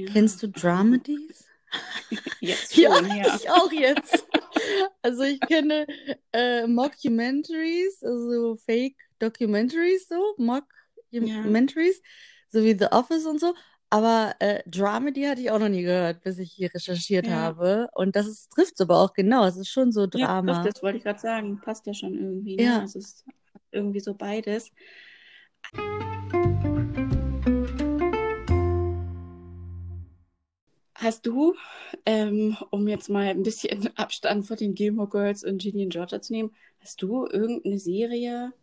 Kennst 0.05 0.41
ja, 0.41 0.43
du 0.43 0.49
Dramedies? 0.49 1.45
jetzt 2.39 2.75
Ja, 2.75 2.89
schon, 2.89 3.09
ja. 3.15 3.39
ich 3.39 3.49
auch 3.49 3.71
jetzt. 3.71 4.25
Also 5.01 5.23
ich 5.23 5.45
kenne 5.47 5.87
äh, 6.31 6.67
Mockumentaries, 6.67 8.03
also 8.03 8.55
Fake 8.57 8.95
Documentaries, 9.19 10.07
so 10.07 10.35
Ja, 11.19 11.57
Mockumentaries, 11.57 12.01
so 12.49 12.63
wie 12.63 12.77
The 12.77 12.87
Office 12.91 13.25
und 13.25 13.39
so. 13.39 13.55
Aber 13.93 14.33
äh, 14.39 14.63
Dramedy 14.65 15.21
hatte 15.25 15.41
ich 15.41 15.51
auch 15.51 15.59
noch 15.59 15.69
nie 15.69 15.83
gehört, 15.83 16.23
bis 16.23 16.39
ich 16.39 16.51
hier 16.51 16.73
recherchiert 16.73 17.27
ja. 17.27 17.33
habe. 17.33 17.89
Und 17.93 18.15
das 18.15 18.25
ist, 18.25 18.49
trifft 18.49 18.81
aber 18.81 18.97
auch 18.97 19.13
genau. 19.13 19.45
Es 19.45 19.55
ist 19.55 19.69
schon 19.69 19.91
so 19.91 20.05
Ja, 20.05 20.07
Drama. 20.07 20.63
das 20.63 20.81
wollte 20.81 20.97
ich 20.97 21.03
gerade 21.03 21.19
sagen. 21.19 21.61
Passt 21.61 21.85
ja 21.85 21.93
schon 21.93 22.15
irgendwie, 22.15 22.55
ne? 22.55 22.63
Ja, 22.63 22.79
Also 22.79 22.97
es 22.97 23.05
ist 23.05 23.25
irgendwie 23.69 23.99
so 23.99 24.15
beides. 24.15 24.71
Hast 30.95 31.27
du, 31.27 31.53
ähm, 32.07 32.57
um 32.71 32.87
jetzt 32.87 33.09
mal 33.09 33.27
ein 33.27 33.43
bisschen 33.43 33.91
Abstand 33.95 34.47
von 34.47 34.57
den 34.57 34.73
Gilmore 34.73 35.09
Girls 35.09 35.43
und 35.43 35.61
Ginny 35.61 35.83
und 35.83 35.93
Georgia 35.93 36.19
zu 36.19 36.33
nehmen, 36.33 36.55
hast 36.79 36.99
du 37.03 37.27
irgendeine 37.27 37.77
Serie 37.77 38.53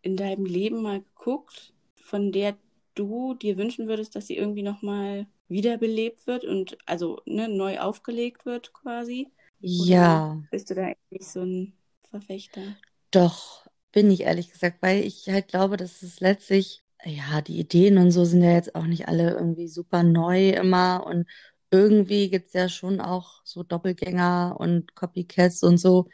in 0.00 0.16
deinem 0.16 0.46
Leben 0.46 0.80
mal 0.80 1.02
geguckt, 1.02 1.74
von 1.94 2.32
der 2.32 2.56
du 2.98 3.34
dir 3.34 3.56
wünschen 3.56 3.88
würdest, 3.88 4.16
dass 4.16 4.26
sie 4.26 4.36
irgendwie 4.36 4.62
nochmal 4.62 5.26
wiederbelebt 5.48 6.26
wird 6.26 6.44
und 6.44 6.78
also 6.86 7.20
ne, 7.26 7.48
neu 7.48 7.78
aufgelegt 7.80 8.46
wird 8.46 8.72
quasi? 8.72 9.32
Oder 9.76 10.20
ja, 10.20 10.38
bist 10.50 10.70
du 10.70 10.74
da 10.74 10.92
nicht 11.10 11.24
so 11.26 11.42
ein 11.42 11.74
Verfechter? 12.10 12.76
doch, 13.10 13.66
bin 13.92 14.10
ich 14.10 14.22
ehrlich 14.22 14.50
gesagt, 14.52 14.78
weil 14.82 15.04
ich 15.04 15.28
halt 15.28 15.48
glaube, 15.48 15.76
dass 15.76 16.02
es 16.02 16.20
letztlich, 16.20 16.82
ja, 17.04 17.40
die 17.40 17.58
Ideen 17.58 17.98
und 17.98 18.10
so 18.10 18.24
sind 18.24 18.42
ja 18.42 18.52
jetzt 18.52 18.74
auch 18.74 18.84
nicht 18.84 19.08
alle 19.08 19.32
irgendwie 19.32 19.68
super 19.68 20.02
neu 20.02 20.50
immer 20.50 21.06
und 21.06 21.26
irgendwie 21.70 22.30
gibt's 22.30 22.52
ja 22.54 22.68
schon 22.68 23.00
auch 23.00 23.40
so 23.44 23.62
Doppelgänger 23.62 24.56
und 24.58 24.94
Copycats 24.94 25.62
und 25.62 25.78
so. 25.78 26.08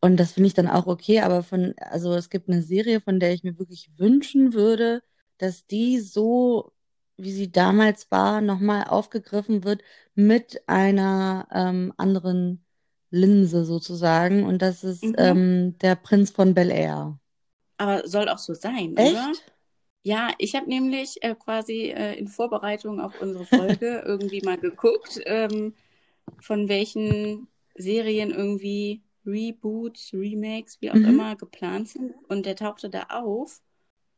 Und 0.00 0.18
das 0.18 0.32
finde 0.32 0.48
ich 0.48 0.54
dann 0.54 0.68
auch 0.68 0.86
okay, 0.86 1.20
aber 1.20 1.42
von, 1.42 1.74
also 1.78 2.14
es 2.14 2.30
gibt 2.30 2.48
eine 2.48 2.62
Serie, 2.62 3.00
von 3.00 3.20
der 3.20 3.32
ich 3.34 3.44
mir 3.44 3.58
wirklich 3.58 3.90
wünschen 3.98 4.54
würde, 4.54 5.02
dass 5.42 5.66
die 5.66 6.00
so, 6.00 6.72
wie 7.16 7.32
sie 7.32 7.50
damals 7.52 8.10
war, 8.10 8.40
nochmal 8.40 8.84
aufgegriffen 8.84 9.64
wird 9.64 9.82
mit 10.14 10.62
einer 10.68 11.48
ähm, 11.52 11.92
anderen 11.96 12.64
Linse 13.10 13.64
sozusagen. 13.64 14.44
Und 14.44 14.62
das 14.62 14.84
ist 14.84 15.12
Mhm. 15.12 15.16
ähm, 15.18 15.76
der 15.78 15.96
Prinz 15.96 16.30
von 16.30 16.54
Bel-Air. 16.54 17.18
Aber 17.78 18.06
soll 18.08 18.28
auch 18.28 18.38
so 18.38 18.54
sein, 18.54 18.98
oder? 18.98 19.34
Echt? 19.34 19.52
Ja, 20.02 20.32
ich 20.38 20.54
habe 20.56 20.68
nämlich 20.68 21.22
äh, 21.22 21.34
quasi 21.36 21.90
äh, 21.90 22.14
in 22.18 22.28
Vorbereitung 22.28 23.00
auf 23.00 23.14
unsere 23.16 23.46
Folge 23.46 24.02
irgendwie 24.06 24.42
mal 24.42 24.58
geguckt, 24.58 25.20
ähm, 25.26 25.74
von 26.40 26.68
welchen 26.68 27.48
Serien 27.76 28.30
irgendwie 28.32 29.02
Reboots, 29.26 30.12
Remakes, 30.14 30.80
wie 30.82 30.90
auch 30.92 31.02
Mhm. 31.02 31.04
immer, 31.04 31.36
geplant 31.36 31.88
sind. 31.90 32.14
Und 32.28 32.46
der 32.46 32.56
tauchte 32.56 32.90
da 32.90 33.04
auf. 33.10 33.62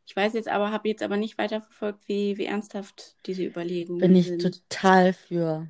Ich 0.07 0.15
weiß 0.17 0.35
jetzt 0.35 0.49
aber, 0.49 0.71
habe 0.73 0.89
jetzt 0.89 1.03
aber 1.03 1.17
nicht 1.17 1.39
weiterverfolgt, 1.39 2.07
wie, 2.09 2.39
wie 2.39 2.47
ernsthaft 2.47 3.17
diese 3.27 3.45
Überlegungen 3.45 4.01
Bin 4.01 4.17
ich 4.17 4.37
sind. 4.37 4.37
total 4.37 5.13
für. 5.13 5.69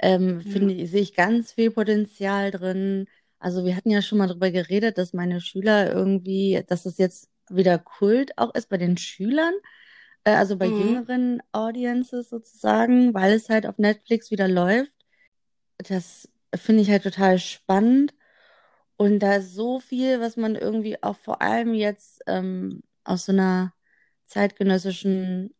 Ähm, 0.00 0.42
Ja. 0.44 0.52
finde 0.52 0.74
ich, 0.74 0.90
sehe 0.90 1.02
ich 1.02 1.14
ganz 1.14 1.52
viel 1.52 1.70
Potenzial 1.70 2.50
drin. 2.50 3.06
Also 3.38 3.64
wir 3.64 3.76
hatten 3.76 3.90
ja 3.90 4.02
schon 4.02 4.18
mal 4.18 4.28
drüber 4.28 4.50
geredet, 4.50 4.98
dass 4.98 5.12
meine 5.14 5.40
Schüler 5.40 5.92
irgendwie, 5.92 6.62
dass 6.68 6.86
es 6.86 6.98
jetzt 6.98 7.30
wieder 7.50 7.78
Kult 7.78 8.38
auch 8.38 8.54
ist 8.54 8.68
bei 8.70 8.78
den 8.78 8.96
Schülern, 8.98 9.54
äh, 10.24 10.32
also 10.32 10.56
bei 10.58 10.66
Mhm. 10.66 10.66
jüngeren 10.66 11.42
Audiences 11.52 12.30
sozusagen, 12.30 13.14
weil 13.14 13.34
es 13.34 13.48
halt 13.50 13.66
auf 13.66 13.78
Netflix 13.78 14.30
wieder 14.30 14.48
läuft. 14.48 14.92
Das 15.78 16.28
finde 16.54 16.82
ich 16.82 16.90
halt 16.90 17.02
total 17.04 17.38
spannend. 17.38 18.14
Und 18.96 19.20
da 19.20 19.36
ist 19.36 19.54
so 19.54 19.80
viel, 19.80 20.20
was 20.20 20.36
man 20.36 20.56
irgendwie 20.56 21.02
auch 21.02 21.16
vor 21.16 21.42
allem 21.42 21.74
jetzt 21.74 22.22
ähm, 22.26 22.82
aus 23.04 23.26
so 23.26 23.32
einer 23.32 23.74
zeitgenössischen 24.24 25.54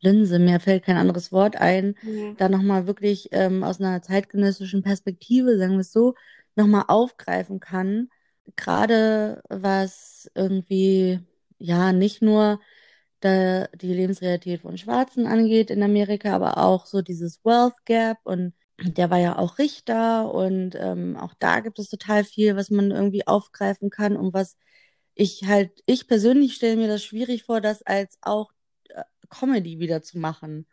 Linse, 0.00 0.38
mir 0.38 0.60
fällt 0.60 0.84
kein 0.84 0.96
anderes 0.96 1.32
Wort 1.32 1.56
ein, 1.56 1.94
Mhm. 2.02 2.36
da 2.38 2.48
nochmal 2.48 2.86
wirklich 2.86 3.28
ähm, 3.32 3.62
aus 3.64 3.80
einer 3.80 4.02
zeitgenössischen 4.02 4.82
Perspektive, 4.82 5.58
sagen 5.58 5.74
wir 5.74 5.80
es 5.80 5.92
so, 5.92 6.14
nochmal 6.56 6.84
aufgreifen 6.88 7.60
kann. 7.60 8.08
Gerade 8.56 9.42
was 9.48 10.30
irgendwie, 10.34 11.20
ja, 11.58 11.92
nicht 11.92 12.22
nur 12.22 12.60
da 13.20 13.66
die 13.68 13.92
Lebensrealität 13.94 14.62
von 14.62 14.76
Schwarzen 14.78 15.26
angeht 15.26 15.70
in 15.70 15.82
Amerika, 15.82 16.34
aber 16.34 16.58
auch 16.58 16.86
so 16.86 17.02
dieses 17.02 17.44
Wealth 17.44 17.74
Gap 17.84 18.18
und 18.24 18.54
der 18.80 19.10
war 19.10 19.18
ja 19.18 19.38
auch 19.38 19.58
Richter 19.58 20.32
und 20.34 20.74
ähm, 20.76 21.16
auch 21.16 21.34
da 21.38 21.60
gibt 21.60 21.78
es 21.78 21.88
total 21.88 22.24
viel, 22.24 22.56
was 22.56 22.70
man 22.70 22.90
irgendwie 22.90 23.26
aufgreifen 23.26 23.90
kann 23.90 24.16
und 24.16 24.34
was 24.34 24.56
ich 25.14 25.44
halt, 25.46 25.82
ich 25.86 26.06
persönlich 26.08 26.54
stelle 26.54 26.76
mir 26.76 26.88
das 26.88 27.04
schwierig 27.04 27.44
vor, 27.44 27.60
das 27.60 27.82
als 27.82 28.18
auch 28.22 28.52
äh, 28.90 29.02
Comedy 29.30 29.78
wieder 29.78 30.02
zu 30.02 30.18
machen, 30.18 30.66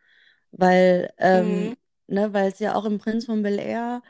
weil 0.52 1.14
ähm, 1.18 1.72
Mhm. 1.72 1.76
ne, 2.08 2.34
weil 2.34 2.50
es 2.52 2.60
ja 2.60 2.76
auch 2.76 2.86
im 2.86 3.00
Prinz 3.00 3.26
von 3.26 3.44
Bel-Air 3.44 4.02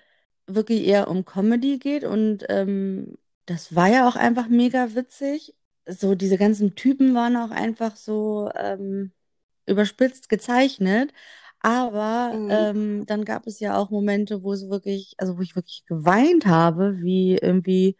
wirklich 0.47 0.86
eher 0.88 1.07
um 1.09 1.25
Comedy 1.25 1.77
geht 1.80 2.03
und 2.03 2.45
ähm, 2.49 3.17
das 3.45 3.75
war 3.75 3.88
ja 3.89 4.07
auch 4.07 4.15
einfach 4.15 4.47
mega 4.49 4.95
witzig. 4.95 5.55
So 5.88 6.15
diese 6.15 6.38
ganzen 6.38 6.75
Typen 6.75 7.15
waren 7.15 7.36
auch 7.38 7.51
einfach 7.51 7.95
so 7.95 8.51
ähm, 8.55 9.11
überspitzt 9.65 10.30
gezeichnet. 10.30 11.13
Aber 11.61 12.39
Mhm. 12.39 12.49
ähm, 12.49 13.05
dann 13.05 13.25
gab 13.25 13.45
es 13.47 13.59
ja 13.59 13.77
auch 13.77 13.89
Momente, 13.89 14.43
wo 14.43 14.53
es 14.53 14.69
wirklich, 14.69 15.15
also 15.17 15.38
wo 15.38 15.41
ich 15.41 15.55
wirklich 15.55 15.86
geweint 15.86 16.45
habe, 16.45 16.99
wie 17.01 17.38
irgendwie 17.38 17.97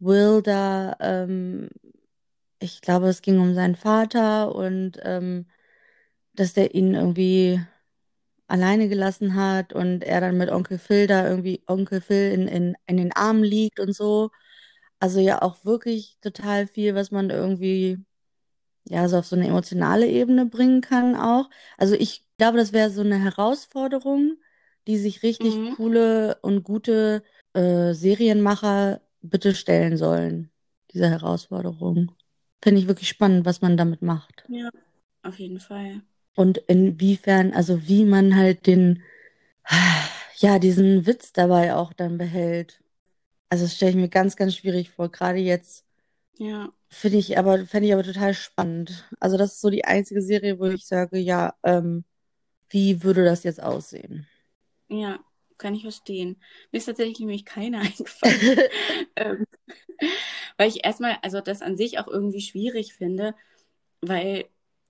Will 0.00 0.42
da, 0.42 0.96
ähm, 1.00 1.68
ich 2.60 2.80
glaube, 2.82 3.08
es 3.08 3.22
ging 3.22 3.40
um 3.40 3.54
seinen 3.54 3.76
Vater 3.76 4.54
und 4.54 4.98
ähm, 5.02 5.46
dass 6.34 6.54
der 6.54 6.74
ihn 6.74 6.94
irgendwie 6.94 7.60
alleine 8.48 8.88
gelassen 8.88 9.34
hat 9.36 9.72
und 9.74 10.04
er 10.04 10.20
dann 10.22 10.38
mit 10.38 10.50
Onkel 10.50 10.78
Phil 10.78 11.06
da 11.06 11.28
irgendwie 11.28 11.62
Onkel 11.68 12.00
Phil 12.00 12.32
in, 12.32 12.48
in, 12.48 12.76
in 12.86 12.96
den 12.98 13.12
Armen 13.14 13.44
liegt 13.44 13.80
und 13.80 13.94
so. 13.94 14.30
Also 15.00 15.20
ja 15.20 15.42
auch 15.42 15.64
wirklich 15.64 16.18
total 16.22 16.66
viel, 16.66 16.94
was 16.94 17.10
man 17.12 17.30
irgendwie 17.30 17.98
ja 18.84 19.08
so 19.08 19.18
auf 19.18 19.26
so 19.26 19.36
eine 19.36 19.46
emotionale 19.48 20.06
Ebene 20.08 20.46
bringen 20.46 20.80
kann 20.80 21.14
auch. 21.16 21.48
Also 21.76 21.94
ich 21.94 22.26
glaube, 22.38 22.58
das 22.58 22.72
wäre 22.72 22.90
so 22.90 23.02
eine 23.02 23.18
Herausforderung, 23.18 24.36
die 24.86 24.98
sich 24.98 25.22
richtig 25.22 25.64
Mhm. 25.64 25.76
coole 25.76 26.38
und 26.42 26.64
gute 26.64 27.22
äh, 27.54 27.92
Serienmacher 27.94 29.00
bitte 29.22 29.54
stellen 29.54 29.96
sollen. 29.96 30.50
Diese 30.92 31.08
Herausforderung. 31.10 32.12
Finde 32.62 32.80
ich 32.80 32.88
wirklich 32.88 33.08
spannend, 33.08 33.46
was 33.46 33.60
man 33.62 33.76
damit 33.76 34.02
macht. 34.02 34.48
Ja, 34.48 34.70
auf 35.22 35.38
jeden 35.38 35.60
Fall. 35.60 36.02
Und 36.34 36.58
inwiefern, 36.68 37.52
also 37.52 37.86
wie 37.88 38.04
man 38.04 38.36
halt 38.36 38.66
den, 38.66 39.02
ja, 40.38 40.58
diesen 40.58 41.06
Witz 41.06 41.32
dabei 41.32 41.74
auch 41.74 41.92
dann 41.92 42.18
behält. 42.18 42.82
Also 43.50 43.64
das 43.64 43.76
stelle 43.76 43.92
ich 43.92 43.96
mir 43.96 44.08
ganz, 44.10 44.36
ganz 44.36 44.56
schwierig 44.56 44.90
vor. 44.90 45.10
Gerade 45.10 45.38
jetzt 45.38 45.84
Ja. 46.38 46.72
finde 46.90 47.18
ich 47.18 47.38
aber, 47.38 47.64
fände 47.66 47.86
ich 47.88 47.92
aber 47.94 48.02
total 48.02 48.34
spannend. 48.34 49.08
Also 49.20 49.36
das 49.36 49.54
ist 49.54 49.60
so 49.60 49.70
die 49.70 49.84
einzige 49.84 50.22
Serie, 50.22 50.58
wo 50.58 50.66
ich 50.66 50.86
sage, 50.86 51.18
ja, 51.18 51.54
ähm, 51.62 52.04
wie 52.70 53.02
würde 53.02 53.24
das 53.24 53.44
jetzt 53.44 53.62
aussehen? 53.62 54.26
Ja, 54.88 55.18
kann 55.58 55.74
ich 55.74 55.82
verstehen. 55.82 56.40
Mir 56.72 56.78
ist 56.78 56.86
tatsächlich 56.86 57.18
nämlich 57.20 57.44
keine 57.44 57.78
eingefallen. 57.80 58.58
ähm, 59.16 59.44
weil 60.56 60.68
ich 60.68 60.84
erstmal, 60.84 61.18
also 61.22 61.40
das 61.40 61.62
an 61.62 61.76
sich 61.76 61.98
auch 61.98 62.08
irgendwie 62.08 62.40
schwierig 62.40 62.94
finde, 62.94 63.34
weil, 64.00 64.46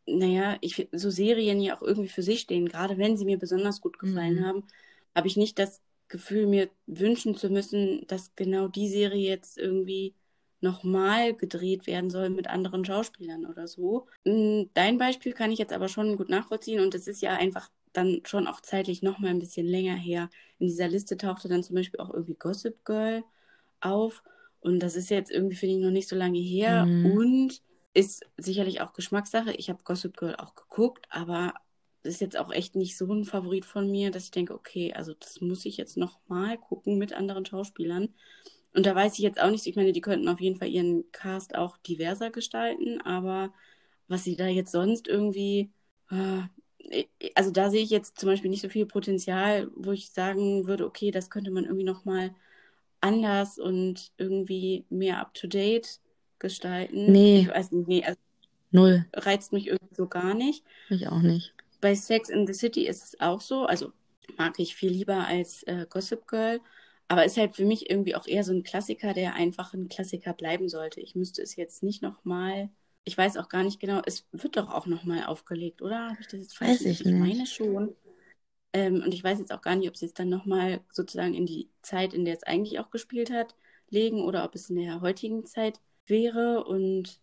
naja, 0.07 0.59
ich 0.61 0.89
so 0.93 1.11
Serien 1.11 1.61
ja 1.61 1.77
auch 1.77 1.83
irgendwie 1.83 2.09
für 2.09 2.23
sich 2.23 2.41
stehen, 2.41 2.69
gerade 2.69 2.99
wenn 2.99 3.17
sie 3.17 3.25
mir 3.25 3.39
besonders 3.39 3.81
gut 3.81 3.99
gefallen 3.99 4.37
Mhm. 4.37 4.45
haben, 4.45 4.67
habe 5.15 5.29
ich 5.29 5.37
nicht 5.37 5.59
das 5.59 5.81
Gefühl, 6.09 6.47
mir 6.47 6.71
wünschen 6.87 7.35
zu 7.37 7.51
müssen, 7.51 8.07
dass 8.07 8.35
genau 8.35 8.69
die 8.69 8.89
Serie 8.89 9.29
jetzt 9.29 9.59
irgendwie 9.59 10.15
nochmal 10.61 11.35
gedreht 11.35 11.87
werden 11.87 12.11
soll 12.11 12.31
mit 12.31 12.49
anderen 12.49 12.85
Schauspielern 12.85 13.47
oder 13.47 13.69
so. 13.69 14.07
Mm, 14.25 14.65
Dein 14.75 14.99
Beispiel 14.99 15.33
kann 15.33 15.53
ich 15.53 15.59
jetzt 15.59 15.73
aber 15.73 15.89
schon 15.89 16.17
gut 16.17 16.29
nachvollziehen 16.31 16.81
und 16.81 16.95
es 16.95 17.07
ist 17.07 17.21
ja 17.23 17.35
einfach 17.35 17.71
dann 17.93 18.23
schon 18.27 18.47
auch 18.47 18.61
zeitlich 18.61 19.03
nochmal 19.03 19.31
ein 19.31 19.39
bisschen 19.39 19.67
länger 19.67 19.97
her. 19.97 20.31
In 20.59 20.67
dieser 20.69 20.89
Liste 20.89 21.17
tauchte 21.17 21.49
dann 21.49 21.63
zum 21.63 21.77
Beispiel 21.77 22.01
auch 22.01 22.13
irgendwie 22.13 22.35
Gossip 22.35 22.85
Girl 22.85 23.25
auf 23.81 24.23
und 24.61 24.81
das 24.81 24.97
ist 24.97 25.11
jetzt 25.11 25.31
irgendwie, 25.31 25.57
finde 25.57 25.77
ich, 25.77 25.81
noch 25.83 25.91
nicht 25.91 26.09
so 26.09 26.17
lange 26.17 26.39
her 26.39 26.93
Mhm. 26.93 27.03
und 27.03 27.63
ist 27.95 28.25
sicherlich 28.37 28.81
auch 28.81 28.93
Geschmackssache. 28.93 29.53
Ich 29.53 29.71
habe 29.71 29.83
Gossip 29.85 30.17
Girl 30.17 30.37
auch 30.37 30.55
geguckt, 30.55 31.07
aber 31.11 31.55
ist 32.03 32.21
jetzt 32.21 32.39
auch 32.39 32.53
echt 32.53 32.75
nicht 32.77 32.97
so 32.97 33.13
ein 33.13 33.25
Favorit 33.25 33.65
von 33.65 33.91
mir, 33.91 34.11
dass 34.11 34.25
ich 34.25 34.31
denke, 34.31 34.55
okay, 34.55 34.93
also 34.95 35.15
das 35.15 35.41
muss 35.41 35.65
ich 35.65 35.77
jetzt 35.77 35.97
nochmal 35.97 36.57
gucken 36.59 36.99
mit 36.99 37.13
anderen 37.13 37.45
Schauspielern. 37.47 38.15
Und 38.75 38.87
da 38.87 38.95
weiß 38.95 39.15
ich 39.15 39.21
jetzt 39.21 39.41
auch 39.41 39.51
nicht, 39.51 39.67
ich 39.67 39.77
meine, 39.77 39.93
die 39.93 40.01
könnten 40.01 40.29
auf 40.29 40.41
jeden 40.41 40.57
Fall 40.59 40.69
ihren 40.69 41.11
Cast 41.13 41.55
auch 41.55 41.77
diverser 41.79 42.31
gestalten, 42.31 43.01
aber 43.03 43.53
was 44.09 44.25
sie 44.25 44.37
da 44.37 44.47
jetzt 44.47 44.73
sonst 44.73 45.09
irgendwie, 45.09 45.71
äh, 46.11 46.43
also 47.35 47.51
da 47.51 47.71
sehe 47.71 47.83
ich 47.83 47.91
jetzt 47.91 48.19
zum 48.19 48.29
Beispiel 48.29 48.51
nicht 48.51 48.63
so 48.63 48.69
viel 48.69 48.87
Potenzial, 48.87 49.71
wo 49.75 49.93
ich 49.93 50.11
sagen 50.11 50.67
würde, 50.67 50.87
okay, 50.87 51.11
das 51.11 51.31
könnte 51.31 51.51
man 51.51 51.65
irgendwie 51.65 51.85
nochmal 51.85 52.35
anders 53.01 53.59
und 53.59 54.13
irgendwie 54.17 54.85
mehr 54.89 55.21
up-to-date 55.21 56.01
gestalten. 56.39 57.13
Nee. 57.13 57.41
Ich 57.41 57.49
weiß 57.49 57.73
nicht, 57.73 57.89
nee, 57.89 58.05
also 58.05 58.19
Null. 58.71 59.07
reizt 59.15 59.53
mich 59.53 59.67
irgendwie 59.67 59.95
so 59.95 60.07
gar 60.07 60.35
nicht. 60.35 60.65
Ich 60.89 61.09
auch 61.09 61.21
nicht. 61.21 61.55
Bei 61.81 61.95
Sex 61.95 62.29
in 62.29 62.47
the 62.47 62.55
City 62.55 62.87
ist 62.87 63.05
es 63.05 63.21
auch 63.21 63.41
so, 63.41 63.65
also 63.65 63.93
mag 64.37 64.59
ich 64.59 64.75
viel 64.75 64.91
lieber 64.91 65.27
als 65.27 65.63
äh, 65.65 65.87
Gossip 65.89 66.27
Girl, 66.27 66.61
aber 67.09 67.25
ist 67.25 67.37
halt 67.37 67.55
für 67.55 67.65
mich 67.65 67.89
irgendwie 67.89 68.15
auch 68.15 68.27
eher 68.27 68.45
so 68.45 68.53
ein 68.53 68.63
Klassiker, 68.63 69.15
der 69.15 69.35
einfach 69.35 69.73
ein 69.73 69.89
Klassiker 69.89 70.33
bleiben 70.35 70.69
sollte. 70.69 71.01
Ich 71.01 71.15
müsste 71.15 71.43
es 71.43 71.57
jetzt 71.57 71.83
nicht 71.83 72.03
nochmal, 72.03 72.69
ich 73.09 73.17
weiß 73.17 73.39
auch 73.39 73.49
gar 73.49 73.65
nicht 73.65 73.81
genau, 73.81 74.03
es 74.05 74.29
wird 74.33 74.59
doch 74.59 74.69
auch 74.69 74.85
nochmal 74.85 75.25
aufgelegt, 75.25 75.81
oder? 75.81 76.11
Habe 76.11 76.21
ich 76.21 76.27
das 76.27 76.41
jetzt 76.41 76.59
falsch? 76.59 76.73
Weiß 76.73 76.85
ich 76.85 77.07
Ich 77.07 77.13
meine 77.13 77.47
schon. 77.47 77.97
Ähm, 78.75 79.03
und 79.03 79.15
ich 79.15 79.25
weiß 79.25 79.39
jetzt 79.39 79.51
auch 79.51 79.63
gar 79.63 79.77
nicht, 79.77 79.89
ob 79.89 79.97
sie 79.97 80.05
es 80.05 80.13
dann 80.13 80.29
nochmal 80.29 80.81
sozusagen 80.93 81.33
in 81.33 81.47
die 81.47 81.71
Zeit, 81.81 82.13
in 82.13 82.27
der 82.27 82.35
es 82.35 82.43
eigentlich 82.43 82.79
auch 82.79 82.91
gespielt 82.91 83.31
hat, 83.31 83.57
legen 83.89 84.21
oder 84.21 84.45
ob 84.45 84.55
es 84.55 84.69
in 84.69 84.77
der 84.77 85.01
heutigen 85.01 85.47
Zeit 85.47 85.81
wäre. 86.07 86.65
Und 86.65 87.19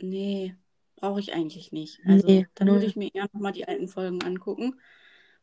nee, 0.00 0.56
brauche 0.96 1.20
ich 1.20 1.34
eigentlich 1.34 1.70
nicht. 1.70 2.00
Also 2.06 2.26
Nee, 2.26 2.46
dann 2.54 2.68
würde 2.68 2.86
ich 2.86 2.96
mir 2.96 3.10
eher 3.14 3.28
nochmal 3.34 3.52
die 3.52 3.68
alten 3.68 3.88
Folgen 3.88 4.22
angucken. 4.22 4.80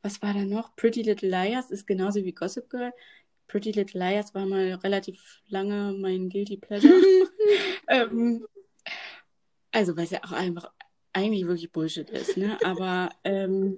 Was 0.01 0.23
war 0.23 0.33
da 0.33 0.43
noch? 0.43 0.75
Pretty 0.75 1.03
Little 1.03 1.29
Liars 1.29 1.69
ist 1.69 1.85
genauso 1.85 2.25
wie 2.25 2.33
Gossip 2.33 2.67
Girl. 2.71 2.91
Pretty 3.45 3.71
Little 3.71 3.99
Liars 3.99 4.33
war 4.33 4.47
mal 4.47 4.73
relativ 4.73 5.43
lange 5.49 5.93
mein 5.93 6.29
Guilty 6.29 6.57
Pleasure. 6.57 6.91
ähm, 7.89 8.43
also, 9.73 9.97
weil 9.97 10.05
es 10.05 10.11
ja 10.11 10.23
auch 10.23 10.31
einfach 10.31 10.71
eigentlich 11.11 11.45
wirklich 11.45 11.71
Bullshit 11.71 12.09
ist, 12.09 12.37
ne? 12.37 12.57
Aber 12.63 13.09
ähm, 13.23 13.77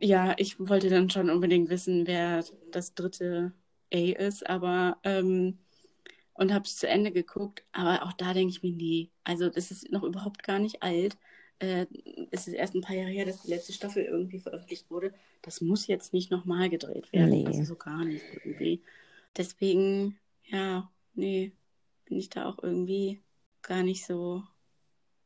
ja, 0.00 0.34
ich 0.36 0.58
wollte 0.58 0.90
dann 0.90 1.10
schon 1.10 1.30
unbedingt 1.30 1.70
wissen, 1.70 2.06
wer 2.06 2.44
das 2.70 2.94
dritte 2.94 3.52
A 3.92 3.96
ist, 3.96 4.46
aber 4.46 4.98
ähm, 5.04 5.58
und 6.34 6.52
habe 6.52 6.64
es 6.64 6.76
zu 6.76 6.86
Ende 6.86 7.10
geguckt. 7.10 7.64
Aber 7.72 8.02
auch 8.04 8.12
da 8.12 8.34
denke 8.34 8.50
ich 8.50 8.62
mir, 8.62 8.72
nee, 8.72 9.10
also 9.24 9.48
das 9.48 9.70
ist 9.70 9.90
noch 9.90 10.02
überhaupt 10.02 10.42
gar 10.42 10.58
nicht 10.58 10.82
alt. 10.82 11.16
Äh, 11.58 11.86
es 12.30 12.46
ist 12.46 12.54
erst 12.54 12.74
ein 12.74 12.82
paar 12.82 12.96
Jahre 12.96 13.10
her, 13.10 13.24
dass 13.24 13.42
die 13.42 13.50
letzte 13.50 13.72
Staffel 13.72 14.04
irgendwie 14.04 14.38
veröffentlicht 14.38 14.90
wurde. 14.90 15.14
Das 15.42 15.60
muss 15.62 15.86
jetzt 15.86 16.12
nicht 16.12 16.30
nochmal 16.30 16.68
gedreht 16.68 17.10
werden. 17.12 17.30
Nee. 17.30 17.46
Also 17.46 17.64
so 17.64 17.76
gar 17.76 18.04
nicht 18.04 18.22
irgendwie. 18.34 18.82
Deswegen, 19.36 20.18
ja, 20.44 20.90
nee, 21.14 21.52
bin 22.04 22.18
ich 22.18 22.28
da 22.28 22.46
auch 22.46 22.62
irgendwie 22.62 23.22
gar 23.68 23.84
nicht 23.84 24.04
so 24.06 24.42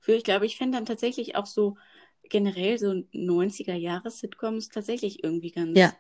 für. 0.00 0.14
Ich 0.14 0.24
glaube, 0.24 0.46
ich 0.46 0.56
fände 0.58 0.76
dann 0.76 0.86
tatsächlich 0.86 1.36
auch 1.36 1.46
so 1.46 1.76
generell 2.24 2.78
so 2.78 3.04
90er-Jahres-Sitcoms 3.12 4.68
tatsächlich 4.68 5.22
irgendwie 5.24 5.52
ganz 5.52 5.78
Ja. 5.78 5.92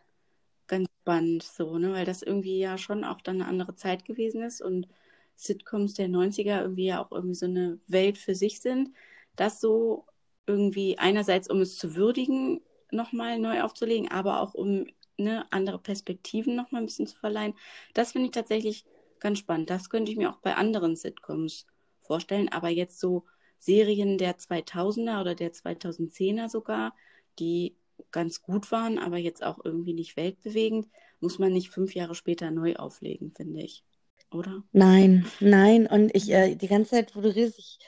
ganz 0.68 0.88
spannend 1.02 1.42
so, 1.44 1.78
ne? 1.78 1.92
Weil 1.92 2.04
das 2.06 2.22
irgendwie 2.22 2.58
ja 2.58 2.78
schon 2.78 3.04
auch 3.04 3.20
dann 3.22 3.36
eine 3.36 3.46
andere 3.48 3.74
Zeit 3.76 4.04
gewesen 4.04 4.42
ist 4.42 4.60
und 4.62 4.88
Sitcoms 5.36 5.94
der 5.94 6.08
90er 6.08 6.62
irgendwie 6.62 6.86
ja 6.86 7.04
auch 7.04 7.12
irgendwie 7.12 7.34
so 7.34 7.46
eine 7.46 7.78
Welt 7.88 8.18
für 8.18 8.34
sich 8.34 8.60
sind. 8.60 8.90
Das 9.36 9.60
so 9.60 10.06
irgendwie 10.46 10.98
einerseits, 10.98 11.48
um 11.50 11.60
es 11.60 11.76
zu 11.78 11.94
würdigen, 11.96 12.60
nochmal 12.90 13.38
neu 13.38 13.62
aufzulegen, 13.62 14.10
aber 14.10 14.40
auch 14.40 14.54
um 14.54 14.86
ne, 15.18 15.46
andere 15.50 15.78
Perspektiven 15.78 16.56
nochmal 16.56 16.82
ein 16.82 16.86
bisschen 16.86 17.06
zu 17.06 17.16
verleihen. 17.16 17.54
Das 17.94 18.12
finde 18.12 18.26
ich 18.26 18.32
tatsächlich 18.32 18.84
ganz 19.20 19.38
spannend. 19.38 19.70
Das 19.70 19.90
könnte 19.90 20.10
ich 20.12 20.18
mir 20.18 20.30
auch 20.30 20.38
bei 20.38 20.54
anderen 20.56 20.96
Sitcoms 20.96 21.66
vorstellen. 22.02 22.48
Aber 22.50 22.68
jetzt 22.68 23.00
so 23.00 23.24
Serien 23.58 24.18
der 24.18 24.38
2000er 24.38 25.20
oder 25.20 25.34
der 25.34 25.52
2010er 25.52 26.48
sogar, 26.48 26.94
die 27.38 27.76
ganz 28.10 28.42
gut 28.42 28.70
waren, 28.72 28.98
aber 28.98 29.16
jetzt 29.18 29.42
auch 29.44 29.60
irgendwie 29.64 29.94
nicht 29.94 30.16
weltbewegend, 30.16 30.88
muss 31.20 31.38
man 31.38 31.52
nicht 31.52 31.70
fünf 31.70 31.94
Jahre 31.94 32.14
später 32.14 32.50
neu 32.50 32.74
auflegen, 32.76 33.32
finde 33.32 33.62
ich. 33.62 33.84
Oder? 34.30 34.62
Nein, 34.72 35.26
nein. 35.40 35.86
Und 35.86 36.14
ich, 36.14 36.30
äh, 36.30 36.54
die 36.56 36.68
ganze 36.68 36.92
Zeit, 36.92 37.14
wo 37.16 37.20
du 37.20 37.34
redest, 37.34 37.58
ich, 37.58 37.78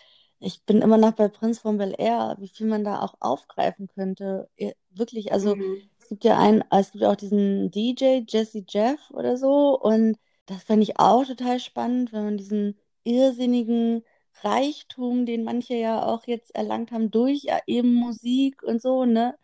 ich 0.41 0.63
bin 0.65 0.83
immer 0.83 0.99
noch 0.99 1.13
bei 1.13 1.29
Prinz 1.29 1.59
von 1.61 1.79
Bel 1.79 1.95
Air, 1.99 2.37
wie 2.41 2.49
viel 2.49 2.67
man 2.67 2.85
da 2.85 3.01
auch 3.01 3.15
aufgreifen 3.21 3.89
könnte. 3.89 4.51
Wirklich, 4.91 5.33
also 5.33 5.57
Mhm. 5.57 5.89
es 5.99 6.09
gibt 6.09 6.25
ja 6.25 6.39
einen, 6.39 6.63
es 6.71 6.93
gibt 6.93 7.03
ja 7.03 7.11
auch 7.11 7.17
diesen 7.17 7.71
DJ, 7.71 8.25
Jesse 8.29 8.65
Jeff 8.69 9.11
oder 9.11 9.37
so. 9.37 9.79
Und 9.81 10.19
das 10.47 10.63
fand 10.65 10.83
ich 10.83 10.99
auch 10.99 11.25
total 11.25 11.59
spannend, 11.61 12.13
wenn 12.13 12.25
man 12.25 12.37
diesen 12.37 12.79
irrsinnigen 13.05 14.05
Reichtum, 14.43 15.27
den 15.27 15.45
manche 15.45 15.75
ja 15.75 16.05
auch 16.05 16.27
jetzt 16.27 16.55
erlangt 16.55 16.93
haben 16.93 17.11
durch 17.11 17.47
eben 17.67 17.95
Musik 17.95 18.63
und 18.63 18.83
so, 18.83 19.05
ne? 19.05 19.37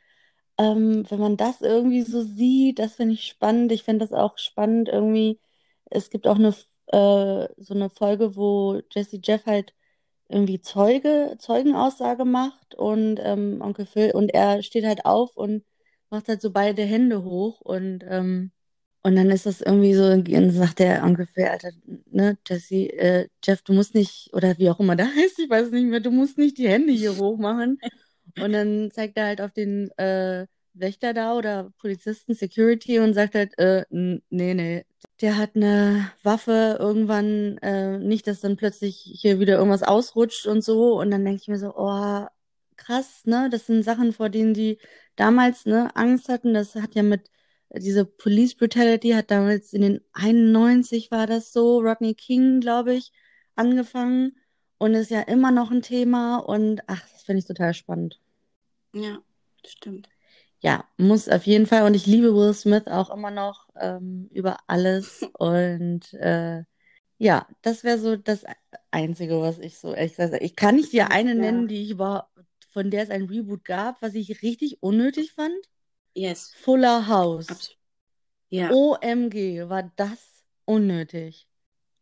Ähm, 0.58 1.04
wenn 1.10 1.20
man 1.20 1.36
das 1.36 1.60
irgendwie 1.62 2.02
so 2.02 2.22
sieht, 2.22 2.78
das 2.78 2.96
finde 2.96 3.14
ich 3.14 3.26
spannend. 3.26 3.72
Ich 3.72 3.82
finde 3.84 4.06
das 4.06 4.12
auch 4.12 4.38
spannend 4.38 4.88
irgendwie. 4.88 5.40
Es 5.86 6.10
gibt 6.10 6.26
auch 6.28 6.36
eine, 6.36 6.48
äh, 6.88 7.48
so 7.62 7.74
eine 7.74 7.90
Folge, 7.90 8.36
wo 8.36 8.80
Jesse 8.92 9.20
Jeff 9.22 9.46
halt 9.46 9.74
irgendwie 10.28 10.60
Zeuge, 10.62 11.36
Zeugenaussage 11.38 12.24
macht 12.24 12.74
und 12.76 13.18
ähm, 13.20 13.60
Onkel 13.62 13.86
Phil 13.86 14.12
und 14.12 14.30
er 14.30 14.62
steht 14.62 14.84
halt 14.86 15.04
auf 15.06 15.36
und 15.36 15.64
macht 16.10 16.28
halt 16.28 16.42
so 16.42 16.52
beide 16.52 16.82
Hände 16.84 17.24
hoch 17.24 17.60
und 17.60 18.04
ähm, 18.08 18.52
und 19.02 19.16
dann 19.16 19.30
ist 19.30 19.46
das 19.46 19.60
irgendwie 19.60 19.94
so, 19.94 20.16
dann 20.22 20.50
sagt 20.50 20.78
der 20.78 21.02
Onkel 21.04 21.26
Phil, 21.26 21.46
Alter, 21.46 21.70
ne, 22.10 22.38
Jesse, 22.46 22.86
äh, 22.98 23.28
Jeff, 23.44 23.62
du 23.62 23.72
musst 23.72 23.94
nicht, 23.94 24.30
oder 24.34 24.58
wie 24.58 24.70
auch 24.70 24.80
immer 24.80 24.96
da 24.96 25.04
heißt, 25.04 25.38
ich 25.38 25.50
weiß 25.50 25.70
nicht 25.70 25.86
mehr, 25.86 26.00
du 26.00 26.10
musst 26.10 26.38
nicht 26.38 26.58
die 26.58 26.68
Hände 26.68 26.92
hier 26.92 27.16
hoch 27.16 27.38
machen. 27.38 27.78
Und 28.40 28.52
dann 28.52 28.90
zeigt 28.92 29.16
er 29.18 29.26
halt 29.26 29.40
auf 29.40 29.52
den 29.52 29.90
äh, 29.98 30.46
Wächter 30.74 31.14
da 31.14 31.34
oder 31.36 31.72
Polizisten, 31.78 32.34
Security 32.34 32.98
und 33.00 33.14
sagt 33.14 33.34
halt, 33.34 33.58
äh, 33.58 33.84
nee, 33.90 34.54
nee, 34.54 34.84
der 35.20 35.36
hat 35.36 35.56
eine 35.56 36.10
Waffe 36.22 36.76
irgendwann, 36.80 37.58
äh, 37.58 37.98
nicht, 37.98 38.26
dass 38.26 38.40
dann 38.40 38.56
plötzlich 38.56 38.96
hier 38.96 39.40
wieder 39.40 39.56
irgendwas 39.58 39.82
ausrutscht 39.82 40.46
und 40.46 40.62
so. 40.62 41.00
Und 41.00 41.10
dann 41.10 41.24
denke 41.24 41.40
ich 41.42 41.48
mir 41.48 41.58
so, 41.58 41.74
oh, 41.76 42.26
krass, 42.76 43.22
ne? 43.26 43.48
Das 43.50 43.66
sind 43.66 43.82
Sachen, 43.84 44.12
vor 44.12 44.28
denen 44.30 44.54
die 44.54 44.78
damals, 45.16 45.66
ne, 45.66 45.94
Angst 45.96 46.28
hatten. 46.28 46.54
Das 46.54 46.74
hat 46.76 46.94
ja 46.94 47.02
mit, 47.02 47.30
diese 47.76 48.04
Police 48.04 48.54
Brutality 48.56 49.10
hat 49.10 49.30
damals 49.30 49.72
in 49.72 49.82
den 49.82 50.00
91 50.12 51.10
war 51.10 51.26
das 51.26 51.52
so, 51.52 51.80
Rodney 51.80 52.14
King, 52.14 52.60
glaube 52.60 52.94
ich, 52.94 53.12
angefangen 53.54 54.36
und 54.78 54.94
ist 54.94 55.10
ja 55.10 55.20
immer 55.20 55.50
noch 55.50 55.70
ein 55.70 55.82
Thema 55.82 56.38
und 56.38 56.82
ach, 56.86 57.02
das 57.12 57.22
finde 57.22 57.40
ich 57.40 57.46
total 57.46 57.74
spannend. 57.74 58.20
Ja, 58.92 59.18
stimmt. 59.64 60.08
Ja, 60.62 60.84
muss 60.98 61.28
auf 61.28 61.46
jeden 61.46 61.66
Fall. 61.66 61.84
Und 61.84 61.94
ich 61.94 62.06
liebe 62.06 62.34
Will 62.34 62.52
Smith 62.52 62.86
auch 62.86 63.10
immer 63.10 63.30
noch 63.30 63.68
ähm, 63.80 64.28
über 64.30 64.58
alles. 64.66 65.22
Und 65.38 66.12
äh, 66.14 66.64
ja, 67.18 67.46
das 67.62 67.82
wäre 67.82 67.98
so 67.98 68.16
das 68.16 68.44
Einzige, 68.90 69.40
was 69.40 69.58
ich 69.58 69.78
so 69.78 69.94
ehrlich 69.94 70.16
gesagt. 70.16 70.42
Ich 70.42 70.56
kann 70.56 70.76
nicht 70.76 70.92
dir 70.92 71.10
eine 71.10 71.32
klar. 71.32 71.46
nennen, 71.46 71.68
die 71.68 71.82
ich 71.82 71.90
über, 71.90 72.28
von 72.70 72.90
der 72.90 73.02
es 73.02 73.10
ein 73.10 73.24
Reboot 73.24 73.64
gab, 73.64 74.02
was 74.02 74.14
ich 74.14 74.42
richtig 74.42 74.82
unnötig 74.82 75.32
fand. 75.32 75.54
Yes, 76.14 76.52
Fuller 76.62 77.06
House. 77.08 77.48
absolut. 77.50 77.78
Ja, 78.50 78.70
OMG, 78.72 79.68
war 79.68 79.90
das 79.96 80.44
unnötig. 80.64 81.48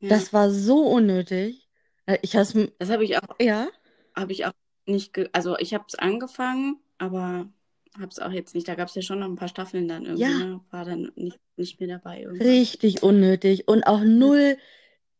ja. 0.00 0.09
Das 0.11 0.32
war 0.32 0.50
so 0.50 0.86
unnötig. 0.86 1.68
Äh, 2.06 2.18
Ich 2.22 2.36
has, 2.36 2.54
Das 2.78 2.90
habe 2.90 3.04
ich 3.04 3.16
auch, 3.16 3.36
ja, 3.40 3.68
habe 4.16 4.32
ich 4.32 4.46
auch 4.46 4.52
nicht, 4.86 5.18
also 5.34 5.56
ich 5.59 5.74
habe 5.74 5.84
es 5.88 5.94
angefangen, 5.94 6.80
aber 6.98 7.48
habe 7.96 8.09
es 8.11 8.18
auch 8.18 8.30
jetzt 8.30 8.54
nicht. 8.54 8.68
Da 8.68 8.74
gab 8.74 8.88
es 8.88 8.94
ja 8.94 9.02
schon 9.02 9.18
noch 9.20 9.26
ein 9.26 9.36
paar 9.36 9.48
Staffeln 9.48 9.88
dann 9.88 10.04
irgendwie, 10.06 10.22
Ja. 10.22 10.38
ne? 10.38 10.61
War 10.70 10.84
dann 10.84 11.12
nicht, 11.16 11.38
nicht 11.56 11.80
mehr 11.80 11.88
dabei 11.88 12.22
irgendwann. 12.22 12.46
richtig 12.46 13.02
unnötig 13.02 13.68
und 13.68 13.84
auch 13.84 14.00
null 14.00 14.56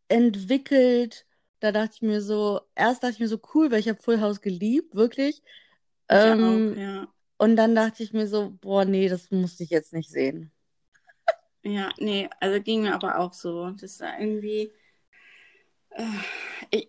entwickelt. 0.09 1.27
Da 1.61 1.73
dachte 1.73 1.93
ich 1.97 2.03
mir 2.03 2.21
so, 2.23 2.61
erst 2.75 3.03
dachte 3.03 3.15
ich 3.15 3.21
mir 3.21 3.29
so 3.29 3.41
cool, 3.55 3.71
weil 3.71 3.81
ich 3.81 3.89
habe 3.89 4.01
Full 4.03 4.21
House 4.21 4.41
geliebt, 4.41 4.95
wirklich. 4.95 5.43
Ich 6.11 6.25
Ähm, 6.27 6.73
auch, 6.75 6.77
ja. 6.79 7.09
Und 7.39 7.57
dann 7.57 7.75
dachte 7.75 8.03
ich 8.03 8.13
mir 8.13 8.27
so, 8.27 8.53
boah, 8.61 8.85
nee, 8.85 9.09
das 9.09 9.31
musste 9.31 9.63
ich 9.63 9.71
jetzt 9.71 9.93
nicht 9.93 10.11
sehen. 10.11 10.53
Ja, 11.63 11.91
nee, 11.99 12.29
also 12.41 12.61
ging 12.63 12.83
mir 12.83 12.95
aber 12.95 13.19
auch 13.19 13.33
so. 13.33 13.71
Das 13.71 14.01
war 14.01 14.19
irgendwie, 14.19 14.73
äh, 15.91 16.03
ich, 16.71 16.89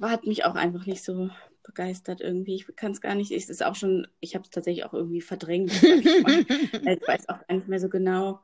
hat 0.00 0.26
mich 0.26 0.44
auch 0.44 0.54
einfach 0.54 0.86
nicht 0.86 1.02
so 1.02 1.30
begeistert 1.62 2.20
irgendwie. 2.20 2.54
Ich 2.56 2.66
kann 2.76 2.92
es 2.92 3.00
gar 3.00 3.14
nicht, 3.14 3.32
es 3.32 3.48
ist 3.48 3.64
auch 3.64 3.74
schon, 3.74 4.06
ich 4.20 4.34
habe 4.34 4.44
es 4.44 4.50
tatsächlich 4.50 4.84
auch 4.84 4.94
irgendwie 4.94 5.20
verdrängt, 5.20 5.72
ich. 5.72 5.82
Also 6.24 7.00
ich 7.00 7.08
weiß 7.08 7.28
auch 7.28 7.46
gar 7.46 7.54
nicht 7.54 7.68
mehr 7.68 7.80
so 7.80 7.88
genau, 7.88 8.40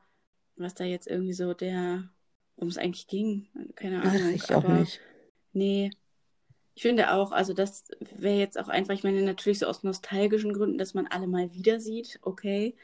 was 0.55 0.73
da 0.73 0.83
jetzt 0.83 1.07
irgendwie 1.07 1.33
so 1.33 1.53
der, 1.53 2.09
worum 2.55 2.69
es 2.69 2.77
eigentlich 2.77 3.07
ging. 3.07 3.47
Keine 3.75 4.01
Ahnung. 4.01 4.33
ich 4.33 4.43
auch 4.51 4.63
aber 4.63 4.79
nicht. 4.79 4.99
nee, 5.53 5.91
ich 6.73 6.83
finde 6.83 7.13
auch, 7.13 7.31
also 7.31 7.53
das 7.53 7.85
wäre 7.99 8.37
jetzt 8.37 8.57
auch 8.59 8.69
einfach, 8.69 8.93
ich 8.93 9.03
meine, 9.03 9.21
natürlich 9.23 9.59
so 9.59 9.67
aus 9.67 9.83
nostalgischen 9.83 10.53
Gründen, 10.53 10.77
dass 10.77 10.93
man 10.93 11.07
alle 11.07 11.27
mal 11.27 11.53
wieder 11.53 11.79
sieht, 11.79 12.19
okay. 12.21 12.75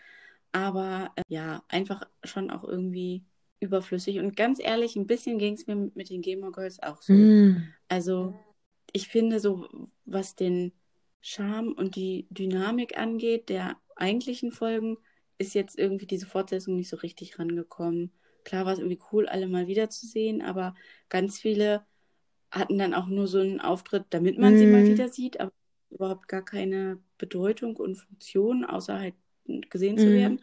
Aber 0.52 1.12
äh, 1.16 1.22
ja, 1.28 1.64
einfach 1.68 2.04
schon 2.24 2.52
auch 2.52 2.64
irgendwie 2.64 3.24
überflüssig. 3.60 4.20
Und 4.20 4.36
ganz 4.36 4.60
ehrlich, 4.60 4.96
ein 4.96 5.08
bisschen 5.08 5.40
ging 5.40 5.54
es 5.54 5.68
mir 5.68 5.76
mit 5.76 6.10
den 6.10 6.22
Gamer 6.22 6.52
Girls 6.52 6.82
auch 6.82 7.02
so. 7.02 7.14
Hm. 7.14 7.68
Also, 7.88 8.38
ich 8.92 9.08
finde 9.08 9.40
so, 9.40 9.68
was 10.06 10.36
den 10.36 10.74
Charme 11.22 11.74
und 11.74 11.96
die 11.96 12.28
Dynamik 12.30 12.98
angeht, 12.98 13.50
der 13.50 13.78
eigentlichen 13.96 14.52
Folgen, 14.52 14.98
ist 15.38 15.54
jetzt 15.54 15.78
irgendwie 15.78 16.08
diese 16.08 16.26
Fortsetzung 16.26 16.76
nicht 16.76 16.90
so 16.90 16.98
richtig 16.98 17.38
rangekommen. 17.38 18.12
Klar 18.44 18.66
war 18.66 18.74
es 18.74 18.80
irgendwie 18.80 19.00
cool, 19.12 19.28
alle 19.28 19.48
mal 19.48 19.68
wiederzusehen, 19.68 20.42
aber 20.42 20.74
ganz 21.10 21.40
viele 21.40 21.86
hatten 22.52 22.78
dann 22.78 22.94
auch 22.94 23.08
nur 23.08 23.28
so 23.28 23.40
einen 23.40 23.62
Auftritt, 23.62 24.06
damit 24.12 24.38
man 24.40 24.58
sie 24.58 24.68
mal 24.68 24.86
Hm. 24.86 24.88
wieder 24.88 25.10
sieht, 25.10 25.40
aber 25.40 25.52
überhaupt 25.90 26.28
gar 26.28 26.44
keine 26.46 27.00
Bedeutung 27.18 27.76
und 27.78 27.96
Funktion, 27.96 28.66
außer 28.66 29.00
halt 29.00 29.16
gesehen 29.70 29.98
zu 29.98 30.14
Hm. 30.14 30.14
werden. 30.14 30.42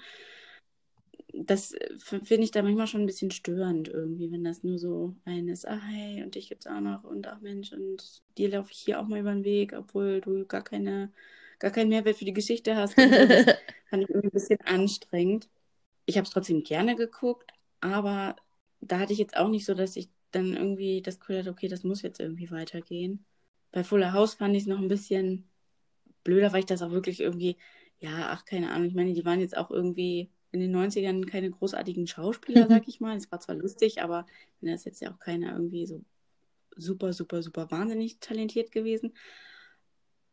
Das 1.37 1.75
finde 1.99 2.45
ich 2.45 2.51
da 2.53 2.63
manchmal 2.63 2.87
schon 2.87 3.03
ein 3.03 3.07
bisschen 3.07 3.31
störend 3.33 3.89
irgendwie, 3.89 4.31
wenn 4.31 4.45
das 4.45 4.63
nur 4.63 4.79
so 4.79 5.17
ein 5.25 5.49
ist, 5.49 5.67
ah 5.67 5.81
hey, 5.81 6.23
und 6.23 6.35
dich 6.37 6.49
gibt's 6.49 6.67
auch 6.67 6.81
noch 6.81 7.03
und 7.05 7.27
ach 7.27 7.41
Mensch, 7.41 7.73
und 7.73 8.23
dir 8.39 8.49
laufe 8.51 8.71
ich 8.73 8.79
hier 8.79 9.01
auch 9.01 9.07
mal 9.09 9.19
über 9.21 9.33
den 9.35 9.45
Weg, 9.45 9.73
obwohl 9.73 10.21
du 10.21 10.47
gar 10.47 10.63
keine, 10.63 11.13
gar 11.59 11.71
keinen 11.73 11.89
Mehrwert 11.89 12.17
für 12.17 12.25
die 12.25 12.33
Geschichte 12.33 12.77
hast 12.77 12.99
und 13.01 13.13
so. 13.15 13.27
Das 13.27 13.47
fand 13.91 14.05
ich 14.05 14.11
irgendwie 14.11 14.29
ein 14.29 14.31
bisschen 14.31 14.61
anstrengend. 14.63 15.49
Ich 16.07 16.17
habe 16.19 16.27
es 16.27 16.33
trotzdem 16.33 16.65
gerne 16.65 16.97
geguckt, 16.97 17.53
aber 17.81 18.37
da 18.81 19.01
hatte 19.01 19.13
ich 19.15 19.19
jetzt 19.21 19.37
auch 19.37 19.49
nicht 19.49 19.67
so, 19.67 19.75
dass 19.75 19.97
ich 19.97 20.11
dann 20.35 20.55
irgendwie 20.55 21.03
das 21.03 21.20
Gefühl 21.20 21.39
hatte, 21.39 21.51
okay, 21.51 21.68
das 21.68 21.85
muss 21.85 22.03
jetzt 22.03 22.20
irgendwie 22.20 22.51
weitergehen. 22.51 23.24
Bei 23.72 23.85
Fuller 23.85 24.12
House 24.12 24.35
fand 24.35 24.55
ich 24.57 24.62
es 24.62 24.68
noch 24.68 24.78
ein 24.78 24.89
bisschen 24.89 25.49
blöder, 26.22 26.53
weil 26.53 26.61
ich 26.61 26.66
das 26.66 26.82
auch 26.82 26.91
wirklich 26.91 27.20
irgendwie, 27.20 27.57
ja, 27.99 28.30
ach, 28.30 28.45
keine 28.45 28.70
Ahnung, 28.70 28.89
ich 28.89 28.95
meine, 28.95 29.12
die 29.12 29.24
waren 29.24 29.41
jetzt 29.41 29.57
auch 29.57 29.70
irgendwie 29.70 30.30
in 30.53 30.61
den 30.61 30.74
90ern 30.74 31.26
keine 31.26 31.51
großartigen 31.51 32.07
Schauspieler, 32.07 32.66
sag 32.68 32.89
ich 32.89 33.01
mal. 33.01 33.16
Es 33.16 33.30
war 33.30 33.41
zwar 33.41 33.57
lustig, 33.57 34.03
aber 34.03 34.26
da 34.61 34.72
ist 34.72 34.87
jetzt 34.87 35.01
ja 35.01 35.12
auch 35.12 35.18
keiner 35.18 35.53
irgendwie 35.53 35.87
so 35.87 36.03
super, 36.76 37.12
super, 37.12 37.43
super 37.43 37.70
wahnsinnig 37.70 38.18
talentiert 38.20 38.72
gewesen. 38.72 39.14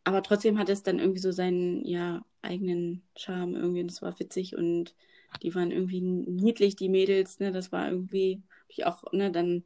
Aber 0.04 0.24
trotzdem 0.24 0.58
hat 0.58 0.70
es 0.70 0.84
dann 0.84 1.00
irgendwie 1.00 1.20
so 1.20 1.32
seinen, 1.32 1.86
ja, 1.86 2.26
eigenen 2.42 3.04
Charme 3.16 3.56
irgendwie 3.56 3.82
und 3.82 3.92
es 3.92 4.02
war 4.02 4.20
witzig 4.20 4.56
und 4.56 4.96
die 5.44 5.54
waren 5.56 5.72
irgendwie 5.72 6.02
niedlich, 6.02 6.76
die 6.76 6.90
Mädels, 6.90 7.40
ne, 7.40 7.52
das 7.52 7.72
war 7.72 7.90
irgendwie, 7.90 8.42
hab 8.62 8.70
ich 8.70 8.86
auch, 8.86 9.12
ne, 9.14 9.32
dann, 9.32 9.64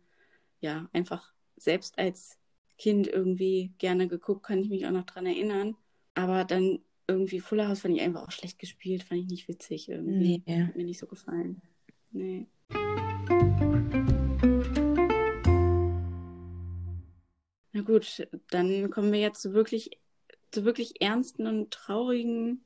ja, 0.59 0.89
einfach 0.93 1.33
selbst 1.57 1.97
als 1.97 2.37
Kind 2.77 3.07
irgendwie 3.07 3.71
gerne 3.77 4.07
geguckt, 4.07 4.43
kann 4.43 4.59
ich 4.59 4.69
mich 4.69 4.85
auch 4.85 4.91
noch 4.91 5.05
dran 5.05 5.25
erinnern. 5.25 5.75
Aber 6.13 6.43
dann 6.43 6.79
irgendwie 7.07 7.39
Fuller 7.39 7.67
House 7.67 7.81
fand 7.81 7.95
ich 7.95 8.01
einfach 8.01 8.27
auch 8.27 8.31
schlecht 8.31 8.59
gespielt, 8.59 9.03
fand 9.03 9.21
ich 9.21 9.27
nicht 9.27 9.47
witzig 9.47 9.89
irgendwie. 9.89 10.43
Nee. 10.45 10.63
Hat 10.63 10.75
mir 10.75 10.83
nicht 10.83 10.99
so 10.99 11.07
gefallen. 11.07 11.61
Nee. 12.11 12.47
Na 17.71 17.81
gut, 17.81 18.27
dann 18.49 18.89
kommen 18.89 19.11
wir 19.11 19.19
jetzt 19.19 19.41
zu 19.41 19.53
wirklich, 19.53 19.99
zu 20.51 20.65
wirklich 20.65 21.01
ernsten 21.01 21.45
und 21.45 21.71
traurigen 21.71 22.63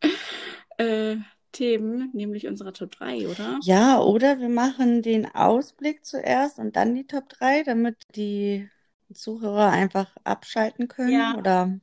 äh, 0.78 1.16
Themen, 1.56 2.10
nämlich 2.12 2.46
unserer 2.46 2.72
Top 2.72 2.90
3, 2.92 3.28
oder? 3.28 3.58
Ja, 3.62 4.00
oder 4.00 4.38
wir 4.40 4.48
machen 4.48 5.02
den 5.02 5.26
Ausblick 5.34 6.04
zuerst 6.04 6.58
und 6.58 6.76
dann 6.76 6.94
die 6.94 7.06
Top 7.06 7.28
3, 7.28 7.62
damit 7.64 7.96
die 8.14 8.68
Zuhörer 9.12 9.70
einfach 9.70 10.14
abschalten 10.24 10.88
können, 10.88 11.12
Ja. 11.12 11.34
oder? 11.38 11.80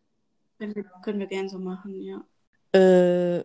Können 0.58 0.76
wir, 0.76 0.84
können 1.04 1.20
wir 1.20 1.28
gern 1.28 1.50
so 1.50 1.60
machen, 1.60 2.02
ja. 2.02 2.26
Äh, 2.74 3.44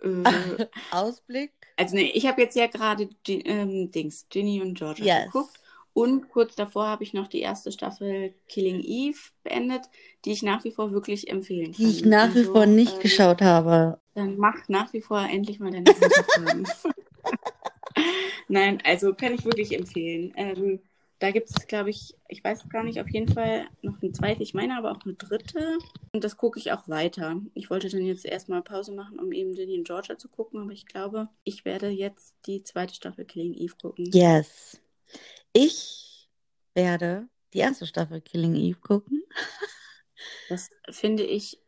Äh, 0.00 0.08
Ausblick? 0.90 1.52
also 1.76 1.94
nee, 1.96 2.10
ich 2.14 2.26
habe 2.26 2.42
jetzt 2.42 2.56
ja 2.56 2.66
gerade 2.66 3.08
ähm, 3.28 3.90
Dings, 3.90 4.26
Ginny 4.28 4.60
und 4.62 4.74
Georgia 4.78 5.06
Yes. 5.06 5.26
geguckt. 5.26 5.60
Und 5.92 6.28
kurz 6.28 6.54
davor 6.54 6.86
habe 6.86 7.02
ich 7.02 7.12
noch 7.12 7.26
die 7.26 7.40
erste 7.40 7.72
Staffel 7.72 8.34
Killing 8.46 8.80
Eve 8.80 9.18
beendet, 9.42 9.82
die 10.24 10.30
ich 10.32 10.42
nach 10.42 10.62
wie 10.64 10.70
vor 10.70 10.92
wirklich 10.92 11.28
empfehlen 11.28 11.72
kann. 11.72 11.84
Die 11.84 11.90
ich 11.90 12.04
nach 12.04 12.34
wie 12.34 12.38
Also, 12.38 12.52
vor 12.52 12.66
nicht 12.66 12.94
ähm, 12.96 13.02
geschaut 13.02 13.42
habe. 13.42 14.00
Dann 14.18 14.36
mach 14.36 14.68
nach 14.68 14.92
wie 14.92 15.00
vor 15.00 15.20
endlich 15.20 15.60
mal 15.60 15.70
deine 15.70 15.88
Hausaufgaben. 15.88 16.66
Nein, 18.48 18.82
also 18.84 19.14
kann 19.14 19.32
ich 19.32 19.44
wirklich 19.44 19.72
empfehlen. 19.72 20.32
Ähm, 20.34 20.80
da 21.20 21.30
gibt 21.30 21.50
es, 21.50 21.68
glaube 21.68 21.90
ich, 21.90 22.16
ich 22.26 22.42
weiß 22.42 22.68
gar 22.68 22.82
nicht, 22.82 23.00
auf 23.00 23.08
jeden 23.10 23.32
Fall 23.32 23.68
noch 23.80 24.02
eine 24.02 24.10
zweite, 24.10 24.42
ich 24.42 24.54
meine 24.54 24.76
aber 24.76 24.90
auch 24.90 25.04
eine 25.04 25.14
dritte. 25.14 25.78
Und 26.12 26.24
das 26.24 26.36
gucke 26.36 26.58
ich 26.58 26.72
auch 26.72 26.88
weiter. 26.88 27.40
Ich 27.54 27.70
wollte 27.70 27.88
dann 27.88 28.04
jetzt 28.04 28.24
erstmal 28.24 28.60
Pause 28.62 28.90
machen, 28.90 29.20
um 29.20 29.30
eben 29.30 29.54
Ginny 29.54 29.78
und 29.78 29.86
Georgia 29.86 30.18
zu 30.18 30.28
gucken, 30.28 30.62
aber 30.62 30.72
ich 30.72 30.86
glaube, 30.86 31.28
ich 31.44 31.64
werde 31.64 31.88
jetzt 31.88 32.34
die 32.46 32.64
zweite 32.64 32.94
Staffel 32.94 33.24
Killing 33.24 33.54
Eve 33.54 33.76
gucken. 33.80 34.10
Yes. 34.12 34.80
Ich 35.52 36.28
werde 36.74 37.28
die 37.54 37.58
erste 37.58 37.86
Staffel 37.86 38.20
Killing 38.20 38.56
Eve 38.56 38.80
gucken. 38.80 39.22
Das 40.48 40.70
finde 40.90 41.22
ich. 41.22 41.60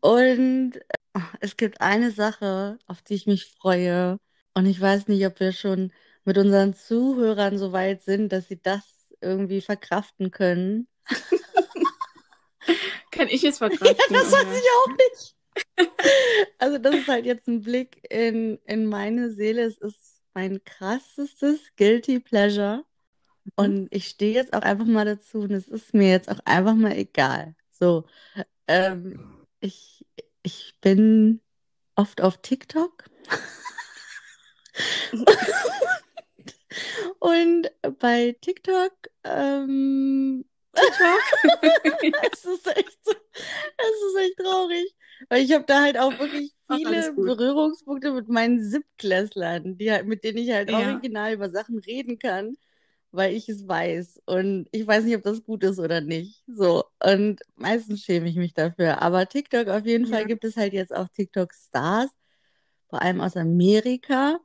Und 0.00 0.76
äh, 0.76 1.20
es 1.40 1.56
gibt 1.56 1.80
eine 1.80 2.10
Sache, 2.10 2.78
auf 2.86 3.02
die 3.02 3.14
ich 3.14 3.26
mich 3.26 3.46
freue. 3.46 4.18
Und 4.54 4.66
ich 4.66 4.80
weiß 4.80 5.08
nicht, 5.08 5.24
ob 5.26 5.40
wir 5.40 5.52
schon 5.52 5.92
mit 6.24 6.38
unseren 6.38 6.74
Zuhörern 6.74 7.58
so 7.58 7.72
weit 7.72 8.02
sind, 8.02 8.32
dass 8.32 8.48
sie 8.48 8.60
das 8.60 9.14
irgendwie 9.20 9.60
verkraften 9.60 10.30
können. 10.30 10.88
Kann 13.10 13.28
ich 13.28 13.44
es 13.44 13.58
verkraften? 13.58 13.88
Ja, 13.88 13.94
das 14.10 14.32
weiß 14.32 14.58
ich 14.58 14.64
auch 14.76 14.88
nicht. 14.88 15.36
Also 16.58 16.78
das 16.78 16.94
ist 16.94 17.08
halt 17.08 17.26
jetzt 17.26 17.48
ein 17.48 17.62
Blick 17.62 18.06
in, 18.10 18.58
in 18.64 18.86
meine 18.86 19.30
Seele. 19.30 19.62
Es 19.62 19.78
ist 19.78 20.22
mein 20.34 20.62
krassestes 20.64 21.60
Guilty 21.76 22.20
Pleasure. 22.20 22.84
Und 23.56 23.88
ich 23.90 24.08
stehe 24.08 24.34
jetzt 24.34 24.52
auch 24.52 24.62
einfach 24.62 24.86
mal 24.86 25.04
dazu 25.04 25.40
und 25.40 25.52
es 25.52 25.68
ist 25.68 25.94
mir 25.94 26.10
jetzt 26.10 26.30
auch 26.30 26.40
einfach 26.44 26.74
mal 26.74 26.96
egal. 26.96 27.54
So, 27.80 28.04
ähm, 28.68 29.46
ich, 29.60 30.06
ich 30.42 30.74
bin 30.80 31.40
oft 31.96 32.20
auf 32.22 32.38
TikTok. 32.42 33.04
Und 37.18 37.70
bei 37.98 38.36
TikTok, 38.40 38.92
ähm, 39.24 40.44
es 42.32 42.44
ist 42.44 42.66
echt 42.66 42.98
es 43.06 44.02
ist 44.08 44.16
echt 44.18 44.38
traurig. 44.38 44.94
Weil 45.28 45.42
ich 45.44 45.52
habe 45.52 45.64
da 45.66 45.82
halt 45.82 45.98
auch 45.98 46.18
wirklich 46.18 46.54
Ach, 46.68 46.78
viele 46.78 47.12
gut. 47.14 47.26
Berührungspunkte 47.26 48.12
mit 48.12 48.28
meinen 48.28 48.62
Siebtklässlern, 48.62 49.76
die 49.78 49.90
halt, 49.92 50.06
mit 50.06 50.24
denen 50.24 50.38
ich 50.38 50.50
halt 50.50 50.70
Ja. 50.70 50.76
original 50.92 51.34
über 51.34 51.50
Sachen 51.50 51.78
reden 51.78 52.18
kann, 52.18 52.56
weil 53.12 53.34
ich 53.34 53.48
es 53.48 53.66
weiß. 53.68 54.22
Und 54.26 54.68
ich 54.72 54.86
weiß 54.86 55.04
nicht, 55.04 55.16
ob 55.16 55.22
das 55.22 55.42
gut 55.44 55.64
ist 55.64 55.78
oder 55.78 56.00
nicht. 56.00 56.42
So. 56.46 56.84
Und 57.04 57.40
meistens 57.56 58.02
schäme 58.02 58.28
ich 58.28 58.36
mich 58.36 58.54
dafür. 58.54 59.02
Aber 59.02 59.26
TikTok 59.28 59.68
auf 59.68 59.86
jeden 59.86 60.06
Fall 60.06 60.22
Ja. 60.22 60.26
gibt 60.26 60.44
es 60.44 60.56
halt 60.56 60.72
jetzt 60.72 60.94
auch 60.94 61.08
TikTok-Stars, 61.08 62.10
vor 62.88 63.02
allem 63.02 63.20
aus 63.20 63.36
Amerika, 63.36 64.38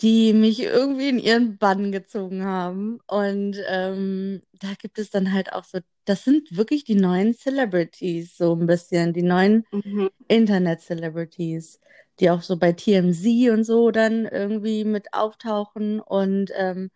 die 0.00 0.32
mich 0.34 0.60
irgendwie 0.62 1.08
in 1.08 1.18
ihren 1.18 1.58
Bann 1.58 1.92
gezogen 1.92 2.44
haben. 2.44 3.00
Und 3.06 3.56
ähm, 3.68 4.42
da 4.52 4.68
gibt 4.78 4.98
es 4.98 5.10
dann 5.10 5.32
halt 5.32 5.52
auch 5.52 5.64
so, 5.64 5.78
das 6.04 6.24
sind 6.24 6.56
wirklich 6.56 6.84
die 6.84 6.94
neuen 6.96 7.34
Celebrities, 7.34 8.36
so 8.36 8.54
ein 8.54 8.66
bisschen, 8.66 9.12
die 9.14 9.22
neuen 9.22 9.64
Mhm. 9.72 10.10
Internet-Celebrities, 10.28 11.80
die 12.20 12.30
auch 12.30 12.42
so 12.42 12.56
bei 12.58 12.72
TMZ 12.72 13.50
und 13.50 13.64
so 13.64 13.90
dann 13.90 14.26
irgendwie 14.26 14.84
mit 14.84 15.12
auftauchen 15.14 16.00
und 16.00 16.50
ähm, 16.56 16.90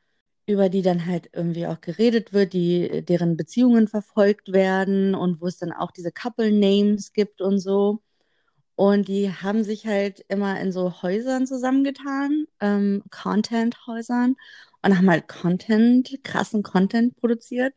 über 0.51 0.69
die 0.69 0.83
dann 0.83 1.07
halt 1.07 1.31
irgendwie 1.33 1.67
auch 1.67 1.81
geredet 1.81 2.33
wird, 2.33 2.53
die 2.53 3.05
deren 3.05 3.37
Beziehungen 3.37 3.89
verfolgt 3.89 4.53
werden 4.53 5.15
und 5.15 5.41
wo 5.41 5.47
es 5.47 5.59
dann 5.59 5.73
auch 5.73 5.91
diese 5.91 6.13
Couple-Names 6.13 7.13
gibt 7.13 7.41
und 7.41 7.59
so. 7.59 8.03
Und 8.75 9.09
die 9.09 9.31
haben 9.31 9.63
sich 9.63 9.87
halt 9.87 10.25
immer 10.29 10.59
in 10.61 10.73
so 10.73 11.03
Häusern 11.03 11.47
zusammengetan, 11.47 12.47
ähm, 12.61 13.03
Content-Häusern, 13.11 14.37
und 14.83 14.97
haben 14.97 15.11
halt 15.11 15.29
Content, 15.29 16.19
krassen 16.25 16.63
Content 16.63 17.15
produziert. 17.17 17.75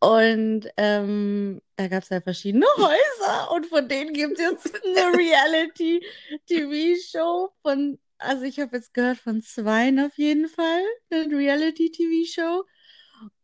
Und 0.00 0.68
ähm, 0.76 1.60
da 1.76 1.88
gab 1.88 2.02
es 2.02 2.10
halt 2.10 2.24
verschiedene 2.24 2.66
Häuser 2.78 3.52
und 3.52 3.66
von 3.66 3.88
denen 3.88 4.12
gibt 4.12 4.38
es 4.38 4.44
jetzt 4.44 4.74
eine 4.84 5.16
Reality-TV-Show 5.16 7.50
von, 7.62 7.98
also 8.18 8.44
ich 8.44 8.58
habe 8.60 8.76
jetzt 8.76 8.94
gehört 8.94 9.18
von 9.18 9.42
zweien 9.42 10.00
auf 10.00 10.16
jeden 10.18 10.48
Fall, 10.48 10.82
eine 11.10 11.36
Reality-TV-Show. 11.36 12.64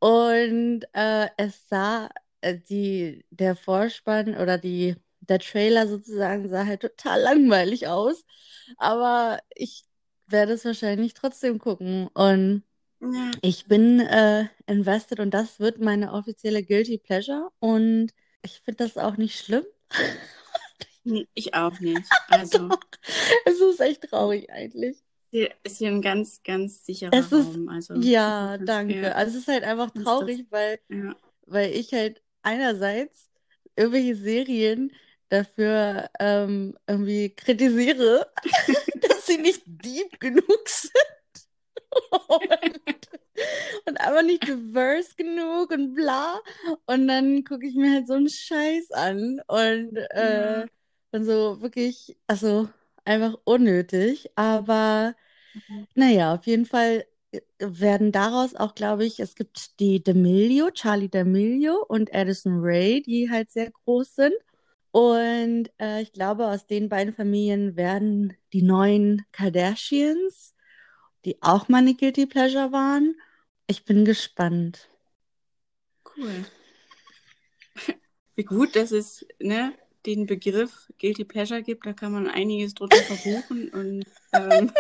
Und 0.00 0.84
äh, 0.94 1.28
es 1.38 1.68
sah, 1.68 2.10
äh, 2.40 2.58
die, 2.58 3.24
der 3.30 3.56
Vorspann 3.56 4.36
oder 4.36 4.58
die, 4.58 4.96
der 5.20 5.38
Trailer 5.40 5.88
sozusagen 5.88 6.48
sah 6.48 6.66
halt 6.66 6.82
total 6.82 7.20
langweilig 7.22 7.88
aus. 7.88 8.24
Aber 8.78 9.40
ich 9.54 9.84
werde 10.26 10.52
es 10.54 10.64
wahrscheinlich 10.64 11.14
trotzdem 11.14 11.58
gucken. 11.58 12.08
Und 12.14 12.62
Ja. 13.00 13.30
ich 13.42 13.66
bin 13.66 14.00
äh, 14.00 14.46
invested 14.66 15.20
und 15.20 15.32
das 15.32 15.60
wird 15.60 15.80
meine 15.80 16.12
offizielle 16.12 16.64
Guilty 16.64 16.98
Pleasure. 16.98 17.50
Und 17.60 18.12
ich 18.42 18.60
finde 18.62 18.84
das 18.84 18.98
auch 18.98 19.16
nicht 19.16 19.38
schlimm. 19.38 19.64
Nee, 21.04 21.28
Ich 21.34 21.54
auch 21.54 21.78
nicht. 21.80 22.02
Also, 22.28 22.68
Es 23.44 23.60
ist 23.60 23.80
echt 23.80 24.02
traurig 24.02 24.50
eigentlich. 24.50 24.96
ist 25.30 25.78
hier 25.78 25.88
ein 25.88 26.02
ganz, 26.02 26.42
ganz 26.42 26.84
sicherer 26.84 27.12
Es 27.12 27.30
ist, 27.30 27.54
Raum. 27.54 27.68
Also, 27.68 27.94
ja, 27.94 28.58
danke. 28.58 29.14
Also 29.14 29.36
es 29.36 29.42
ist 29.42 29.48
halt 29.48 29.64
einfach 29.64 29.90
traurig, 29.90 30.46
weil, 30.50 30.78
ja. 30.88 31.14
weil 31.46 31.72
ich 31.72 31.92
halt 31.92 32.22
einerseits 32.42 33.30
irgendwelche 33.76 34.16
Serien 34.16 34.92
dafür 35.28 36.08
ähm, 36.20 36.76
irgendwie 36.86 37.30
kritisiere, 37.34 38.30
dass 39.00 39.26
sie 39.26 39.38
nicht 39.38 39.62
deep 39.66 40.18
genug 40.20 40.68
sind. 40.68 40.92
Und, 42.28 43.08
und 43.86 44.00
aber 44.00 44.22
nicht 44.22 44.46
diverse 44.48 45.14
genug 45.16 45.70
und 45.70 45.94
bla. 45.94 46.40
Und 46.86 47.06
dann 47.08 47.44
gucke 47.44 47.66
ich 47.68 47.74
mir 47.74 47.92
halt 47.92 48.08
so 48.08 48.14
einen 48.14 48.28
Scheiß 48.28 48.90
an 48.92 49.40
und 49.46 49.96
äh, 49.96 50.60
Ja. 50.62 50.66
Dann 51.14 51.24
so 51.26 51.60
wirklich, 51.62 52.16
also 52.26 52.68
einfach 53.04 53.36
unnötig. 53.44 54.30
Aber 54.36 55.14
Mhm. 55.54 55.86
naja, 55.94 56.34
auf 56.34 56.46
jeden 56.46 56.66
Fall 56.66 57.06
äh, 57.32 57.40
werden 57.60 58.12
daraus 58.12 58.54
auch, 58.56 58.74
glaube 58.74 59.04
ich, 59.06 59.20
es 59.20 59.34
gibt 59.36 59.80
die 59.80 60.02
D'Amelio, 60.04 60.70
Charlie 60.72 61.08
D'Amelio 61.08 61.76
und 61.88 62.14
Addison 62.14 62.58
Rae, 62.62 63.02
die 63.02 63.30
halt 63.30 63.50
sehr 63.50 63.70
groß 63.72 64.14
sind. 64.16 64.34
Und 64.92 65.70
äh, 65.80 66.02
ich 66.02 66.12
glaube, 66.12 66.46
aus 66.48 66.66
den 66.66 66.88
beiden 66.88 67.14
Familien 67.14 67.76
werden 67.76 68.34
die 68.52 68.62
neuen 68.62 69.24
Kardashians, 69.32 70.54
die 71.24 71.42
auch 71.42 71.68
meine 71.68 71.94
Guilty 71.94 72.26
Pleasure 72.26 72.72
waren. 72.72 73.16
Ich 73.68 73.84
bin 73.84 74.04
gespannt. 74.04 74.90
Cool. 76.04 76.46
Wie 78.36 78.44
gut, 78.44 78.76
dass 78.76 78.92
es 78.92 79.26
ne, 79.40 79.74
den 80.06 80.26
Begriff 80.26 80.88
Guilty 80.98 81.24
Pleasure 81.24 81.62
gibt. 81.62 81.86
Da 81.86 81.92
kann 81.92 82.12
man 82.12 82.28
einiges 82.28 82.74
drunter 82.74 83.02
verbuchen 83.02 83.68
und 83.70 84.04
ähm, 84.32 84.70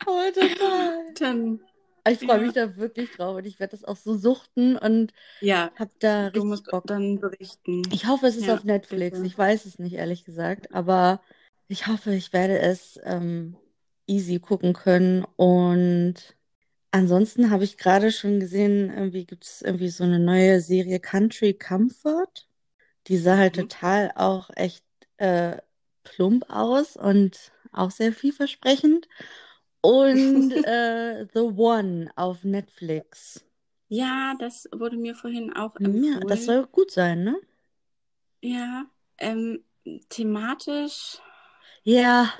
Aber 0.00 0.32
total. 0.34 1.04
dann, 1.20 1.60
Ich 2.08 2.18
freue 2.18 2.38
Ja. 2.38 2.38
mich 2.38 2.52
da 2.54 2.76
wirklich 2.76 3.10
drauf 3.10 3.36
und 3.36 3.44
ich 3.46 3.60
werde 3.60 3.72
das 3.72 3.84
auch 3.84 3.96
so 3.96 4.16
suchten 4.16 4.76
und 4.76 5.12
ja, 5.40 5.70
habe 5.78 5.90
da 6.00 6.30
du 6.30 6.44
musst 6.44 6.70
Bock. 6.70 6.86
dann 6.86 7.18
berichten. 7.20 7.82
Ich 7.92 8.06
hoffe, 8.06 8.26
es 8.26 8.36
ist 8.36 8.48
Ja, 8.48 8.54
auf 8.56 8.64
Netflix. 8.64 9.18
bitte. 9.18 9.26
Ich 9.26 9.36
weiß 9.38 9.66
es 9.66 9.78
nicht, 9.78 9.94
ehrlich 9.94 10.24
gesagt, 10.24 10.72
aber 10.74 11.20
ich 11.68 11.86
hoffe, 11.86 12.14
ich 12.14 12.32
werde 12.32 12.58
es 12.58 12.98
ähm, 13.04 13.56
easy 14.06 14.38
gucken 14.38 14.72
können. 14.72 15.24
Und 15.36 16.14
ansonsten 16.90 17.50
habe 17.50 17.64
ich 17.64 17.78
gerade 17.78 18.12
schon 18.12 18.40
gesehen, 18.40 18.90
irgendwie 18.90 19.24
gibt 19.24 19.44
es 19.44 19.62
irgendwie 19.62 19.88
so 19.88 20.04
eine 20.04 20.18
neue 20.18 20.60
Serie 20.60 21.00
Country 21.00 21.54
Comfort. 21.54 22.46
Die 23.08 23.16
sah 23.18 23.36
halt 23.36 23.56
Mhm. 23.56 23.68
total 23.68 24.12
auch 24.14 24.50
echt 24.56 24.84
äh, 25.18 25.58
plump 26.04 26.48
aus 26.50 26.96
und 26.96 27.52
auch 27.72 27.90
sehr 27.90 28.12
vielversprechend. 28.12 29.08
Und 29.80 30.50
äh, 30.64 31.26
The 31.34 31.40
One 31.40 32.10
auf 32.16 32.44
Netflix. 32.44 33.44
Ja, 33.88 34.34
das 34.40 34.68
wurde 34.72 34.96
mir 34.96 35.14
vorhin 35.14 35.52
auch 35.52 35.76
Ja, 35.78 36.20
das 36.20 36.44
empfohlen. 36.44 36.46
soll 36.46 36.66
gut 36.66 36.90
sein, 36.90 37.24
ne? 37.24 37.36
Ja, 38.42 38.86
ähm, 39.18 39.64
thematisch, 40.08 41.18
Ja. 41.84 42.32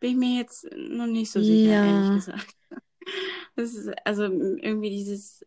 Bin 0.00 0.10
ich 0.10 0.16
mir 0.16 0.36
jetzt 0.38 0.64
noch 0.76 1.06
nicht 1.06 1.30
so 1.30 1.42
sicher, 1.42 1.70
Ja. 1.70 1.84
ehrlich 1.84 2.12
gesagt. 2.12 2.54
Das 3.56 3.72
ist 3.74 3.88
also 4.04 4.24
irgendwie 4.24 4.90
dieses, 4.90 5.46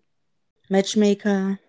Matchmaker. 0.70 1.60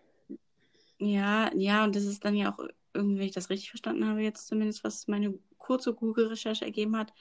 Ja, 1.01 1.51
ja, 1.55 1.85
und 1.85 1.97
das 1.97 2.05
ist 2.05 2.25
dann 2.25 2.37
ja 2.37 2.53
auch 2.53 2.59
irgendwie, 2.93 3.19
wenn 3.19 3.27
ich 3.27 3.33
das 3.33 3.51
richtig 3.51 3.71
verstanden 3.71 4.07
habe, 4.07 4.21
jetzt 4.21 4.47
zumindest, 4.47 4.85
was 4.85 5.09
meine 5.09 5.39
kurze 5.59 5.95
Google-Recherche 5.95 6.65
ergeben 6.65 6.97
hat, 6.97 7.13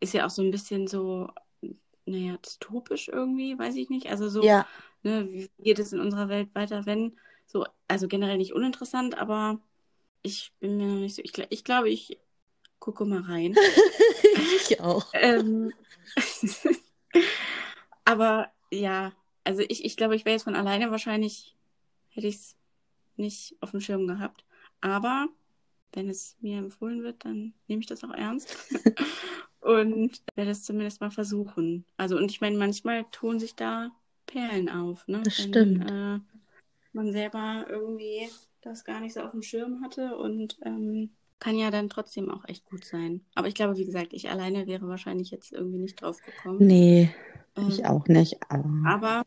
ist 0.00 0.14
ja 0.14 0.26
auch 0.26 0.30
so 0.30 0.42
ein 0.42 0.50
bisschen 0.50 0.86
so, 0.86 1.28
naja, 2.06 2.36
dystopisch 2.38 3.08
irgendwie, 3.08 3.58
weiß 3.58 3.76
ich 3.76 3.90
nicht. 3.90 4.08
Also 4.08 4.28
so, 4.28 4.42
Ja. 4.42 4.66
ne, 5.02 5.30
wie 5.30 5.50
geht 5.58 5.78
es 5.78 5.92
in 5.92 6.00
unserer 6.00 6.28
Welt 6.28 6.54
weiter, 6.54 6.86
wenn, 6.86 7.18
so, 7.46 7.66
also 7.88 8.08
generell 8.08 8.38
nicht 8.38 8.54
uninteressant, 8.54 9.18
aber 9.18 9.60
ich 10.22 10.52
bin 10.60 10.76
mir 10.76 10.86
noch 10.86 11.00
nicht 11.00 11.16
so, 11.16 11.22
ich, 11.22 11.32
ich 11.50 11.64
glaube, 11.64 11.90
ich 11.90 12.18
gucke 12.78 13.04
mal 13.04 13.22
rein. 13.22 13.54
ich 14.68 14.80
auch. 14.80 15.06
Ähm, 15.12 15.72
aber 18.04 18.50
ja, 18.70 19.12
also 19.44 19.62
ich, 19.68 19.84
ich 19.84 19.96
glaube, 19.96 20.16
ich 20.16 20.24
wäre 20.24 20.34
jetzt 20.34 20.44
von 20.44 20.56
alleine 20.56 20.90
wahrscheinlich, 20.90 21.56
hätte 22.10 22.26
ich 22.28 22.36
es 22.36 22.56
nicht 23.18 23.56
auf 23.60 23.70
dem 23.72 23.80
Schirm 23.80 24.06
gehabt. 24.06 24.44
Aber 24.80 25.28
wenn 25.94 26.08
es 26.10 26.36
mir 26.40 26.58
empfohlen 26.58 27.02
wird, 27.02 27.24
dann 27.24 27.54
nehme 27.68 27.80
ich 27.80 27.86
das 27.86 28.04
auch 28.04 28.10
ernst 28.12 28.56
und 29.60 30.22
werde 30.36 30.50
es 30.52 30.64
zumindest 30.64 31.00
mal 31.00 31.10
versuchen. 31.10 31.86
Also, 31.96 32.16
und 32.16 32.30
ich 32.30 32.40
meine, 32.40 32.58
manchmal 32.58 33.04
tun 33.12 33.38
sich 33.40 33.54
da 33.56 33.90
Perlen 34.26 34.68
auf, 34.68 35.06
ne? 35.08 35.24
Das 35.24 35.34
Wenn 35.36 35.80
stimmt. 35.80 35.82
äh, 35.82 36.20
man 36.92 37.12
selber 37.12 37.66
irgendwie 37.68 38.28
das 38.62 38.84
gar 38.84 39.00
nicht 39.00 39.14
so 39.14 39.20
auf 39.20 39.32
dem 39.32 39.42
Schirm 39.42 39.82
hatte 39.82 40.16
und 40.16 40.58
ähm, 40.64 41.10
kann 41.38 41.56
ja 41.58 41.70
dann 41.70 41.88
trotzdem 41.88 42.30
auch 42.30 42.44
echt 42.46 42.64
gut 42.66 42.84
sein. 42.84 43.24
Aber 43.34 43.48
ich 43.48 43.54
glaube, 43.54 43.76
wie 43.76 43.84
gesagt, 43.84 44.12
ich 44.12 44.30
alleine 44.30 44.66
wäre 44.66 44.88
wahrscheinlich 44.88 45.30
jetzt 45.30 45.52
irgendwie 45.52 45.78
nicht 45.78 46.00
drauf 46.02 46.22
gekommen. 46.22 46.68
Nee, 46.68 47.14
ich 47.66 47.84
Ähm, 47.84 47.86
auch 47.86 48.06
nicht. 48.08 48.38
Aber 48.50 48.64
aber 48.82 49.24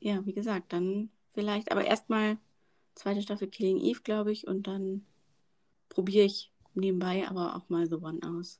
ja, 0.00 0.24
wie 0.26 0.32
gesagt, 0.32 0.72
dann 0.72 1.10
vielleicht, 1.36 1.70
aber 1.70 1.84
erstmal 1.84 2.38
zweite 2.94 3.20
Staffel 3.20 3.48
Killing 3.48 3.78
Eve, 3.78 4.00
glaube 4.02 4.32
ich, 4.32 4.46
und 4.46 4.66
dann 4.66 5.04
probiere 5.90 6.24
ich 6.24 6.50
nebenbei 6.74 7.28
aber 7.28 7.54
auch 7.54 7.68
mal 7.68 7.86
The 7.86 7.96
One 7.96 8.20
aus. 8.24 8.58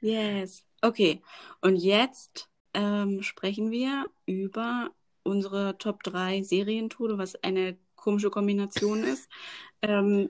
Yes. 0.00 0.64
Okay. 0.82 1.22
Und 1.60 1.76
jetzt 1.76 2.48
ähm, 2.74 3.22
sprechen 3.22 3.70
wir 3.70 4.06
über 4.26 4.90
unsere 5.22 5.78
Top 5.78 6.02
3 6.02 6.42
Serientode, 6.42 7.18
was 7.18 7.36
eine 7.42 7.78
komische 7.96 8.30
Kombination 8.30 9.04
ist. 9.04 9.30
Ähm, 9.80 10.28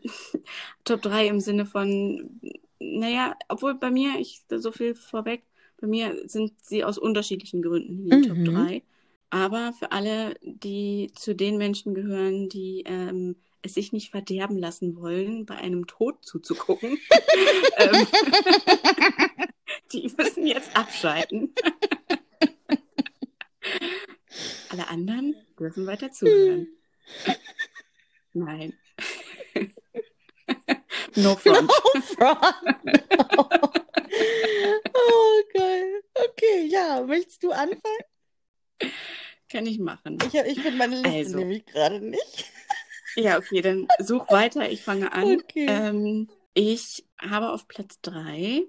Top 0.84 1.00
3 1.00 1.28
im 1.28 1.40
Sinne 1.40 1.64
von, 1.64 2.38
naja, 2.78 3.34
obwohl 3.48 3.76
bei 3.76 3.90
mir, 3.90 4.18
ich 4.18 4.42
so 4.50 4.70
viel 4.70 4.94
vorweg, 4.94 5.47
bei 5.80 5.86
mir 5.86 6.28
sind 6.28 6.52
sie 6.62 6.84
aus 6.84 6.98
unterschiedlichen 6.98 7.62
Gründen 7.62 8.10
in 8.10 8.22
den 8.22 8.28
Top 8.28 8.36
Mhm. 8.38 8.44
3. 8.44 8.82
Aber 9.30 9.72
für 9.78 9.92
alle, 9.92 10.34
die 10.42 11.10
zu 11.14 11.34
den 11.34 11.58
Menschen 11.58 11.94
gehören, 11.94 12.48
die 12.48 12.82
ähm, 12.86 13.36
es 13.62 13.74
sich 13.74 13.92
nicht 13.92 14.10
verderben 14.10 14.56
lassen 14.58 14.96
wollen, 14.96 15.44
bei 15.44 15.56
einem 15.56 15.86
Tod 15.86 16.24
zuzugucken, 16.24 16.98
ähm, 17.76 18.06
die 19.92 20.10
müssen 20.16 20.46
jetzt 20.46 20.74
abschalten. 20.76 21.52
Alle 24.70 24.88
anderen 24.88 25.34
dürfen 25.58 25.86
weiter 25.86 26.10
zuhören. 26.10 26.68
Nein. 28.32 28.74
no 31.16 31.34
front. 31.36 31.70
Oh, 31.70 32.00
Front. 32.00 33.84
Oh, 34.94 35.42
geil. 35.54 36.00
Okay, 36.14 36.66
ja. 36.66 37.02
Möchtest 37.06 37.42
du 37.42 37.50
anfangen? 37.50 37.80
Kann 39.50 39.66
ich 39.66 39.78
machen. 39.78 40.18
Ich, 40.26 40.34
ich 40.34 40.60
finde 40.60 40.76
meine 40.78 40.96
Liste 40.96 41.08
Also. 41.10 41.38
nämlich 41.38 41.64
gerade 41.66 42.00
nicht. 42.00 42.52
Ja, 43.16 43.38
okay, 43.38 43.62
dann 43.62 43.88
such 43.98 44.30
weiter. 44.30 44.70
Ich 44.70 44.82
fange 44.82 45.12
an. 45.12 45.36
Okay. 45.40 45.66
Ähm, 45.68 46.28
ich 46.54 47.06
habe 47.20 47.50
auf 47.52 47.66
Platz 47.66 47.98
3 48.02 48.64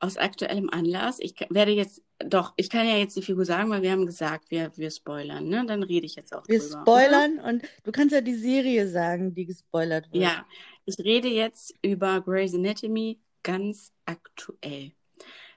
aus 0.00 0.16
aktuellem 0.18 0.68
Anlass, 0.68 1.18
ich 1.18 1.34
werde 1.48 1.72
jetzt, 1.72 2.02
doch, 2.18 2.52
ich 2.56 2.68
kann 2.68 2.86
ja 2.86 2.96
jetzt 2.96 3.16
die 3.16 3.22
Figur 3.22 3.44
sagen, 3.46 3.70
weil 3.70 3.80
wir 3.82 3.90
haben 3.90 4.04
gesagt, 4.04 4.50
wir, 4.50 4.70
wir 4.76 4.90
spoilern, 4.90 5.48
ne? 5.48 5.64
Dann 5.66 5.82
rede 5.82 6.04
ich 6.04 6.14
jetzt 6.14 6.34
auch 6.34 6.46
Wir 6.46 6.58
drüber. 6.58 6.80
spoilern 6.82 7.38
und 7.38 7.62
du 7.84 7.92
kannst 7.92 8.12
ja 8.14 8.20
die 8.20 8.34
Serie 8.34 8.86
sagen, 8.88 9.34
die 9.34 9.46
gespoilert 9.46 10.06
Oder? 10.08 10.14
wird. 10.14 10.24
Ja, 10.24 10.46
ich 10.84 10.98
rede 10.98 11.28
jetzt 11.28 11.74
über 11.80 12.20
Grey's 12.20 12.54
Anatomy 12.54 13.18
ganz 13.44 13.92
aktuell. 14.04 14.92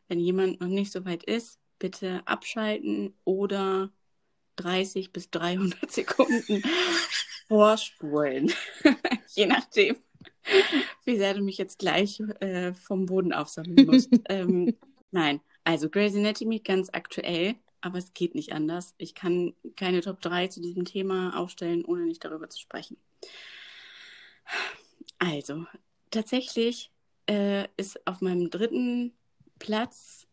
Wenn 0.07 0.19
jemand 0.19 0.61
noch 0.61 0.67
nicht 0.67 0.91
so 0.91 1.03
weit 1.05 1.23
ist, 1.23 1.59
bitte 1.79 2.21
abschalten 2.25 3.15
oder 3.23 3.91
30 4.57 5.11
bis 5.11 5.31
300 5.31 5.91
Sekunden 5.91 6.61
vorspulen. 7.47 8.51
Je 9.35 9.47
nachdem, 9.47 9.95
wie 11.05 11.17
sehr 11.17 11.33
du 11.33 11.41
mich 11.41 11.57
jetzt 11.57 11.79
gleich 11.79 12.19
äh, 12.39 12.73
vom 12.73 13.05
Boden 13.05 13.33
aufsammeln 13.33 13.85
musst. 13.87 14.09
ähm, 14.29 14.77
nein, 15.11 15.41
also 15.63 15.89
Grey's 15.89 16.15
Anatomy 16.15 16.59
ganz 16.59 16.89
aktuell, 16.91 17.55
aber 17.81 17.97
es 17.97 18.13
geht 18.13 18.35
nicht 18.35 18.53
anders. 18.53 18.95
Ich 18.97 19.15
kann 19.15 19.53
keine 19.75 20.01
Top 20.01 20.21
3 20.21 20.47
zu 20.47 20.61
diesem 20.61 20.85
Thema 20.85 21.37
aufstellen, 21.37 21.85
ohne 21.85 22.03
nicht 22.03 22.23
darüber 22.23 22.49
zu 22.49 22.59
sprechen. 22.59 22.97
Also, 25.19 25.65
tatsächlich 26.11 26.91
äh, 27.27 27.67
ist 27.77 28.05
auf 28.07 28.21
meinem 28.21 28.49
dritten 28.49 29.13
Platz 29.59 30.27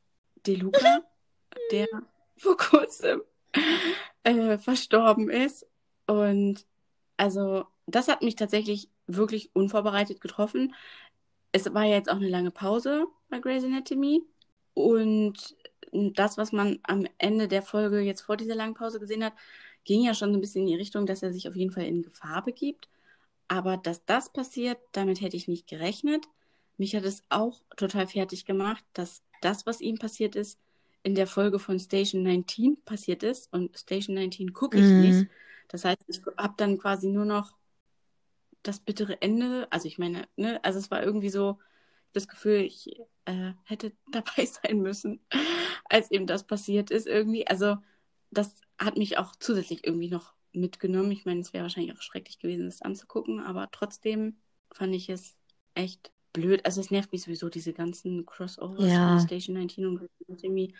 DeLuca, 0.46 1.02
der 1.72 1.86
vor 2.36 2.56
kurzem 2.56 3.22
äh, 4.22 4.58
verstorben 4.58 5.30
ist. 5.30 5.66
Und 6.06 6.66
also, 7.16 7.66
das 7.86 8.08
hat 8.08 8.22
mich 8.22 8.36
tatsächlich 8.36 8.88
wirklich 9.06 9.50
unvorbereitet 9.54 10.20
getroffen. 10.20 10.74
Es 11.52 11.72
war 11.72 11.84
ja 11.84 11.94
jetzt 11.94 12.10
auch 12.10 12.16
eine 12.16 12.28
lange 12.28 12.50
Pause 12.50 13.06
bei 13.28 13.38
Grey's 13.38 13.64
Anatomy. 13.64 14.22
Und 14.74 15.56
das, 15.92 16.36
was 16.36 16.52
man 16.52 16.80
am 16.82 17.06
Ende 17.18 17.46
der 17.48 17.62
Folge 17.62 18.00
jetzt 18.00 18.22
vor 18.22 18.36
dieser 18.36 18.56
langen 18.56 18.74
Pause 18.74 18.98
gesehen 18.98 19.24
hat, 19.24 19.34
ging 19.84 20.02
ja 20.02 20.14
schon 20.14 20.32
so 20.32 20.38
ein 20.38 20.40
bisschen 20.40 20.62
in 20.62 20.68
die 20.68 20.76
Richtung, 20.76 21.06
dass 21.06 21.22
er 21.22 21.32
sich 21.32 21.48
auf 21.48 21.54
jeden 21.54 21.70
Fall 21.70 21.84
in 21.84 22.02
Gefahr 22.02 22.42
begibt. 22.42 22.88
Aber 23.48 23.76
dass 23.76 24.04
das 24.04 24.32
passiert, 24.32 24.78
damit 24.92 25.20
hätte 25.20 25.36
ich 25.36 25.46
nicht 25.48 25.68
gerechnet. 25.68 26.26
Mich 26.76 26.94
hat 26.96 27.04
es 27.04 27.22
auch 27.28 27.62
total 27.76 28.06
fertig 28.08 28.44
gemacht, 28.46 28.84
dass 28.94 29.22
das, 29.40 29.66
was 29.66 29.80
ihm 29.80 29.98
passiert 29.98 30.36
ist, 30.36 30.58
in 31.02 31.14
der 31.14 31.26
Folge 31.26 31.58
von 31.58 31.78
Station 31.78 32.22
19 32.22 32.82
passiert 32.84 33.22
ist. 33.22 33.52
Und 33.52 33.78
Station 33.78 34.14
19 34.16 34.52
gucke 34.52 34.78
ich 34.80 34.96
Mhm. 34.96 34.96
nicht. 34.96 35.28
Das 35.68 35.84
heißt, 35.84 36.02
ich 36.08 36.22
habe 36.38 36.54
dann 36.56 36.78
quasi 36.78 37.08
nur 37.08 37.24
noch 37.26 37.54
das 38.62 38.80
bittere 38.80 39.20
Ende. 39.22 39.68
Also 39.70 39.88
ich 39.88 39.98
meine, 39.98 40.28
ne, 40.36 40.62
also 40.64 40.78
es 40.78 40.90
war 40.90 41.02
irgendwie 41.02 41.30
so 41.30 41.58
das 42.12 42.28
Gefühl, 42.28 42.60
ich 42.62 42.90
äh, 43.26 43.52
hätte 43.64 43.92
dabei 44.12 44.46
sein 44.46 44.80
müssen, 44.80 45.20
als 45.90 46.10
eben 46.12 46.26
das 46.28 46.44
passiert 46.46 46.90
ist 46.92 47.06
irgendwie. 47.08 47.46
Also 47.48 47.78
das 48.32 48.56
hat 48.78 48.98
mich 48.98 49.18
auch 49.18 49.36
zusätzlich 49.38 49.86
irgendwie 49.86 50.10
noch 50.10 50.34
mitgenommen. 50.52 51.12
Ich 51.12 51.26
meine, 51.26 51.40
es 51.40 51.54
wäre 51.54 51.64
wahrscheinlich 51.64 51.96
auch 51.96 52.02
schrecklich 52.02 52.40
gewesen, 52.40 52.66
das 52.66 52.82
anzugucken, 52.82 53.40
aber 53.40 53.70
trotzdem 53.72 54.38
fand 54.72 54.94
ich 54.94 55.10
es 55.10 55.36
echt 55.74 56.12
blöd. 56.34 56.66
Also 56.66 56.82
es 56.82 56.90
nervt 56.90 57.12
mich 57.12 57.22
sowieso, 57.22 57.48
diese 57.48 57.72
ganzen 57.72 58.26
Crossovers 58.26 58.92
Ja. 58.92 59.08
von 59.08 59.20
Station 59.20 59.56
19 59.56 59.86
und 59.86 59.96
Grey's 59.96 60.10
Anatomy. 60.28 60.74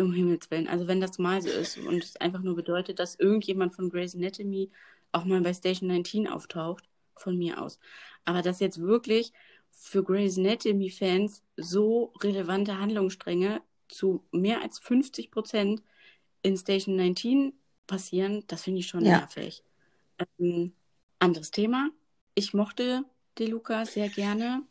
Um 0.00 0.12
Himmels 0.12 0.50
Willen. 0.50 0.66
Also 0.66 0.88
wenn 0.88 1.00
das 1.00 1.18
mal 1.18 1.40
so 1.40 1.50
ist 1.50 1.78
und 1.78 2.02
es 2.02 2.16
einfach 2.16 2.40
nur 2.42 2.56
bedeutet, 2.56 2.98
dass 2.98 3.14
irgendjemand 3.14 3.74
von 3.76 3.90
Grey's 3.90 4.16
Anatomy 4.16 4.70
auch 5.12 5.24
mal 5.24 5.40
bei 5.42 5.54
Station 5.54 5.88
19 5.88 6.26
auftaucht, 6.26 6.84
von 7.16 7.38
mir 7.38 7.62
aus. 7.62 7.78
Aber 8.24 8.42
dass 8.42 8.58
jetzt 8.58 8.80
wirklich 8.80 9.32
für 9.70 10.02
Grey's 10.02 10.36
Anatomy-Fans 10.38 11.44
so 11.56 12.12
relevante 12.20 12.78
Handlungsstränge 12.80 13.62
zu 13.88 14.24
mehr 14.32 14.62
als 14.62 14.80
50 14.80 15.30
Prozent 15.30 15.82
in 16.42 16.56
Station 16.56 16.96
19 16.96 17.52
passieren, 17.86 18.42
das 18.48 18.62
finde 18.62 18.80
ich 18.80 18.88
schon 18.88 19.04
Ja. 19.04 19.18
nervig. 19.18 19.62
Ähm, 20.40 20.72
anderes 21.20 21.52
Thema. 21.52 21.90
Ich 22.34 22.52
mochte 22.54 23.04
DeLuca 23.38 23.86
sehr 23.86 24.08
gerne 24.08 24.62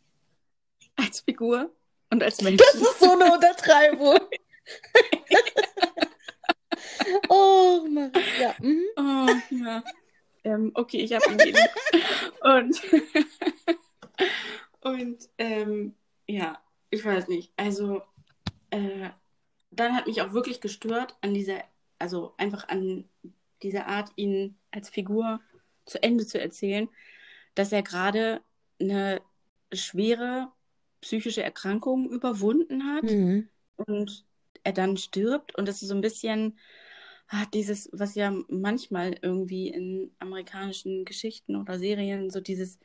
als 1.14 1.20
Figur 1.20 1.72
und 2.10 2.24
als 2.24 2.42
Mensch. 2.42 2.58
Das 2.58 2.74
ist 2.74 3.00
so 3.00 3.12
eine 3.12 3.32
Untertreibung. 3.32 4.18
oh 7.30 7.86
Mann. 7.88 8.12
Ja. 8.40 8.56
Mhm. 8.60 8.82
Oh, 8.98 9.30
ja. 9.52 9.84
Ähm, 10.44 10.72
okay, 10.74 11.02
ich 11.02 11.14
habe 11.14 11.32
ihn 11.32 11.40
wieder. 11.40 11.70
Und, 12.42 12.82
und 14.98 15.30
ähm, 15.38 15.94
ja, 16.28 16.60
ich 16.90 17.06
weiß 17.06 17.28
nicht. 17.28 17.54
Also, 17.58 18.02
äh, 18.72 19.12
dann 19.70 19.96
hat 19.96 20.08
mich 20.08 20.24
auch 20.24 20.34
wirklich 20.34 20.62
gestört 20.62 21.16
an 21.22 21.36
dieser, 21.36 21.64
also 22.00 22.34
einfach 22.38 22.70
an 22.70 23.08
dieser 23.62 23.86
Art, 23.86 24.10
ihn 24.16 24.58
als 24.72 24.90
Figur 24.90 25.42
zu 25.86 26.02
Ende 26.02 26.26
zu 26.26 26.42
erzählen, 26.42 26.90
dass 27.54 27.72
er 27.72 27.84
gerade 27.84 28.42
eine 28.80 29.22
schwere 29.72 30.52
psychische 31.04 31.44
Erkrankung 31.44 32.10
überwunden 32.12 32.86
hat 32.88 33.20
Mhm. 33.22 33.50
und 33.78 34.26
er 34.64 34.74
dann 34.74 34.98
stirbt. 34.98 35.56
Und 35.58 35.68
das 35.68 35.84
ist 35.84 35.90
so 35.90 35.96
ein 35.96 36.02
bisschen 36.02 36.58
ah, 37.30 37.46
dieses, 37.54 37.90
was 37.94 38.16
ja 38.16 38.32
manchmal 38.50 39.18
irgendwie 39.22 39.70
in 39.70 40.16
amerikanischen 40.20 41.06
Geschichten 41.06 41.56
oder 41.58 41.80
Serien 41.80 42.30
so 42.32 42.42
dieses 42.42 42.80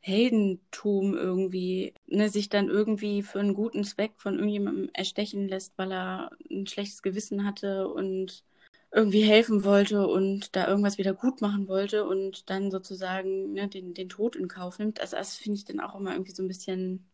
Heldentum 0.00 1.14
irgendwie, 1.14 1.94
ne, 2.06 2.30
sich 2.30 2.48
dann 2.48 2.68
irgendwie 2.68 3.22
für 3.22 3.40
einen 3.40 3.54
guten 3.54 3.84
Zweck 3.84 4.12
von 4.18 4.34
irgendjemandem 4.36 4.90
erstechen 4.94 5.48
lässt, 5.48 5.76
weil 5.78 5.92
er 5.92 6.30
ein 6.50 6.66
schlechtes 6.66 7.02
Gewissen 7.02 7.44
hatte 7.44 7.88
und 7.88 8.44
irgendwie 8.92 9.22
helfen 9.22 9.64
wollte 9.64 10.06
und 10.08 10.56
da 10.56 10.66
irgendwas 10.68 10.98
wieder 10.98 11.14
gut 11.14 11.40
machen 11.42 11.68
wollte 11.68 12.04
und 12.06 12.50
dann 12.50 12.70
sozusagen 12.70 13.52
ne, 13.52 13.68
den, 13.68 13.94
den 13.94 14.08
Tod 14.08 14.36
in 14.36 14.48
Kauf 14.48 14.78
nimmt. 14.78 15.00
Also 15.00 15.16
das 15.16 15.36
finde 15.36 15.58
ich 15.58 15.64
dann 15.66 15.80
auch 15.80 15.94
immer 15.98 16.12
irgendwie 16.12 16.32
so 16.32 16.42
ein 16.42 16.48
bisschen 16.48 17.09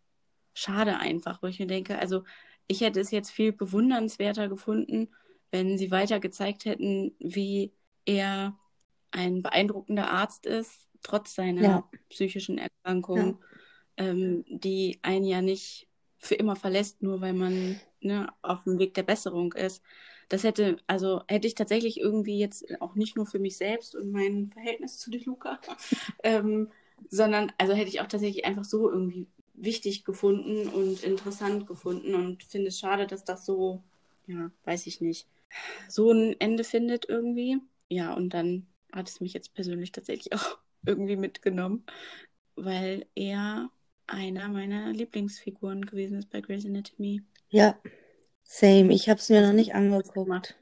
schade 0.57 0.99
einfach, 0.99 1.43
wo 1.43 1.49
ich 1.49 1.61
mir 1.61 1.69
denke, 1.69 1.99
also 1.99 2.25
ich 2.69 2.83
hätte 2.83 3.01
es 3.01 3.13
jetzt 3.13 3.31
viel 3.33 3.53
bewundernswerter 3.53 4.49
gefunden, 4.49 5.11
wenn 5.53 5.79
sie 5.79 5.93
weiter 5.93 6.21
gezeigt 6.21 6.67
hätten, 6.67 7.17
wie 7.21 7.73
er 8.07 8.59
ein 9.13 9.43
beeindruckender 9.43 10.11
Arzt 10.11 10.47
ist, 10.47 10.89
trotz 11.03 11.35
seiner 11.35 11.85
Ja. 11.85 11.89
psychischen 12.11 12.59
Erkrankung, 12.59 13.43
ähm, 13.97 14.45
die 14.49 14.99
einen 15.03 15.25
ja 15.25 15.43
nicht 15.43 15.89
für 16.19 16.35
immer 16.35 16.57
verlässt, 16.57 17.03
nur 17.03 17.21
weil 17.21 17.35
man 17.35 17.81
ne, 18.01 18.33
auf 18.43 18.65
dem 18.65 18.79
Weg 18.79 18.95
der 18.95 19.03
Besserung 19.05 19.53
ist. 19.55 19.83
Das 20.29 20.45
hätte, 20.45 20.79
also 20.87 21.23
hätte 21.29 21.47
ich 21.47 21.55
tatsächlich 21.55 22.01
irgendwie 22.01 22.39
jetzt 22.39 22.65
auch 22.81 22.95
nicht 22.97 23.17
nur 23.17 23.27
für 23.27 23.39
mich 23.39 23.57
selbst 23.57 23.95
und 23.95 24.11
mein 24.13 24.51
Verhältnis 24.51 24.99
zu 24.99 25.11
De 25.11 25.23
Luca, 25.25 25.61
ähm, 26.25 26.71
sondern 27.11 27.53
also 27.59 27.75
hätte 27.75 27.89
ich 27.91 28.01
auch 28.01 28.09
tatsächlich 28.09 28.45
einfach 28.47 28.65
so 28.65 28.91
irgendwie 28.91 29.29
wichtig 29.57 30.05
gefunden 30.05 30.69
und 30.69 31.03
interessant 31.05 31.67
gefunden 31.67 32.15
und 32.15 32.45
finde 32.45 32.69
es 32.69 32.79
schade, 32.79 33.07
dass 33.07 33.25
das 33.25 33.47
so, 33.47 33.83
ja, 34.27 34.51
weiß 34.65 34.87
ich 34.87 35.01
nicht, 35.01 35.29
so 35.89 36.13
ein 36.13 36.37
Ende 36.41 36.65
findet 36.65 37.09
irgendwie. 37.09 37.59
Ja, 37.89 38.15
und 38.15 38.31
dann 38.35 38.69
hat 38.93 39.09
es 39.09 39.21
mich 39.21 39.35
jetzt 39.35 39.55
persönlich 39.55 39.93
tatsächlich 39.93 40.33
auch 40.35 40.59
irgendwie 40.87 41.17
mitgenommen, 41.17 41.85
weil 42.57 43.07
er 43.15 43.71
einer 44.07 44.49
meiner 44.49 44.93
Lieblingsfiguren 44.93 45.87
gewesen 45.87 46.19
ist 46.19 46.31
bei 46.31 46.41
Grey's 46.41 46.67
Anatomy. 46.67 47.23
Ja, 47.49 47.79
same. 48.45 48.93
Ich 48.95 49.09
habe 49.09 49.21
es 49.21 49.31
mir 49.31 49.43
noch 49.43 49.53
nicht 49.55 49.75
angeguckt. 49.75 50.57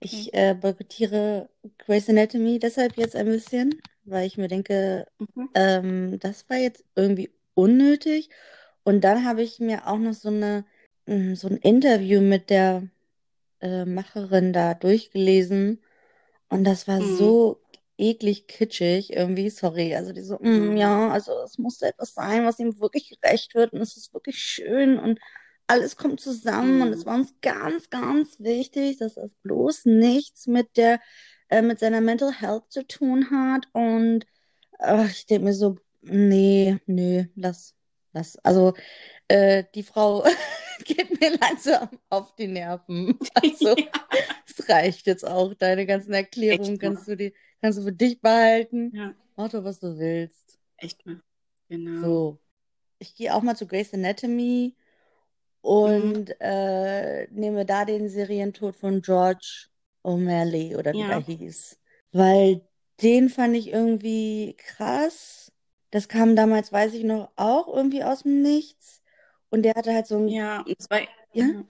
Ich 0.00 0.34
äh, 0.34 0.54
boykottiere 0.54 1.50
Grey's 1.78 2.08
Anatomy 2.08 2.58
deshalb 2.58 2.96
jetzt 2.96 3.16
ein 3.16 3.26
bisschen, 3.26 3.82
weil 4.04 4.26
ich 4.26 4.38
mir 4.38 4.48
denke, 4.48 5.06
Mhm. 5.20 5.48
ähm, 5.54 6.18
das 6.20 6.48
war 6.50 6.58
jetzt 6.58 6.84
irgendwie 6.96 7.30
unnötig. 7.58 8.30
Und 8.84 9.02
dann 9.02 9.24
habe 9.26 9.42
ich 9.42 9.60
mir 9.60 9.86
auch 9.88 9.98
noch 9.98 10.14
so 10.14 10.28
eine, 10.30 10.64
mm, 11.06 11.34
so 11.34 11.48
ein 11.48 11.58
Interview 11.58 12.20
mit 12.22 12.50
der 12.50 12.88
äh, 13.60 13.84
Macherin 13.86 14.52
da 14.52 14.74
durchgelesen. 14.74 15.82
Und 16.48 16.64
das 16.64 16.88
war 16.88 17.02
Mhm. 17.02 17.04
so 17.04 17.62
eklig 17.98 18.46
kitschig 18.48 19.12
irgendwie, 19.12 19.50
sorry. 19.50 19.94
Also 19.96 20.12
die 20.12 20.22
so, 20.22 20.38
mm, 20.40 20.76
Mhm. 20.76 20.78
ja, 20.78 21.10
also 21.10 21.32
es 21.44 21.58
musste 21.58 21.86
etwas 21.88 22.14
sein, 22.14 22.46
was 22.46 22.58
ihm 22.58 22.80
wirklich 22.80 23.18
gerecht 23.20 23.54
wird 23.54 23.72
und 23.72 23.80
es 23.82 23.96
ist 23.96 24.14
wirklich 24.14 24.38
schön 24.38 24.98
und 24.98 25.20
alles 25.66 25.96
kommt 25.96 26.20
zusammen 26.20 26.82
und 26.82 26.92
es 26.94 27.00
Mhm. 27.00 27.06
war 27.06 27.16
uns 27.16 27.34
ganz, 27.42 27.90
ganz 27.90 28.40
wichtig, 28.40 28.98
dass 28.98 29.14
das 29.14 29.34
bloß 29.42 29.84
nichts 29.86 30.46
mit 30.46 30.76
der, 30.76 31.00
äh, 31.50 31.62
mit 31.62 31.78
seiner 31.80 32.00
Mental 32.00 32.32
Health 32.32 32.64
zu 32.70 32.86
tun 32.86 33.30
hat. 33.30 33.68
Und 33.72 34.26
äh, 34.80 35.06
ich 35.06 35.26
denke 35.26 35.46
mir 35.46 35.54
so, 35.54 35.78
nee, 36.02 36.78
nee, 36.86 37.28
lass, 37.36 37.74
lass. 38.12 38.36
Also 38.44 38.74
äh, 39.28 39.64
die 39.74 39.82
Frau 39.84 40.24
geht 40.84 41.20
mir 41.20 41.38
langsam 41.38 41.88
auf 42.10 42.34
die 42.36 42.48
Nerven. 42.48 43.18
Also 43.34 43.76
Ja, 43.76 44.08
es 44.46 44.68
reicht 44.68 45.06
jetzt 45.06 45.26
auch. 45.26 45.54
Deine 45.54 45.86
ganzen 45.86 46.14
Erklärungen 46.14 46.78
echt 46.78 46.82
mal. 46.82 46.96
kannst 46.96 47.08
du 47.08 47.16
die, 47.16 47.34
kannst 47.62 47.78
du 47.78 47.84
für 47.84 47.92
dich 47.92 48.20
behalten. 48.20 48.92
Ja, 48.92 49.14
Mach 49.36 49.50
doch, 49.50 49.64
was 49.64 49.80
du 49.80 49.98
willst. 49.98 50.58
echt 50.76 51.04
mal. 51.06 51.20
Genau. 51.68 52.18
So. 52.18 52.38
Ich 53.00 53.14
gehe 53.16 53.34
auch 53.34 53.42
mal 53.42 53.56
zu 53.56 53.66
Grey's 53.66 53.94
Anatomy 53.94 54.76
Mhm. 55.84 56.12
und 56.16 56.30
äh, 56.40 57.28
nehme 57.32 57.66
da 57.66 57.84
den 57.86 58.08
Serientod 58.08 58.76
von 58.76 59.02
George 59.02 59.68
O'Malley 60.04 60.76
oder 60.78 60.98
wie 60.98 61.08
er 61.08 61.16
Ja, 61.16 61.18
hieß. 61.18 61.78
Weil 62.12 62.62
den 63.02 63.28
fand 63.30 63.56
ich 63.56 63.68
irgendwie 63.68 64.56
krass. 64.58 65.47
Das 65.90 66.08
kam 66.08 66.36
damals, 66.36 66.72
weiß 66.72 66.94
ich 66.94 67.04
noch, 67.04 67.30
auch 67.36 67.74
irgendwie 67.74 68.04
aus 68.04 68.22
dem 68.22 68.42
Nichts. 68.42 69.02
Und 69.50 69.62
der 69.62 69.74
hatte 69.74 69.94
halt 69.94 70.06
so 70.06 70.18
ein, 70.18 70.28
ja, 70.28 70.60
und 70.60 70.80
zwei. 70.80 71.08
ja? 71.32 71.64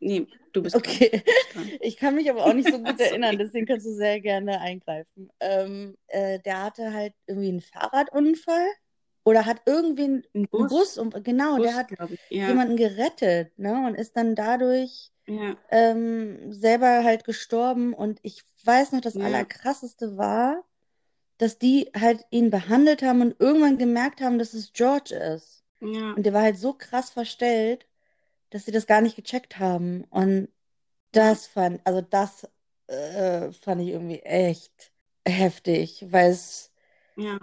Nee, 0.00 0.26
du 0.52 0.62
bist. 0.62 0.74
Okay. 0.74 1.22
Dran. 1.52 1.70
Ich 1.80 1.96
kann 1.96 2.16
mich 2.16 2.28
aber 2.28 2.44
auch 2.44 2.54
nicht 2.54 2.68
so 2.68 2.78
gut 2.78 2.98
erinnern, 3.00 3.38
deswegen 3.38 3.66
kannst 3.66 3.86
du 3.86 3.92
sehr 3.92 4.20
gerne 4.20 4.60
eingreifen. 4.60 5.30
Ähm, 5.38 5.96
äh, 6.08 6.40
der 6.40 6.62
hatte 6.64 6.92
halt 6.92 7.14
irgendwie 7.26 7.50
einen 7.50 7.60
Fahrradunfall 7.60 8.66
oder 9.24 9.46
hat 9.46 9.62
irgendwie 9.66 10.04
einen, 10.04 10.16
Ein 10.16 10.28
einen 10.34 10.46
Bus, 10.48 10.70
Bus 10.70 10.98
und 10.98 11.24
genau, 11.24 11.58
der 11.58 11.68
Bus, 11.68 11.74
hat 11.74 11.88
glaube 11.88 12.14
ich. 12.14 12.20
Ja, 12.30 12.48
jemanden 12.48 12.76
gerettet, 12.76 13.56
ne? 13.58 13.86
Und 13.86 13.94
ist 13.94 14.16
dann 14.16 14.34
dadurch 14.34 15.12
ja, 15.26 15.56
ähm, 15.70 16.52
selber 16.52 17.04
halt 17.04 17.24
gestorben. 17.24 17.94
Und 17.94 18.18
ich 18.22 18.42
weiß 18.64 18.90
noch, 18.92 19.00
das 19.00 19.14
ja, 19.14 19.24
Allerkrasseste 19.24 20.16
war, 20.16 20.64
dass 21.42 21.58
die 21.58 21.90
halt 21.98 22.24
ihn 22.30 22.50
behandelt 22.50 23.02
haben 23.02 23.22
und 23.22 23.40
irgendwann 23.40 23.78
gemerkt 23.78 24.20
haben, 24.22 24.38
dass 24.38 24.54
es 24.54 24.72
George 24.72 25.14
ist. 25.14 25.64
ja, 25.80 26.16
Und 26.16 26.24
der 26.26 26.32
war 26.34 26.42
halt 26.42 26.58
so 26.58 26.74
krass 26.74 27.10
verstellt, 27.10 27.86
dass 28.50 28.64
sie 28.66 28.72
das 28.72 28.86
gar 28.86 29.00
nicht 29.02 29.16
gecheckt 29.16 29.58
haben. 29.58 30.04
Und 30.10 30.48
das 31.12 31.46
fand, 31.48 31.80
also 31.86 32.02
das 32.02 32.48
äh, 32.88 33.52
fand 33.52 33.82
ich 33.82 33.88
irgendwie 33.90 34.20
echt 34.20 34.92
heftig, 35.26 36.06
weil 36.10 36.32
es, 36.32 36.72
ja, 37.16 37.38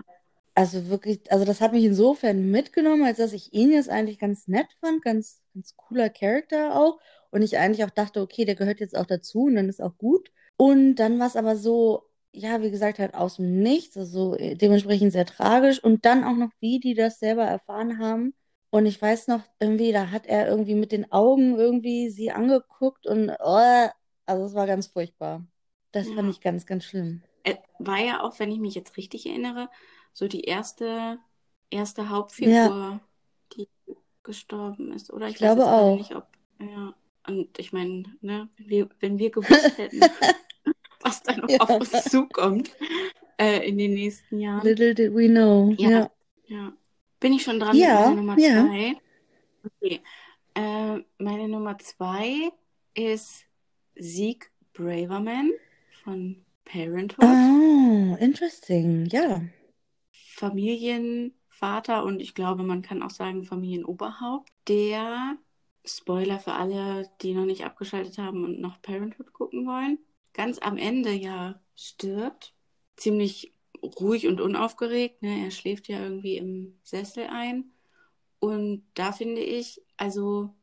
also 0.55 0.89
wirklich, 0.89 1.31
also 1.31 1.45
das 1.45 1.61
hat 1.61 1.71
mich 1.73 1.85
insofern 1.85 2.51
mitgenommen, 2.51 3.03
als 3.03 3.17
dass 3.17 3.33
ich 3.33 3.53
ihn 3.53 3.71
jetzt 3.71 3.89
eigentlich 3.89 4.19
ganz 4.19 4.47
nett 4.47 4.67
fand, 4.81 5.01
ganz, 5.03 5.41
ganz 5.53 5.75
cooler 5.77 6.09
Charakter 6.09 6.75
auch. 6.79 6.99
Und 7.31 7.41
ich 7.43 7.57
eigentlich 7.57 7.85
auch 7.85 7.89
dachte, 7.91 8.21
okay, 8.21 8.45
der 8.45 8.55
gehört 8.55 8.79
jetzt 8.79 8.97
auch 8.97 9.05
dazu 9.05 9.43
und 9.45 9.55
dann 9.55 9.69
ist 9.69 9.81
auch 9.81 9.97
gut. 9.97 10.31
Und 10.57 10.95
dann 10.95 11.19
war 11.19 11.27
es 11.27 11.35
aber 11.35 11.55
so, 11.55 12.08
ja, 12.31 12.61
wie 12.61 12.71
gesagt, 12.71 12.99
halt 12.99 13.15
aus 13.15 13.37
dem 13.37 13.59
Nichts, 13.61 13.97
also 13.97 14.35
äh, 14.35 14.55
dementsprechend 14.55 15.11
sehr 15.13 15.25
tragisch. 15.25 15.83
Und 15.83 16.05
dann 16.05 16.23
auch 16.23 16.35
noch, 16.35 16.51
wie 16.59 16.79
die 16.79 16.93
das 16.93 17.19
selber 17.19 17.43
erfahren 17.45 17.99
haben. 17.99 18.33
Und 18.71 18.85
ich 18.85 19.01
weiß 19.01 19.27
noch, 19.27 19.41
irgendwie, 19.59 19.91
da 19.91 20.11
hat 20.11 20.27
er 20.27 20.47
irgendwie 20.47 20.75
mit 20.75 20.91
den 20.91 21.11
Augen 21.11 21.55
irgendwie 21.57 22.09
sie 22.09 22.31
angeguckt 22.31 23.07
und, 23.07 23.31
oh, 23.39 23.87
also 24.25 24.45
es 24.45 24.53
war 24.53 24.67
ganz 24.67 24.87
furchtbar. 24.87 25.45
Das 25.91 26.11
fand 26.11 26.27
ja. 26.27 26.29
ich 26.29 26.41
ganz, 26.41 26.65
ganz 26.67 26.85
schlimm. 26.85 27.23
Äh, 27.43 27.55
War 27.79 27.99
ja 27.99 28.21
auch, 28.21 28.39
wenn 28.39 28.51
ich 28.51 28.59
mich 28.59 28.75
jetzt 28.75 28.97
richtig 28.97 29.25
erinnere, 29.25 29.69
so 30.13 30.27
die 30.27 30.41
erste, 30.43 31.19
erste 31.69 32.09
Ja, 32.39 32.69
Hauptfigur, 32.69 32.99
die 33.53 33.67
gestorben 34.23 34.93
ist. 34.93 35.11
Oder 35.11 35.29
ich 35.29 35.35
ich 35.35 35.41
weiß 35.41 35.55
glaube 35.55 35.65
auch. 35.65 35.97
nicht, 35.97 36.15
ob. 36.15 36.27
Ja. 36.59 36.95
Und 37.27 37.59
ich 37.59 37.73
meine, 37.73 38.03
ne, 38.21 38.49
wenn 38.57 38.69
wir, 38.69 38.89
wenn 38.99 39.19
wir 39.19 39.31
gewusst 39.31 39.77
hätten, 39.77 40.01
was 41.01 41.21
da 41.23 41.35
noch 41.35 41.49
auf 41.59 41.69
Ja. 41.69 41.75
uns 41.75 42.03
zukommt 42.05 42.71
äh, 43.37 43.67
in 43.67 43.77
den 43.77 43.93
nächsten 43.93 44.39
Jahren. 44.39 44.63
Little 44.65 44.93
did 44.95 45.13
we 45.13 45.27
know. 45.27 45.73
Ja, 45.77 45.89
Ja. 45.89 46.11
ja. 46.47 46.73
Bin 47.19 47.33
ich 47.33 47.43
schon 47.43 47.59
dran 47.59 47.75
Ja, 47.75 48.09
Nummer 48.11 48.37
ja. 48.39 48.65
zwei? 48.65 48.95
Okay. 49.65 50.01
Äh, 50.55 51.03
meine 51.17 51.47
Nummer 51.49 51.77
zwei 51.79 52.51
ist 52.93 53.45
Zeke 53.99 54.47
Braverman 54.73 55.51
von 56.03 56.43
Parenthood. 56.65 57.25
Oh, 57.25 58.15
interesting. 58.19 59.05
Ja. 59.07 59.41
Familienvater 60.11 62.03
und 62.05 62.21
ich 62.21 62.33
glaube, 62.35 62.63
man 62.63 62.81
kann 62.81 63.03
auch 63.03 63.09
sagen 63.09 63.43
Familienoberhaupt, 63.43 64.49
der, 64.67 65.37
Spoiler 65.85 66.39
für 66.39 66.53
alle, 66.53 67.09
die 67.21 67.33
noch 67.33 67.45
nicht 67.45 67.65
abgeschaltet 67.65 68.17
haben 68.17 68.43
und 68.45 68.59
noch 68.61 68.81
Parenthood 68.81 69.33
gucken 69.33 69.65
wollen, 69.67 69.97
ganz 70.39 70.57
am 70.61 70.77
Ende 70.77 71.11
ja 71.11 71.59
stirbt. 71.75 72.53
Ziemlich 72.95 73.53
ruhig 73.83 74.25
und 74.25 74.39
unaufgeregt, 74.39 75.21
ne? 75.21 75.43
Er 75.43 75.51
schläft 75.51 75.89
ja 75.89 76.01
irgendwie 76.01 76.37
im 76.37 76.79
Sessel 76.85 77.27
ein. 77.27 77.73
Und 78.39 78.83
da 78.93 79.11
finde 79.11 79.41
ich, 79.41 79.81
also 79.97 80.53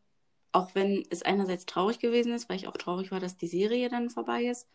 auch 0.51 0.74
wenn 0.74 1.05
es 1.11 1.20
einerseits 1.20 1.66
traurig 1.66 1.99
gewesen 1.99 2.33
ist, 2.33 2.49
weil 2.49 2.57
ich 2.57 2.68
auch 2.68 2.77
traurig 2.79 3.11
war, 3.11 3.20
dass 3.20 3.37
die 3.37 3.49
Serie 3.49 3.91
dann 3.91 4.09
vorbei 4.09 4.45
ist, 4.47 4.66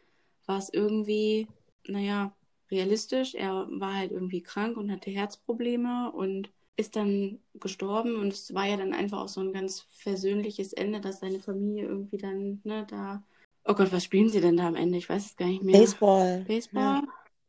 war 0.46 0.60
es 0.60 0.70
irgendwie, 0.72 1.48
naja, 1.88 2.36
realistisch. 2.70 3.34
Er 3.34 3.68
war 3.72 3.96
halt 3.96 4.12
irgendwie 4.12 4.44
krank 4.44 4.78
und 4.78 4.92
hatte 4.92 5.10
Herzprobleme 5.10 6.12
und 6.12 6.52
ist 6.76 6.96
dann 6.96 7.40
gestorben. 7.56 8.18
Und 8.18 8.34
es 8.34 8.54
war 8.54 8.68
ja 8.68 8.78
dann 8.78 8.94
einfach 8.94 9.22
auch 9.22 9.30
so 9.30 9.42
ein 9.42 9.52
ganz 9.52 9.88
versöhnliches 9.90 10.74
Ende, 10.74 11.02
dass 11.02 11.22
seine 11.22 11.40
Familie 11.40 11.86
irgendwie 11.86 12.20
dann, 12.20 12.62
ne, 12.64 12.86
da. 12.88 13.24
Oh 13.66 13.74
Gott, 13.74 13.92
was 13.92 14.04
spielen 14.04 14.30
sie 14.30 14.42
denn 14.42 14.58
da 14.58 14.68
am 14.68 14.76
Ende? 14.76 14.98
Ich 14.98 15.10
weiß 15.10 15.26
es 15.26 15.36
gar 15.36 15.48
nicht 15.48 15.64
mehr. 15.64 15.80
Baseball. 15.80 16.40
Ja. 16.40 16.44
Baseball? 16.44 17.02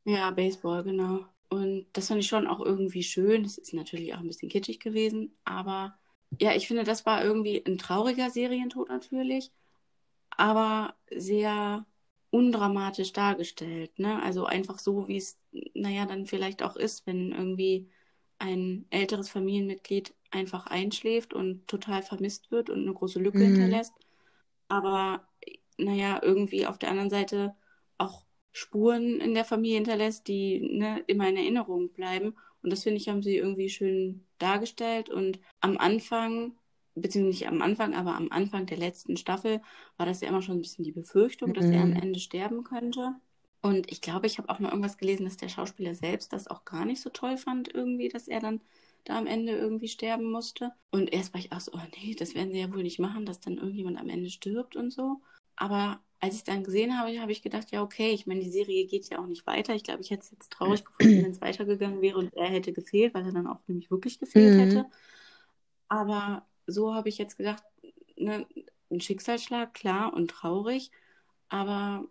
Ja, 0.04 0.30
Baseball, 0.30 0.82
genau. 0.82 1.24
Und 1.48 1.86
das 1.92 2.08
fand 2.08 2.20
ich 2.20 2.28
schon 2.28 2.46
auch 2.46 2.60
irgendwie 2.60 3.02
schön. 3.02 3.42
Das 3.42 3.58
ist 3.58 3.74
natürlich 3.74 4.14
auch 4.14 4.18
ein 4.18 4.26
bisschen 4.26 4.48
kitschig 4.48 4.80
gewesen, 4.80 5.36
aber 5.44 5.94
ja, 6.40 6.54
ich 6.54 6.66
finde, 6.66 6.84
das 6.84 7.04
war 7.04 7.22
irgendwie 7.22 7.62
ein 7.66 7.78
trauriger 7.78 8.30
Serientod 8.30 8.88
natürlich, 8.88 9.52
aber 10.30 10.94
sehr 11.10 11.84
undramatisch 12.30 13.12
dargestellt. 13.12 13.98
Ne? 13.98 14.22
Also 14.22 14.46
einfach 14.46 14.78
so, 14.78 15.08
wie 15.08 15.18
es, 15.18 15.38
naja, 15.74 16.06
dann 16.06 16.24
vielleicht 16.24 16.62
auch 16.62 16.76
ist, 16.76 17.06
wenn 17.06 17.32
irgendwie 17.32 17.90
ein 18.38 18.86
älteres 18.90 19.28
Familienmitglied 19.28 20.14
einfach 20.30 20.66
einschläft 20.66 21.34
und 21.34 21.68
total 21.68 22.02
vermisst 22.02 22.50
wird 22.50 22.70
und 22.70 22.80
eine 22.80 22.94
große 22.94 23.20
Lücke 23.20 23.38
mhm. 23.38 23.54
hinterlässt. 23.54 23.92
Aber 24.68 25.28
naja, 25.78 26.20
irgendwie 26.22 26.66
auf 26.66 26.78
der 26.78 26.90
anderen 26.90 27.10
Seite 27.10 27.54
auch 27.98 28.24
Spuren 28.52 29.20
in 29.20 29.34
der 29.34 29.44
Familie 29.44 29.76
hinterlässt, 29.76 30.28
die 30.28 30.60
ne, 30.60 31.02
immer 31.06 31.28
in 31.28 31.36
Erinnerung 31.36 31.90
bleiben. 31.92 32.34
Und 32.62 32.70
das 32.70 32.82
finde 32.82 32.98
ich, 32.98 33.08
haben 33.08 33.22
sie 33.22 33.36
irgendwie 33.36 33.70
schön 33.70 34.24
dargestellt. 34.38 35.08
Und 35.08 35.40
am 35.60 35.78
Anfang, 35.78 36.54
beziehungsweise 36.94 37.44
nicht 37.44 37.48
am 37.48 37.62
Anfang, 37.62 37.94
aber 37.94 38.14
am 38.14 38.30
Anfang 38.30 38.66
der 38.66 38.76
letzten 38.76 39.16
Staffel 39.16 39.62
war 39.96 40.06
das 40.06 40.20
ja 40.20 40.28
immer 40.28 40.42
schon 40.42 40.58
ein 40.58 40.62
bisschen 40.62 40.84
die 40.84 40.92
Befürchtung, 40.92 41.50
mhm. 41.50 41.54
dass 41.54 41.66
er 41.66 41.82
am 41.82 41.90
mhm. 41.90 41.96
Ende 41.96 42.20
sterben 42.20 42.62
könnte. 42.62 43.14
Und 43.62 43.90
ich 43.90 44.00
glaube, 44.00 44.26
ich 44.26 44.38
habe 44.38 44.48
auch 44.48 44.58
mal 44.58 44.70
irgendwas 44.70 44.98
gelesen, 44.98 45.24
dass 45.24 45.36
der 45.36 45.48
Schauspieler 45.48 45.94
selbst 45.94 46.32
das 46.32 46.48
auch 46.48 46.64
gar 46.64 46.84
nicht 46.84 47.00
so 47.00 47.10
toll 47.10 47.36
fand, 47.36 47.72
irgendwie, 47.72 48.08
dass 48.08 48.28
er 48.28 48.40
dann 48.40 48.60
da 49.04 49.18
am 49.18 49.26
Ende 49.26 49.52
irgendwie 49.52 49.88
sterben 49.88 50.30
musste. 50.30 50.72
Und 50.90 51.12
erst 51.12 51.32
war 51.32 51.40
ich 51.40 51.52
auch 51.52 51.60
so, 51.60 51.72
oh 51.72 51.80
nee, 51.96 52.14
das 52.14 52.34
werden 52.34 52.52
sie 52.52 52.60
ja 52.60 52.72
wohl 52.72 52.82
nicht 52.82 52.98
machen, 52.98 53.24
dass 53.24 53.40
dann 53.40 53.58
irgendjemand 53.58 53.98
am 53.98 54.08
Ende 54.08 54.30
stirbt 54.30 54.76
und 54.76 54.92
so. 54.92 55.20
Aber 55.62 56.00
als 56.18 56.34
ich 56.34 56.40
es 56.40 56.44
dann 56.44 56.64
gesehen 56.64 56.98
habe, 56.98 57.20
habe 57.20 57.30
ich 57.30 57.40
gedacht, 57.40 57.70
ja, 57.70 57.84
okay, 57.84 58.10
ich 58.10 58.26
meine, 58.26 58.40
die 58.40 58.50
Serie 58.50 58.84
geht 58.84 59.08
ja 59.10 59.20
auch 59.20 59.26
nicht 59.26 59.46
weiter. 59.46 59.76
Ich 59.76 59.84
glaube, 59.84 60.00
ich 60.00 60.10
hätte 60.10 60.22
es 60.22 60.32
jetzt 60.32 60.50
traurig 60.50 60.84
gefunden, 60.84 61.22
wenn 61.22 61.30
es 61.30 61.40
weitergegangen 61.40 62.00
wäre 62.00 62.18
und 62.18 62.34
er 62.34 62.48
hätte 62.48 62.72
gefehlt, 62.72 63.14
weil 63.14 63.26
er 63.26 63.32
dann 63.32 63.46
auch 63.46 63.60
nämlich 63.68 63.88
wirklich 63.88 64.18
gefehlt 64.18 64.56
mhm. 64.56 64.58
hätte. 64.58 64.86
Aber 65.86 66.44
so 66.66 66.92
habe 66.94 67.08
ich 67.08 67.16
jetzt 67.16 67.36
gedacht, 67.36 67.62
ne, 68.16 68.44
ein 68.90 69.00
Schicksalsschlag, 69.00 69.72
klar 69.72 70.12
und 70.12 70.32
traurig, 70.32 70.90
aber 71.48 72.08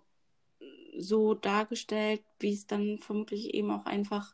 so 0.98 1.34
dargestellt, 1.34 2.22
wie 2.40 2.54
es 2.54 2.68
dann 2.68 3.00
vermutlich 3.00 3.54
eben 3.54 3.70
auch 3.70 3.86
einfach 3.86 4.34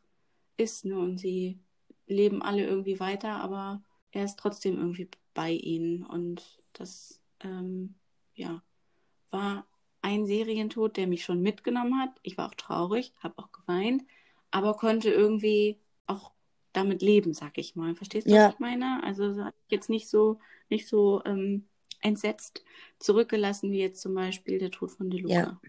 ist. 0.57 0.85
Ne? 0.85 0.95
Und 0.95 1.17
sie 1.17 1.57
leben 2.05 2.43
alle 2.43 2.67
irgendwie 2.67 2.99
weiter, 2.99 3.41
aber 3.41 3.81
er 4.11 4.25
ist 4.25 4.37
trotzdem 4.37 4.77
irgendwie 4.77 5.09
bei 5.33 5.53
ihnen. 5.53 6.05
Und 6.05 6.61
das, 6.73 7.19
ähm, 7.39 7.95
ja, 8.35 8.61
war 9.31 9.65
ein 10.01 10.25
Serientod, 10.25 10.97
der 10.97 11.07
mich 11.07 11.23
schon 11.23 11.41
mitgenommen 11.41 11.99
hat. 11.99 12.11
Ich 12.23 12.37
war 12.37 12.47
auch 12.47 12.55
traurig, 12.55 13.13
habe 13.19 13.37
auch 13.37 13.51
geweint, 13.51 14.03
aber 14.51 14.75
konnte 14.75 15.09
irgendwie 15.09 15.79
auch 16.05 16.31
damit 16.73 17.01
leben, 17.01 17.33
sag 17.33 17.57
ich 17.57 17.75
mal. 17.75 17.95
Verstehst 17.95 18.27
du, 18.27 18.31
ja. 18.31 18.47
was 18.47 18.53
ich 18.53 18.59
meine? 18.59 19.03
Also 19.03 19.49
jetzt 19.67 19.89
nicht 19.89 20.07
so, 20.07 20.39
nicht 20.69 20.87
so 20.87 21.21
ähm, 21.25 21.65
entsetzt 22.01 22.63
zurückgelassen 22.99 23.71
wie 23.71 23.79
jetzt 23.79 24.01
zum 24.01 24.13
Beispiel 24.13 24.59
der 24.59 24.71
Tod 24.71 24.91
von 24.91 25.09
DeLuca. 25.09 25.33
Ja. 25.33 25.61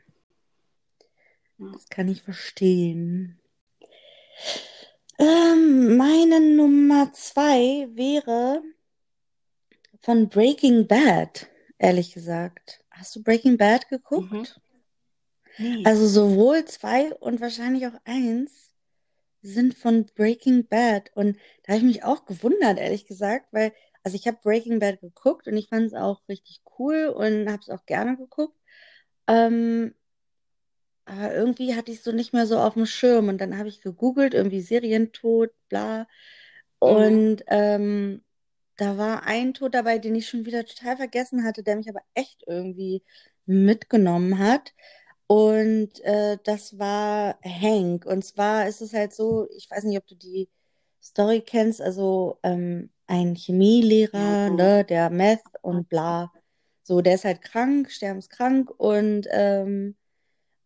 ja. 1.59 1.73
Das 1.73 1.89
kann 1.89 2.09
ich 2.09 2.23
verstehen. 2.23 3.41
Ähm, 5.19 5.97
meine 5.97 6.41
Nummer 6.41 7.13
zwei 7.13 7.89
wäre 7.95 8.63
von 10.01 10.29
Breaking 10.29 10.87
Bad, 10.87 11.49
ehrlich 11.79 12.15
gesagt. 12.15 12.85
Hast 12.99 13.15
du 13.15 13.23
Breaking 13.23 13.57
Bad 13.57 13.89
geguckt? 13.89 14.33
Mhm. 14.33 14.47
Nee. 15.59 15.83
Also 15.85 16.07
sowohl 16.07 16.65
zwei 16.65 17.15
und 17.15 17.41
wahrscheinlich 17.41 17.87
auch 17.87 17.99
eins 18.05 18.71
sind 19.43 19.75
von 19.75 20.07
Breaking 20.15 20.67
Bad. 20.67 21.11
Und 21.15 21.37
da 21.63 21.73
habe 21.73 21.79
ich 21.79 21.97
mich 21.97 22.05
auch 22.05 22.27
gewundert, 22.27 22.79
ehrlich 22.79 23.07
gesagt, 23.07 23.53
weil, 23.53 23.73
also 24.03 24.17
ich 24.17 24.27
habe 24.27 24.39
Breaking 24.43 24.79
Bad 24.79 25.01
geguckt 25.01 25.47
und 25.47 25.57
ich 25.57 25.69
fand 25.69 25.87
es 25.87 25.95
auch 25.95 26.21
richtig 26.29 26.61
cool 26.79 27.07
und 27.07 27.49
habe 27.51 27.61
es 27.61 27.71
auch 27.71 27.87
gerne 27.87 28.17
geguckt. 28.17 28.57
Ähm, 29.27 29.95
aber 31.05 31.35
irgendwie 31.35 31.75
hatte 31.75 31.91
ich 31.91 31.99
es 31.99 32.05
so 32.05 32.13
nicht 32.13 32.33
mehr 32.33 32.47
so 32.47 32.59
auf 32.59 32.75
dem 32.75 32.87
Schirm. 32.87 33.29
Und 33.29 33.41
dann 33.41 33.57
habe 33.57 33.69
ich 33.69 33.81
gegoogelt, 33.81 34.35
irgendwie 34.35 34.61
Serientod, 34.61 35.51
bla. 35.69 36.01
Mhm. 36.01 36.07
Und 36.89 37.37
mhm. 37.37 37.45
ähm, 37.47 38.25
da 38.79 38.97
war 38.97 39.25
ein 39.25 39.55
Tod 39.55 39.75
dabei, 39.75 39.99
den 39.99 40.15
ich 40.15 40.29
schon 40.29 40.47
wieder 40.47 40.65
total 40.65 40.97
vergessen 40.97 41.45
hatte, 41.45 41.63
der 41.63 41.77
mich 41.77 41.89
aber 41.91 42.01
echt 42.15 42.45
irgendwie 42.47 43.03
mitgenommen 43.47 44.39
hat. 44.39 44.73
Und 45.27 46.01
äh, 46.05 46.39
das 46.45 46.79
war 46.79 47.39
Hank. 47.45 48.07
Und 48.07 48.25
zwar 48.25 48.69
ist 48.69 48.81
es 48.81 48.95
halt 48.95 49.13
so, 49.15 49.49
ich 49.57 49.71
weiß 49.71 49.85
nicht, 49.85 49.99
ob 49.99 50.07
du 50.07 50.15
die 50.15 50.49
Story 51.03 51.43
kennst, 51.43 51.83
also 51.83 52.39
ähm, 52.43 52.91
ein 53.07 53.35
Chemielehrer, 53.35 54.51
ne, 54.51 54.85
der 54.85 55.11
Meth 55.11 55.43
und 55.63 55.89
bla. 55.89 56.33
So, 56.85 57.03
der 57.03 57.17
ist 57.17 57.25
halt 57.25 57.43
krank, 57.43 57.91
sterbenskrank 57.91 58.71
und 58.79 59.27
ähm, 59.31 59.97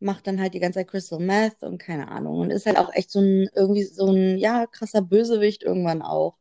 macht 0.00 0.26
dann 0.26 0.40
halt 0.40 0.54
die 0.54 0.60
ganze 0.60 0.80
Zeit 0.80 0.88
Crystal 0.88 1.18
Meth 1.18 1.62
und 1.62 1.78
keine 1.78 2.08
Ahnung. 2.08 2.40
Und 2.40 2.50
ist 2.50 2.66
halt 2.66 2.78
auch 2.78 2.92
echt 2.94 3.10
so 3.10 3.20
ein, 3.20 3.48
irgendwie 3.54 3.84
so 3.84 4.06
ein, 4.12 4.38
ja, 4.38 4.66
krasser 4.66 5.02
Bösewicht 5.02 5.62
irgendwann 5.62 6.02
auch. 6.02 6.36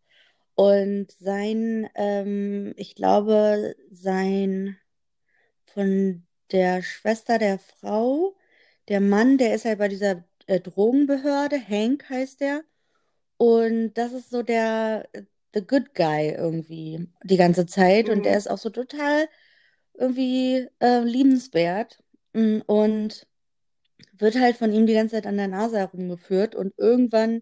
Und 0.62 1.07
sein, 1.14 1.89
ähm, 1.95 2.76
ich 2.78 2.93
glaube, 2.93 3.76
sein 3.89 4.78
von 5.66 6.24
der 6.51 6.84
Schwester 6.84 7.39
der 7.39 7.57
Frau, 7.57 8.36
der 8.88 9.01
Mann, 9.01 9.39
der 9.39 9.55
ist 9.55 9.66
halt 9.66 9.80
bei 9.80 9.88
dieser 9.88 10.24
äh, 10.45 10.59
Drogenbehörde, 10.59 11.59
Hank 11.68 12.07
heißt 12.07 12.41
der. 12.41 12.64
Und 13.38 13.95
das 13.95 14.14
ist 14.14 14.30
so 14.30 14.43
der 14.43 15.09
the 15.55 15.66
good 15.66 15.95
guy 15.95 16.30
irgendwie 16.30 17.09
die 17.24 17.38
ganze 17.38 17.66
Zeit. 17.66 18.07
Mhm. 18.07 18.14
Und 18.14 18.26
der 18.26 18.38
ist 18.38 18.49
auch 18.49 18.59
so 18.59 18.70
total 18.70 19.28
irgendwie 19.95 20.68
äh, 20.80 20.99
liebenswert. 20.99 22.03
Mm, 22.34 22.59
und 22.68 23.28
wird 24.14 24.36
halt 24.39 24.57
von 24.57 24.72
ihm 24.74 24.86
die 24.86 24.93
ganze 24.93 25.16
Zeit 25.16 25.26
an 25.28 25.38
der 25.38 25.47
Nase 25.47 25.80
herumgeführt. 25.80 26.53
Und 26.55 26.76
irgendwann 26.78 27.41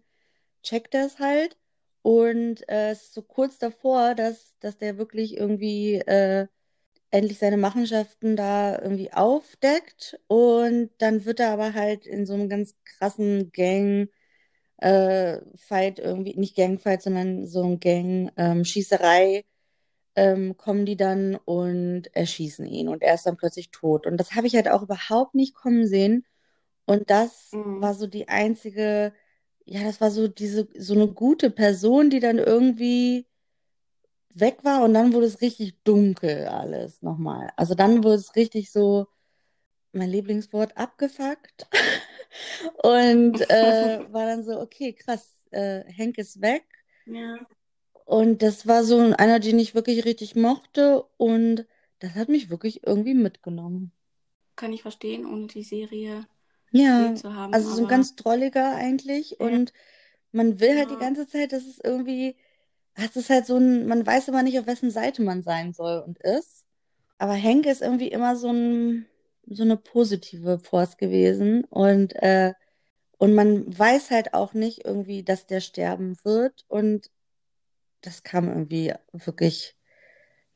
checkt 0.62 0.94
er 0.94 1.04
es 1.06 1.18
halt 1.18 1.59
und 2.02 2.68
äh, 2.68 2.90
es 2.90 3.02
ist 3.04 3.14
so 3.14 3.22
kurz 3.22 3.58
davor, 3.58 4.14
dass, 4.14 4.54
dass 4.60 4.78
der 4.78 4.98
wirklich 4.98 5.36
irgendwie 5.36 5.96
äh, 5.96 6.46
endlich 7.10 7.38
seine 7.38 7.56
Machenschaften 7.56 8.36
da 8.36 8.80
irgendwie 8.80 9.12
aufdeckt. 9.12 10.18
Und 10.28 10.90
dann 10.98 11.24
wird 11.24 11.40
er 11.40 11.50
aber 11.52 11.74
halt 11.74 12.06
in 12.06 12.26
so 12.26 12.34
einem 12.34 12.48
ganz 12.48 12.74
krassen 12.84 13.52
Gang. 13.52 14.08
Äh, 14.78 15.40
irgendwie, 15.70 16.36
nicht 16.36 16.56
Gangfight, 16.56 17.02
sondern 17.02 17.46
so 17.46 17.62
ein 17.64 17.80
Gang-Schießerei 17.80 19.44
ähm, 20.16 20.50
ähm, 20.50 20.56
kommen 20.56 20.86
die 20.86 20.96
dann 20.96 21.36
und 21.36 22.14
erschießen 22.14 22.66
ihn 22.66 22.88
und 22.88 23.02
er 23.02 23.14
ist 23.14 23.26
dann 23.26 23.36
plötzlich 23.36 23.70
tot. 23.70 24.06
Und 24.06 24.16
das 24.18 24.34
habe 24.34 24.46
ich 24.46 24.54
halt 24.56 24.68
auch 24.68 24.82
überhaupt 24.82 25.34
nicht 25.34 25.54
kommen 25.54 25.86
sehen. 25.86 26.24
Und 26.86 27.10
das 27.10 27.50
mhm. 27.52 27.82
war 27.82 27.94
so 27.94 28.06
die 28.06 28.28
einzige 28.28 29.12
ja, 29.64 29.84
das 29.84 30.00
war 30.00 30.10
so 30.10 30.28
diese, 30.28 30.68
so 30.76 30.94
eine 30.94 31.08
gute 31.08 31.50
Person, 31.50 32.10
die 32.10 32.20
dann 32.20 32.38
irgendwie 32.38 33.26
weg 34.34 34.58
war 34.62 34.84
und 34.84 34.94
dann 34.94 35.12
wurde 35.12 35.26
es 35.26 35.40
richtig 35.40 35.74
dunkel 35.84 36.46
alles 36.46 37.02
nochmal. 37.02 37.50
Also 37.56 37.74
dann 37.74 38.04
wurde 38.04 38.16
es 38.16 38.36
richtig 38.36 38.70
so, 38.70 39.06
mein 39.92 40.10
Lieblingswort, 40.10 40.76
abgefuckt. 40.76 41.68
und 42.82 43.40
äh, 43.50 44.00
war 44.12 44.26
dann 44.26 44.44
so, 44.44 44.60
okay, 44.60 44.92
krass, 44.92 45.42
äh, 45.50 45.84
Henk 45.84 46.18
ist 46.18 46.40
weg. 46.40 46.64
Ja. 47.06 47.38
Und 48.04 48.42
das 48.42 48.66
war 48.66 48.84
so 48.84 48.98
einer, 48.98 49.38
den 49.38 49.58
ich 49.58 49.74
wirklich 49.74 50.04
richtig 50.04 50.34
mochte 50.34 51.04
und 51.16 51.66
das 52.00 52.14
hat 52.14 52.28
mich 52.28 52.50
wirklich 52.50 52.86
irgendwie 52.86 53.14
mitgenommen. 53.14 53.92
Kann 54.56 54.72
ich 54.72 54.82
verstehen, 54.82 55.26
ohne 55.26 55.46
die 55.46 55.62
Serie 55.62 56.26
ja, 56.70 57.14
zu 57.14 57.34
haben. 57.34 57.52
Also 57.52 57.70
so 57.70 57.82
ein 57.82 57.88
ganz 57.88 58.16
drolliger 58.16 58.74
eigentlich. 58.74 59.36
Ja. 59.38 59.46
Und 59.46 59.72
man 60.32 60.60
will 60.60 60.76
halt 60.76 60.90
ja. 60.90 60.96
die 60.96 61.00
ganze 61.00 61.26
Zeit, 61.26 61.52
dass 61.52 61.64
es 61.64 61.80
irgendwie, 61.82 62.36
es 62.94 63.16
ist 63.16 63.30
halt 63.30 63.46
so 63.46 63.56
ein, 63.56 63.86
man 63.86 64.06
weiß 64.06 64.28
immer 64.28 64.42
nicht, 64.42 64.58
auf 64.58 64.66
wessen 64.66 64.90
Seite 64.90 65.22
man 65.22 65.42
sein 65.42 65.72
soll 65.72 66.00
und 66.06 66.18
ist. 66.18 66.64
Aber 67.18 67.34
Henke 67.34 67.70
ist 67.70 67.82
irgendwie 67.82 68.08
immer 68.08 68.36
so 68.36 68.50
ein, 68.52 69.06
so 69.46 69.62
eine 69.62 69.76
positive 69.76 70.58
Force 70.58 70.96
gewesen. 70.96 71.64
Und, 71.64 72.14
äh, 72.14 72.54
und 73.18 73.34
man 73.34 73.78
weiß 73.78 74.10
halt 74.10 74.32
auch 74.34 74.54
nicht 74.54 74.84
irgendwie, 74.84 75.22
dass 75.22 75.46
der 75.46 75.60
sterben 75.60 76.16
wird. 76.24 76.64
Und 76.68 77.10
das 78.00 78.22
kam 78.22 78.48
irgendwie 78.48 78.94
wirklich 79.12 79.76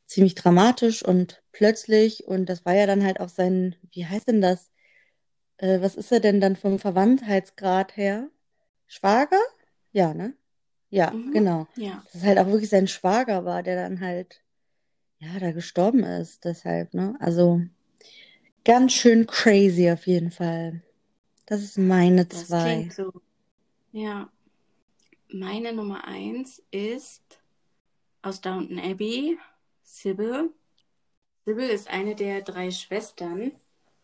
ziemlich 0.07 0.35
dramatisch 0.35 1.05
und 1.05 1.43
plötzlich. 1.53 2.27
Und 2.27 2.47
das 2.47 2.65
war 2.65 2.75
ja 2.75 2.87
dann 2.87 3.05
halt 3.05 3.21
auch 3.21 3.29
sein, 3.29 3.77
wie 3.93 4.07
heißt 4.07 4.29
denn 4.29 4.41
das? 4.41 4.71
Äh, 5.65 5.81
was 5.81 5.95
ist 5.95 6.13
er 6.13 6.21
denn 6.21 6.43
dann 6.43 6.57
vom 6.57 6.79
Verwandtheitsgrad 6.79 7.97
her? 7.97 8.29
Schwager? 8.87 9.41
Ja, 9.93 10.13
ne? 10.13 10.35
Ja, 10.91 11.13
mhm. 11.13 11.33
genau. 11.33 11.67
Ja. 11.77 12.03
Dass 12.05 12.17
es 12.17 12.23
halt 12.23 12.39
auch 12.39 12.49
wirklich 12.49 12.69
sein 12.69 12.87
Schwager 12.87 13.47
war, 13.47 13.63
der 13.63 13.77
dann 13.77 14.01
halt, 14.01 14.43
ja, 15.21 15.39
da 15.41 15.53
gestorben 15.53 16.05
ist, 16.05 16.45
deshalb, 16.45 16.93
ne? 16.93 17.17
Also 17.19 17.63
ganz 18.67 18.93
schön 18.93 19.27
crazy 19.27 19.91
auf 19.91 20.07
jeden 20.07 20.31
Fall. 20.31 20.83
Das 21.47 21.63
ist 21.63 21.79
meine 21.79 22.27
das 22.27 22.49
zwei. 22.49 22.75
Klingt 22.75 22.93
so, 22.93 23.13
Ja. 23.93 24.31
Meine 25.33 25.73
Nummer 25.73 26.07
eins 26.07 26.63
ist 26.71 27.41
aus 28.21 28.43
Downton 28.43 28.79
Abbey, 28.79 29.39
Sybil. 29.83 30.51
Sybil 31.47 31.71
ist 31.71 31.89
eine 31.89 32.15
der 32.15 32.43
drei 32.43 32.71
Schwestern. 32.71 33.53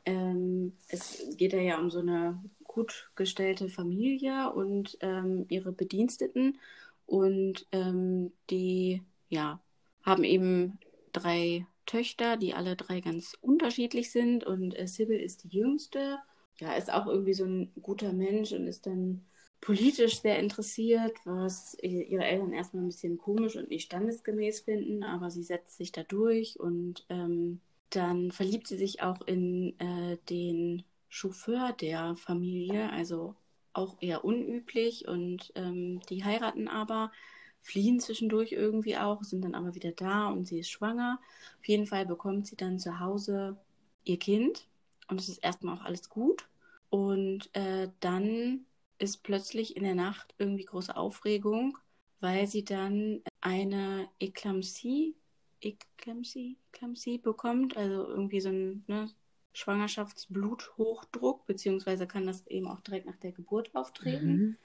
Ähm, 0.05 0.72
es 0.88 1.24
geht 1.36 1.53
ja 1.53 1.78
um 1.78 1.90
so 1.90 2.01
eine 2.01 2.42
gut 2.64 3.11
gestellte 3.16 3.68
Familie 3.68 4.53
und 4.53 4.96
ähm, 5.01 5.46
ihre 5.48 5.72
Bediensteten. 5.72 6.59
Und 7.07 7.66
ähm, 7.72 8.32
die 8.51 9.03
ja, 9.28 9.61
haben 10.03 10.24
eben 10.24 10.78
drei 11.12 11.66
Töchter, 11.86 12.36
die 12.36 12.55
alle 12.55 12.76
drei 12.76 13.01
ganz 13.01 13.36
unterschiedlich 13.40 14.12
sind. 14.12 14.44
Und 14.44 14.78
äh, 14.78 14.86
Sybil 14.86 15.18
ist 15.18 15.44
die 15.44 15.57
jüngste. 15.57 16.18
Ja, 16.59 16.74
ist 16.74 16.92
auch 16.92 17.07
irgendwie 17.07 17.34
so 17.34 17.44
ein 17.44 17.72
guter 17.82 18.12
Mensch 18.12 18.53
und 18.53 18.66
ist 18.66 18.86
dann 18.86 19.24
politisch 19.61 20.20
sehr 20.20 20.38
interessiert, 20.38 21.16
was 21.24 21.76
ihre 21.82 22.24
Eltern 22.24 22.53
erstmal 22.53 22.84
ein 22.84 22.88
bisschen 22.88 23.18
komisch 23.18 23.57
und 23.57 23.68
nicht 23.68 23.84
standesgemäß 23.86 24.61
finden, 24.61 25.03
aber 25.03 25.30
sie 25.30 25.42
setzt 25.42 25.76
sich 25.76 25.92
da 25.92 26.03
durch 26.03 26.59
und 26.59 27.05
ähm, 27.09 27.61
dann 27.91 28.32
verliebt 28.32 28.66
sie 28.68 28.76
sich 28.76 29.03
auch 29.03 29.20
in 29.22 29.78
äh, 29.80 30.18
den 30.28 30.84
Chauffeur 31.09 31.72
der 31.72 32.16
Familie, 32.16 32.91
also 32.91 33.34
auch 33.72 33.97
eher 34.01 34.24
unüblich 34.24 35.07
und 35.09 35.53
ähm, 35.55 36.01
die 36.09 36.24
heiraten 36.24 36.68
aber, 36.68 37.12
fliehen 37.61 38.01
zwischendurch 38.01 38.53
irgendwie 38.53 38.97
auch, 38.97 39.22
sind 39.22 39.43
dann 39.45 39.55
aber 39.55 39.74
wieder 39.74 39.93
da 39.93 40.28
und 40.28 40.47
sie 40.47 40.61
ist 40.61 40.70
schwanger. 40.70 41.20
Auf 41.59 41.68
jeden 41.68 41.86
Fall 41.86 42.07
bekommt 42.07 42.47
sie 42.47 42.57
dann 42.57 42.78
zu 42.78 43.01
Hause 43.01 43.57
ihr 44.05 44.18
Kind 44.18 44.66
und 45.09 45.20
es 45.20 45.28
ist 45.28 45.38
erstmal 45.38 45.76
auch 45.76 45.82
alles 45.82 46.09
gut. 46.09 46.49
Und 46.88 47.55
äh, 47.55 47.88
dann 48.01 48.66
ist 48.99 49.22
plötzlich 49.22 49.76
in 49.76 49.84
der 49.84 49.95
Nacht 49.95 50.34
irgendwie 50.38 50.64
große 50.64 50.97
Aufregung, 50.97 51.78
weil 52.20 52.47
sie 52.47 52.64
dann 52.64 53.22
eine 53.41 54.09
Eklampsie, 54.18 55.14
Eklampsie, 55.61 56.57
Eklampsie 56.73 57.19
bekommt, 57.19 57.77
also 57.77 58.07
irgendwie 58.07 58.41
so 58.41 58.49
ein 58.49 58.85
ne, 58.87 59.11
Schwangerschaftsbluthochdruck, 59.53 61.47
beziehungsweise 61.47 62.07
kann 62.07 62.27
das 62.27 62.47
eben 62.47 62.69
auch 62.69 62.81
direkt 62.81 63.07
nach 63.07 63.17
der 63.17 63.33
Geburt 63.33 63.75
auftreten. 63.75 64.33
Mhm. 64.33 64.57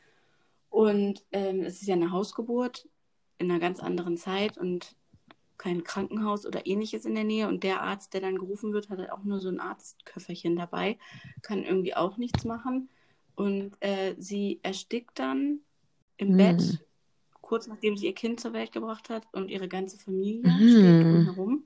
Und 0.69 1.23
ähm, 1.31 1.61
es 1.61 1.81
ist 1.81 1.87
ja 1.87 1.95
eine 1.95 2.11
Hausgeburt 2.11 2.87
in 3.37 3.49
einer 3.49 3.59
ganz 3.59 3.79
anderen 3.79 4.17
Zeit 4.17 4.57
und 4.57 4.95
kein 5.57 5.83
Krankenhaus 5.83 6.45
oder 6.45 6.67
ähnliches 6.67 7.05
in 7.05 7.15
der 7.15 7.23
Nähe. 7.23 7.47
Und 7.47 7.63
der 7.63 7.81
Arzt, 7.81 8.13
der 8.13 8.21
dann 8.21 8.37
gerufen 8.37 8.73
wird, 8.73 8.89
hat 8.89 8.99
halt 8.99 9.11
auch 9.11 9.23
nur 9.23 9.39
so 9.39 9.49
ein 9.49 9.59
Arztköfferchen 9.59 10.55
dabei, 10.55 10.97
kann 11.41 11.63
irgendwie 11.63 11.95
auch 11.95 12.17
nichts 12.17 12.43
machen. 12.43 12.89
Und 13.35 13.75
äh, 13.79 14.15
sie 14.17 14.59
erstickt 14.63 15.19
dann 15.19 15.59
im 16.17 16.33
mhm. 16.33 16.37
Bett, 16.37 16.84
kurz 17.45 17.67
nachdem 17.67 17.95
sie 17.95 18.07
ihr 18.07 18.13
Kind 18.13 18.39
zur 18.39 18.53
Welt 18.53 18.71
gebracht 18.71 19.09
hat 19.09 19.25
und 19.31 19.49
ihre 19.49 19.67
ganze 19.67 19.97
Familie 19.97 20.51
mhm. 20.51 20.69
steht 20.69 21.03
drumherum. 21.03 21.63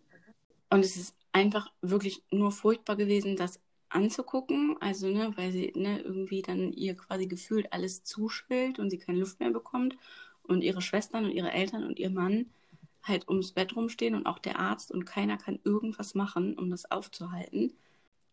Und 0.70 0.86
es 0.86 0.96
ist 0.96 1.16
einfach 1.32 1.72
wirklich 1.82 2.22
nur 2.32 2.52
furchtbar 2.52 2.96
gewesen, 2.96 3.36
das 3.36 3.60
anzugucken. 3.90 4.78
Also, 4.80 5.08
ne, 5.08 5.34
weil 5.36 5.52
sie 5.52 5.74
ne, 5.76 6.00
irgendwie 6.02 6.42
dann 6.42 6.74
ihr 6.74 6.96
quasi 6.96 7.26
gefühlt 7.26 7.74
alles 7.74 8.04
zuschwillt 8.04 8.78
und 8.78 8.90
sie 8.92 9.00
keine 9.00 9.20
Luft 9.20 9.40
mehr 9.40 9.52
bekommt. 9.52 9.98
Und 10.44 10.64
ihre 10.64 10.82
Schwestern 10.82 11.26
und 11.26 11.32
ihre 11.32 11.52
Eltern 11.52 11.84
und 11.84 12.00
ihr 12.00 12.10
Mann 12.10 12.48
halt 13.04 13.28
ums 13.28 13.54
Bett 13.54 13.76
rumstehen 13.76 14.16
und 14.16 14.26
auch 14.26 14.40
der 14.40 14.60
Arzt 14.60 14.92
und 14.92 15.06
keiner 15.06 15.38
kann 15.38 15.60
irgendwas 15.64 16.16
machen, 16.16 16.58
um 16.58 16.70
das 16.70 16.92
aufzuhalten. 16.92 17.74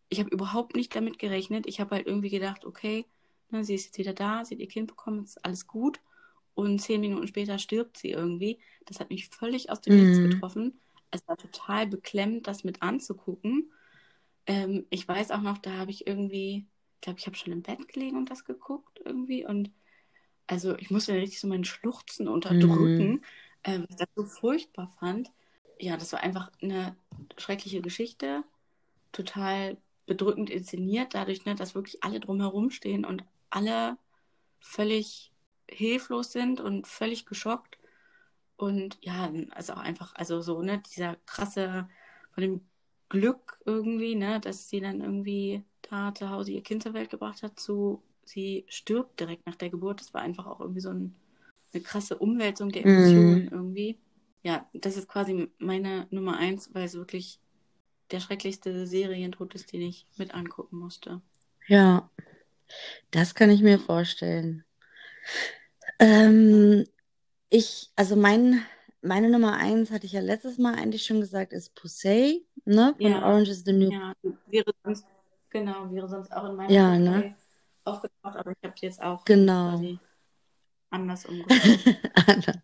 Ich 0.09 0.19
habe 0.19 0.29
überhaupt 0.29 0.75
nicht 0.75 0.95
damit 0.95 1.19
gerechnet. 1.19 1.65
Ich 1.67 1.79
habe 1.79 1.95
halt 1.95 2.07
irgendwie 2.07 2.29
gedacht, 2.29 2.65
okay, 2.65 3.05
Ne, 3.49 3.63
sie 3.63 3.75
ist 3.75 3.85
jetzt 3.85 3.97
wieder 3.97 4.13
da, 4.13 4.43
sie 4.43 4.55
hat 4.55 4.61
ihr 4.61 4.67
Kind 4.67 4.87
bekommen, 4.87 5.23
ist 5.23 5.43
alles 5.45 5.67
gut. 5.67 5.99
Und 6.57 6.79
zehn 6.79 7.01
Minuten 7.01 7.27
später 7.27 7.59
stirbt 7.59 7.97
sie 7.97 8.09
irgendwie. 8.09 8.57
Das 8.87 8.99
hat 8.99 9.11
mich 9.11 9.27
völlig 9.27 9.69
aus 9.69 9.79
dem 9.79 9.95
mhm. 9.95 10.03
Nichts 10.03 10.33
getroffen. 10.33 10.79
Es 11.11 11.27
war 11.27 11.37
total 11.37 11.85
beklemmt, 11.85 12.47
das 12.47 12.63
mit 12.63 12.81
anzugucken. 12.81 13.71
Ähm, 14.47 14.87
ich 14.89 15.07
weiß 15.07 15.29
auch 15.29 15.41
noch, 15.41 15.59
da 15.59 15.73
habe 15.73 15.91
ich 15.91 16.07
irgendwie, 16.07 16.65
ich 16.95 17.01
glaube, 17.01 17.19
ich 17.19 17.27
habe 17.27 17.37
schon 17.37 17.53
im 17.53 17.61
Bett 17.61 17.87
gelegen 17.87 18.17
und 18.17 18.31
das 18.31 18.43
geguckt 18.43 18.99
irgendwie. 19.05 19.45
Und 19.45 19.69
also 20.47 20.75
ich 20.77 20.89
musste 20.89 21.13
richtig 21.13 21.39
so 21.39 21.47
meinen 21.47 21.63
Schluchzen 21.63 22.27
unterdrücken, 22.27 23.07
mhm. 23.07 23.23
ähm, 23.63 23.85
ich 23.87 23.95
das 23.95 24.07
so 24.15 24.23
furchtbar 24.25 24.91
fand. 24.99 25.29
Ja, 25.79 25.95
das 25.95 26.11
war 26.11 26.21
einfach 26.21 26.51
eine 26.59 26.95
schreckliche 27.37 27.81
Geschichte. 27.81 28.43
Total 29.11 29.77
bedrückend 30.07 30.49
inszeniert, 30.49 31.13
dadurch, 31.13 31.45
ne, 31.45 31.53
dass 31.53 31.75
wirklich 31.75 32.03
alle 32.03 32.19
drumherum 32.19 32.71
stehen 32.71 33.05
und 33.05 33.23
alle 33.51 33.99
völlig 34.59 35.31
hilflos 35.69 36.31
sind 36.31 36.59
und 36.59 36.87
völlig 36.87 37.25
geschockt. 37.25 37.77
Und 38.55 38.97
ja, 39.01 39.31
also 39.51 39.73
auch 39.73 39.79
einfach, 39.79 40.15
also 40.15 40.41
so, 40.41 40.61
ne, 40.61 40.81
dieser 40.93 41.15
krasse, 41.25 41.87
von 42.31 42.41
dem 42.41 42.61
Glück 43.09 43.59
irgendwie, 43.65 44.15
ne, 44.15 44.39
dass 44.39 44.69
sie 44.69 44.79
dann 44.79 45.01
irgendwie 45.01 45.63
da 45.89 46.13
zu 46.13 46.29
Hause 46.29 46.51
ihr 46.51 46.63
Kind 46.63 46.83
zur 46.83 46.93
Welt 46.93 47.09
gebracht 47.09 47.43
hat, 47.43 47.59
zu 47.59 48.03
sie 48.25 48.65
stirbt 48.67 49.19
direkt 49.19 49.45
nach 49.45 49.55
der 49.55 49.69
Geburt. 49.69 50.01
Das 50.01 50.13
war 50.13 50.21
einfach 50.21 50.47
auch 50.47 50.59
irgendwie 50.59 50.81
so 50.81 50.89
ein, 50.89 51.15
eine 51.73 51.83
krasse 51.83 52.17
Umwälzung 52.17 52.69
der 52.69 52.85
Emotionen 52.85 53.45
mm. 53.45 53.49
irgendwie. 53.51 53.97
Ja, 54.43 54.69
das 54.73 54.97
ist 54.97 55.07
quasi 55.07 55.49
meine 55.57 56.07
Nummer 56.09 56.37
eins, 56.37 56.73
weil 56.73 56.85
es 56.85 56.95
wirklich 56.95 57.39
der 58.11 58.19
schrecklichste 58.19 58.87
Serientod 58.87 59.55
ist, 59.55 59.73
den 59.73 59.81
ich 59.81 60.05
mit 60.17 60.33
angucken 60.33 60.77
musste. 60.77 61.21
Ja, 61.67 62.09
das 63.11 63.35
kann 63.35 63.49
ich 63.49 63.61
mir 63.61 63.79
vorstellen. 63.79 64.63
Ähm, 65.99 66.85
ich, 67.49 67.91
also 67.95 68.15
mein, 68.15 68.61
meine 69.01 69.29
Nummer 69.29 69.53
eins 69.53 69.91
hatte 69.91 70.05
ich 70.05 70.13
ja 70.13 70.21
letztes 70.21 70.57
Mal 70.57 70.75
eigentlich 70.75 71.05
schon 71.05 71.19
gesagt, 71.19 71.53
ist 71.53 71.75
Pusey, 71.75 72.45
ne? 72.65 72.93
Von 72.97 73.11
ja, 73.11 73.25
Orange 73.25 73.49
is 73.49 73.63
the 73.63 73.73
New. 73.73 73.91
Ja, 73.91 74.13
wäre 74.47 74.71
sonst, 74.83 75.05
genau, 75.49 75.89
wäre 75.91 76.07
sonst 76.07 76.31
auch 76.31 76.49
in 76.49 76.55
meinem 76.55 76.71
ja, 76.71 76.97
ne? 76.97 77.35
aufgetaucht, 77.87 78.35
aber 78.37 78.51
ich 78.51 78.63
habe 78.63 78.75
jetzt 78.81 79.01
auch 79.01 79.23
genau. 79.25 79.81
anders 80.89 81.25
umgegangen. 81.29 81.97
anders. 82.27 82.57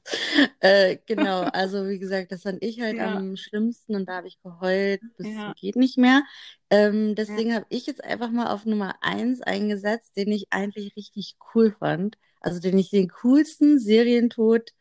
Äh, 0.60 0.98
genau, 1.06 1.42
also 1.42 1.88
wie 1.88 2.00
gesagt, 2.00 2.32
das 2.32 2.44
fand 2.44 2.64
ich 2.64 2.80
halt 2.82 2.98
ja. 2.98 3.16
am 3.16 3.36
schlimmsten 3.36 3.96
und 3.96 4.08
da 4.08 4.18
habe 4.18 4.28
ich 4.28 4.42
geheult, 4.42 5.02
bis 5.18 5.28
ja. 5.28 5.54
geht 5.56 5.76
nicht 5.76 5.98
mehr. 5.98 6.24
Ähm, 6.70 7.16
deswegen 7.16 7.50
ja. 7.50 7.56
habe 7.58 7.66
ich 7.70 7.86
jetzt 7.86 8.04
einfach 8.04 8.30
mal 8.30 8.52
auf 8.52 8.66
Nummer 8.66 8.96
1 9.02 9.42
eingesetzt, 9.42 10.16
den 10.16 10.32
ich 10.32 10.48
eigentlich 10.52 10.96
richtig 10.96 11.36
cool 11.54 11.76
fand. 11.78 12.18
Also 12.44 12.60
den 12.60 12.78
ich 12.78 12.92
den 12.92 13.10
coolsten 13.10 13.80
Serientod 13.80 14.72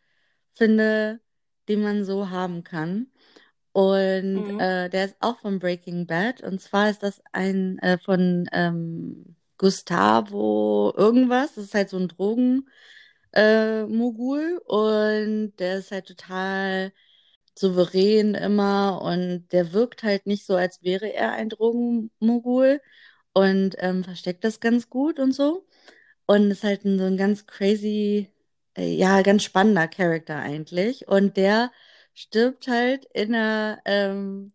finde, 0.52 1.20
den 1.68 1.82
man 1.82 2.04
so 2.04 2.30
haben 2.30 2.64
kann. 2.64 3.06
Und 3.72 4.54
mhm. 4.54 4.60
äh, 4.60 4.90
der 4.90 5.06
ist 5.06 5.16
auch 5.20 5.40
von 5.40 5.58
Breaking 5.58 6.06
Bad. 6.06 6.42
Und 6.42 6.60
zwar 6.60 6.90
ist 6.90 7.02
das 7.02 7.22
ein 7.32 7.78
äh, 7.78 7.98
von 7.98 8.48
ähm, 8.52 9.36
Gustavo 9.56 10.92
irgendwas. 10.96 11.54
Das 11.54 11.64
ist 11.64 11.74
halt 11.74 11.88
so 11.88 11.96
ein 11.96 12.08
Drogen 12.08 12.68
äh, 13.32 13.84
Mogul 13.86 14.60
und 14.66 15.54
der 15.58 15.78
ist 15.78 15.90
halt 15.92 16.06
total 16.06 16.92
souverän 17.58 18.34
immer 18.34 19.02
und 19.02 19.48
der 19.52 19.72
wirkt 19.72 20.02
halt 20.02 20.26
nicht 20.26 20.46
so, 20.46 20.56
als 20.56 20.82
wäre 20.82 21.12
er 21.12 21.32
ein 21.32 21.48
Drogenmogul 21.50 22.80
und 23.34 23.76
ähm, 23.78 24.04
versteckt 24.04 24.44
das 24.44 24.60
ganz 24.60 24.88
gut 24.90 25.18
und 25.18 25.32
so. 25.32 25.66
Und 26.32 26.50
ist 26.50 26.64
halt 26.64 26.84
ein, 26.84 26.98
so 26.98 27.04
ein 27.04 27.16
ganz 27.16 27.46
crazy, 27.46 28.30
äh, 28.76 28.94
ja, 28.94 29.22
ganz 29.22 29.42
spannender 29.44 29.88
Charakter 29.88 30.36
eigentlich. 30.38 31.08
Und 31.08 31.36
der 31.36 31.72
stirbt 32.14 32.68
halt 32.68 33.04
in 33.14 33.34
einer, 33.34 33.80
ähm, 33.84 34.52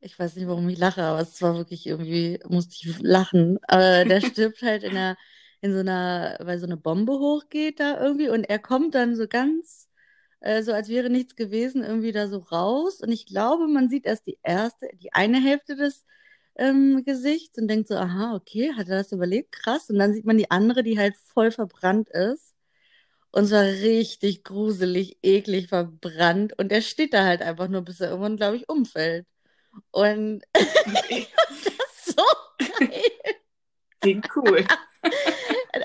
ich 0.00 0.18
weiß 0.18 0.36
nicht, 0.36 0.48
warum 0.48 0.68
ich 0.68 0.78
lache, 0.78 1.02
aber 1.02 1.20
es 1.20 1.40
war 1.42 1.56
wirklich 1.56 1.86
irgendwie, 1.86 2.40
musste 2.48 2.74
ich 2.76 3.00
lachen. 3.02 3.58
Aber 3.68 4.04
der 4.04 4.20
stirbt 4.22 4.62
halt 4.62 4.82
in 4.84 4.92
einer 4.96 5.16
in 5.60 5.72
so 5.72 5.78
einer, 5.80 6.36
weil 6.42 6.58
so 6.58 6.66
eine 6.66 6.76
Bombe 6.76 7.12
hochgeht 7.14 7.80
da 7.80 7.98
irgendwie 8.02 8.28
und 8.28 8.44
er 8.44 8.58
kommt 8.58 8.94
dann 8.94 9.16
so 9.16 9.26
ganz, 9.26 9.88
äh, 10.40 10.62
so 10.62 10.72
als 10.74 10.88
wäre 10.90 11.08
nichts 11.10 11.36
gewesen, 11.36 11.82
irgendwie 11.82 12.12
da 12.12 12.28
so 12.28 12.38
raus. 12.38 13.00
Und 13.00 13.10
ich 13.12 13.24
glaube, 13.26 13.66
man 13.68 13.88
sieht 13.88 14.04
erst 14.06 14.26
die 14.26 14.38
erste, 14.42 14.88
die 14.96 15.12
eine 15.14 15.40
Hälfte 15.42 15.74
des 15.76 16.04
ähm, 16.56 17.02
Gesichts 17.04 17.58
und 17.58 17.68
denkt 17.68 17.88
so, 17.88 17.96
aha, 17.96 18.34
okay, 18.34 18.72
hat 18.74 18.88
er 18.88 18.98
das 18.98 19.12
überlebt? 19.12 19.52
Krass. 19.52 19.90
Und 19.90 19.98
dann 19.98 20.14
sieht 20.14 20.24
man 20.24 20.38
die 20.38 20.50
andere, 20.50 20.82
die 20.82 20.98
halt 20.98 21.16
voll 21.16 21.50
verbrannt 21.50 22.08
ist. 22.10 22.54
Und 23.30 23.48
zwar 23.48 23.64
richtig 23.64 24.44
gruselig, 24.44 25.18
eklig 25.22 25.68
verbrannt. 25.68 26.56
Und 26.56 26.70
er 26.70 26.82
steht 26.82 27.14
da 27.14 27.24
halt 27.24 27.42
einfach 27.42 27.68
nur, 27.68 27.82
bis 27.82 28.00
er 28.00 28.10
irgendwann, 28.10 28.36
glaube 28.36 28.56
ich, 28.56 28.68
umfällt. 28.68 29.26
Und 29.90 30.42
das 30.52 30.64
ist 30.72 32.16
so 32.16 32.24
geil. 32.78 33.02
Klingt 34.00 34.28
cool. 34.36 34.64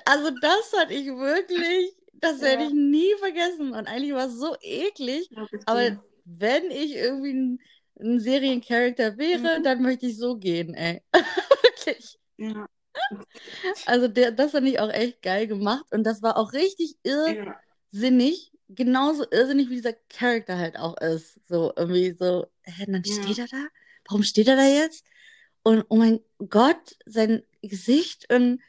Also 0.06 0.32
das 0.42 0.74
hatte 0.78 0.94
ich 0.94 1.08
wirklich, 1.08 1.96
das 2.14 2.42
ja. 2.42 2.48
werde 2.48 2.66
ich 2.66 2.74
nie 2.74 3.12
vergessen. 3.18 3.74
Und 3.74 3.88
eigentlich 3.88 4.14
war 4.14 4.28
es 4.28 4.36
so 4.36 4.56
eklig. 4.62 5.32
aber 5.66 5.98
wenn 6.26 6.70
ich 6.70 6.96
irgendwie 6.96 7.60
ein, 8.00 8.20
Seriencharakter 8.20 9.18
wäre, 9.18 9.60
mhm. 9.60 9.64
dann 9.64 9.82
möchte 9.82 10.08
ich 10.08 10.18
so 10.18 10.38
gehen, 10.38 10.74
ey. 10.74 11.02
wirklich. 11.64 12.20
Ja. 12.38 12.68
Also 13.86 14.08
der, 14.08 14.32
das 14.32 14.52
fand 14.52 14.68
ich 14.68 14.80
auch 14.80 14.90
echt 14.90 15.22
geil 15.22 15.48
gemacht 15.48 15.86
und 15.92 16.04
das 16.04 16.22
war 16.22 16.38
auch 16.38 16.54
richtig 16.54 16.98
irrsinnig. 17.04 18.52
Ja. 18.52 18.60
Genauso 18.72 19.26
irrsinnig, 19.32 19.70
wie 19.70 19.76
dieser 19.76 19.94
Charakter 20.10 20.58
halt 20.58 20.78
auch 20.78 20.96
ist. 20.98 21.40
So 21.48 21.74
irgendwie 21.76 22.12
so, 22.12 22.46
hä, 22.62 22.86
dann 22.86 23.02
ja. 23.04 23.24
steht 23.24 23.40
er 23.40 23.48
da? 23.48 23.68
Warum 24.08 24.24
steht 24.24 24.48
er 24.48 24.56
da 24.56 24.66
jetzt? 24.66 25.06
Und 25.64 25.86
oh 25.90 25.96
mein 25.96 26.20
Gott, 26.50 26.98
sein 27.06 27.44
Gesicht 27.62 28.32
und 28.32 28.62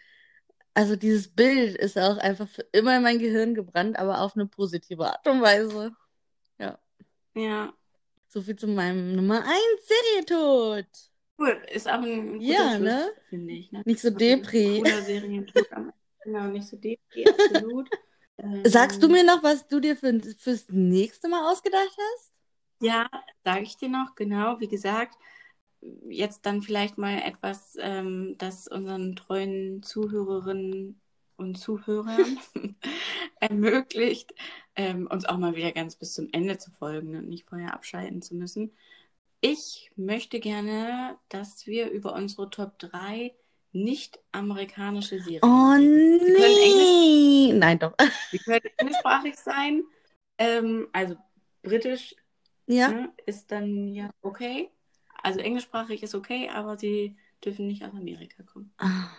also 0.74 0.97
dieses 0.97 1.28
Bild 1.28 1.77
ist 1.77 1.98
auch 1.98 2.16
einfach 2.16 2.48
für 2.48 2.62
immer 2.73 2.97
in 2.97 3.02
mein 3.02 3.19
Gehirn 3.19 3.55
gebrannt, 3.55 3.98
aber 3.98 4.20
auf 4.20 4.35
eine 4.35 4.47
positive 4.47 5.07
Art 5.07 5.27
und 5.27 5.43
Weise. 5.43 5.93
Ja. 6.59 6.78
Ja. 7.35 7.74
So 8.32 8.40
viel 8.43 8.55
zu 8.55 8.69
meinem 8.69 9.16
Nummer 9.16 9.43
1 9.43 9.51
Serientod. 9.82 10.86
Cool, 11.36 11.61
ist 11.73 11.89
auch 11.89 12.01
ein 12.01 12.35
guter 12.35 12.44
ja, 12.44 12.70
Schluss, 12.77 12.81
ne? 12.81 13.12
finde 13.28 13.52
ich. 13.55 13.73
Ne? 13.73 13.82
Nicht 13.85 14.01
so 14.01 14.11
Depri. 14.11 14.78
Cooler 14.78 15.02
Serientod. 15.02 15.66
genau, 16.24 16.44
nicht 16.47 16.69
so 16.69 16.77
Depri, 16.77 17.27
absolut. 17.28 17.90
Sagst 18.65 19.02
du 19.02 19.09
ähm, 19.09 19.12
mir 19.15 19.24
noch, 19.24 19.43
was 19.43 19.66
du 19.66 19.81
dir 19.81 19.97
für, 19.97 20.16
fürs 20.39 20.69
nächste 20.69 21.28
Mal 21.28 21.51
ausgedacht 21.51 21.90
hast? 21.90 22.32
Ja, 22.81 23.11
sage 23.43 23.62
ich 23.62 23.77
dir 23.77 23.89
noch, 23.89 24.15
genau. 24.15 24.61
Wie 24.61 24.69
gesagt, 24.69 25.19
jetzt 26.09 26.47
dann 26.47 26.62
vielleicht 26.62 26.98
mal 26.98 27.19
etwas, 27.19 27.77
ähm, 27.81 28.36
das 28.39 28.69
unseren 28.69 29.16
treuen 29.16 29.82
Zuhörerinnen 29.82 31.01
und 31.35 31.59
Zuhörern 31.59 32.39
ermöglicht, 33.40 34.32
ähm, 34.81 35.07
uns 35.09 35.27
auch 35.27 35.36
mal 35.36 35.55
wieder 35.55 35.73
ganz 35.73 35.94
bis 35.94 36.15
zum 36.15 36.28
Ende 36.32 36.57
zu 36.57 36.70
folgen 36.70 37.15
und 37.15 37.28
nicht 37.28 37.47
vorher 37.47 37.74
abschalten 37.74 38.23
zu 38.23 38.35
müssen. 38.35 38.73
Ich 39.43 39.90
möchte 39.94 40.40
gerne, 40.40 41.19
dass 41.28 41.66
wir 41.66 41.90
über 41.90 42.15
unsere 42.15 42.48
Top 42.48 42.78
3 42.78 43.35
nicht 43.73 44.19
amerikanische 44.32 45.20
Serien 45.20 45.43
Oh 45.44 45.77
nee! 45.77 47.52
Nein, 47.52 47.78
doch. 47.78 47.93
Sie 48.31 48.39
können 48.39 48.62
englischsprachig 48.78 49.36
sein. 49.36 49.85
Ähm, 50.39 50.89
also 50.93 51.16
britisch 51.62 52.15
ja. 52.66 52.89
ne, 52.89 53.12
ist 53.27 53.52
dann 53.52 53.94
ja 53.94 54.09
okay. 54.23 54.70
Also 55.23 55.40
englischsprachig 55.40 56.02
ist 56.02 56.15
okay, 56.15 56.48
aber 56.48 56.78
sie 56.78 57.19
dürfen 57.44 57.66
nicht 57.66 57.85
aus 57.85 57.93
Amerika 57.93 58.43
kommen. 58.44 58.73
Ah. 58.78 59.11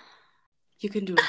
You 0.80 0.90
can 0.90 1.06
do 1.06 1.14
it. 1.14 1.22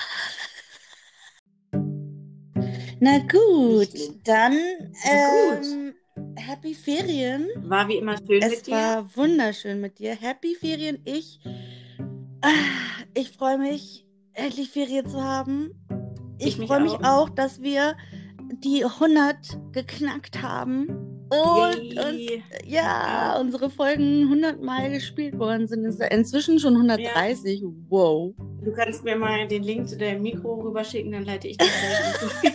Na 3.04 3.18
gut, 3.18 3.88
dann 4.22 4.56
Na 5.04 5.56
gut. 5.56 5.66
Ähm, 5.66 5.94
Happy 6.36 6.72
Ferien. 6.72 7.48
War 7.64 7.88
wie 7.88 7.96
immer 7.96 8.16
schön 8.16 8.40
es 8.40 8.50
mit 8.50 8.66
dir. 8.68 8.74
Es 8.76 8.80
war 8.80 9.16
wunderschön 9.16 9.80
mit 9.80 9.98
dir. 9.98 10.14
Happy 10.14 10.54
Ferien. 10.54 11.00
Ich, 11.04 11.40
ah, 12.42 12.48
ich 13.14 13.32
freue 13.32 13.58
mich, 13.58 14.06
endlich 14.34 14.70
Ferien 14.70 15.08
zu 15.08 15.20
haben. 15.20 15.72
Ich, 16.38 16.60
ich 16.60 16.66
freue 16.68 16.78
mich 16.78 16.92
auch, 17.02 17.28
dass 17.28 17.60
wir 17.60 17.96
die 18.62 18.84
100 18.84 19.58
geknackt 19.72 20.40
haben. 20.40 21.01
Und, 21.32 21.98
und, 21.98 22.28
ja, 22.66 23.38
unsere 23.40 23.70
Folgen 23.70 24.24
100 24.24 24.62
Mal 24.62 24.90
gespielt 24.90 25.38
worden 25.38 25.66
sind. 25.66 25.84
Inzwischen 25.84 26.59
schon 26.59 26.74
130. 26.74 27.60
Ja. 27.60 27.68
Wow. 27.88 28.34
Du 28.62 28.72
kannst 28.72 29.02
mir 29.02 29.16
mal 29.16 29.48
den 29.48 29.62
Link 29.62 29.88
zu 29.88 29.96
deinem 29.96 30.22
Mikro 30.22 30.54
rüberschicken, 30.60 31.12
dann 31.12 31.24
leite 31.24 31.48
ich 31.48 31.56
das 31.56 31.68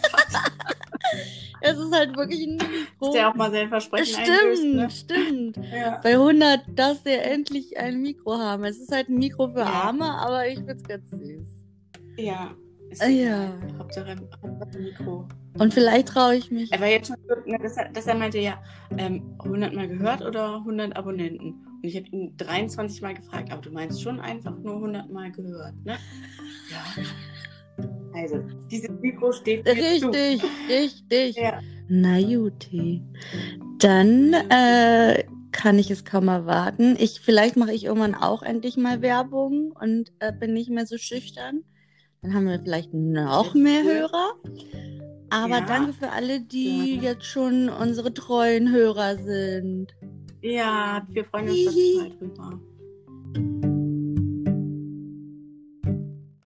Es 1.61 1.77
ist 1.77 1.91
halt 1.91 2.15
wirklich 2.15 2.47
ein 2.47 2.57
Mikro. 2.57 3.09
Ist 3.09 3.15
ja 3.15 3.31
auch 3.31 3.35
mal 3.35 3.51
Versprechen 3.67 4.13
Stimmt, 4.13 4.29
einlöst, 4.29 4.63
ne? 4.63 4.89
stimmt. 4.89 5.59
Ja. 5.73 5.99
Bei 6.03 6.13
100 6.13 6.61
darfst 6.75 7.05
du 7.05 7.11
ja 7.11 7.21
endlich 7.21 7.77
ein 7.77 8.01
Mikro 8.01 8.37
haben. 8.37 8.63
Es 8.63 8.77
ist 8.77 8.91
halt 8.91 9.09
ein 9.09 9.17
Mikro 9.17 9.49
für 9.49 9.59
ja. 9.59 9.65
Arme, 9.65 10.05
aber 10.05 10.47
ich 10.47 10.59
find's 10.59 10.83
ganz 10.83 11.09
süß. 11.09 11.65
Ja. 12.17 12.55
Ist 12.89 13.01
ah, 13.01 13.07
ja. 13.07 13.53
Hauptsache, 13.77 14.15
Hauptsache 14.41 14.79
Mikro. 14.79 15.27
Und 15.59 15.73
vielleicht 15.73 16.09
traue 16.09 16.35
ich 16.35 16.51
mich. 16.51 16.71
Er 16.71 16.79
war 16.79 16.87
jetzt 16.87 17.07
schon, 17.07 17.17
ne, 17.45 17.57
dass, 17.61 17.77
er, 17.77 17.89
dass 17.89 18.07
er 18.07 18.15
meinte 18.15 18.39
ja, 18.39 18.61
ähm, 18.97 19.35
100 19.39 19.73
Mal 19.73 19.87
gehört 19.87 20.21
oder 20.21 20.57
100 20.57 20.95
Abonnenten. 20.95 21.65
Und 21.77 21.83
ich 21.83 21.95
habe 21.95 22.07
ihn 22.07 22.35
23 22.37 23.01
Mal 23.01 23.13
gefragt, 23.13 23.51
aber 23.51 23.61
du 23.61 23.71
meinst 23.71 24.01
schon 24.01 24.19
einfach 24.19 24.57
nur 24.57 24.75
100 24.75 25.09
Mal 25.09 25.31
gehört, 25.31 25.73
ne? 25.85 25.97
Ja. 26.71 27.03
Also, 28.13 28.43
dieses 28.71 28.89
Mikro 29.01 29.31
steht 29.31 29.67
Richtig, 29.67 30.01
zu. 30.01 30.09
richtig. 30.67 31.35
Ja. 31.35 31.59
Na 31.87 32.17
Juti. 32.17 33.03
Dann 33.77 34.33
äh, 34.33 35.23
kann 35.51 35.79
ich 35.79 35.91
es 35.91 36.03
kaum 36.03 36.27
erwarten. 36.27 36.95
Ich, 36.99 37.19
vielleicht 37.19 37.55
mache 37.57 37.73
ich 37.73 37.85
irgendwann 37.85 38.15
auch 38.15 38.41
endlich 38.41 38.77
mal 38.77 39.01
Werbung 39.01 39.71
und 39.71 40.11
äh, 40.19 40.33
bin 40.33 40.53
nicht 40.53 40.69
mehr 40.69 40.85
so 40.85 40.97
schüchtern. 40.97 41.63
Dann 42.21 42.33
haben 42.33 42.47
wir 42.47 42.59
vielleicht 42.59 42.93
noch 42.93 43.53
mehr 43.53 43.83
Hörer. 43.83 44.33
Aber 45.29 45.59
ja. 45.59 45.61
danke 45.61 45.93
für 45.93 46.09
alle, 46.09 46.41
die 46.41 46.95
ja. 46.95 47.11
jetzt 47.11 47.25
schon 47.25 47.69
unsere 47.69 48.13
treuen 48.13 48.71
Hörer 48.71 49.17
sind. 49.17 49.87
Ja, 50.41 51.05
wir 51.09 51.25
freuen 51.25 51.49
uns 51.49 51.65
total 51.65 52.17
drüber. 52.17 53.66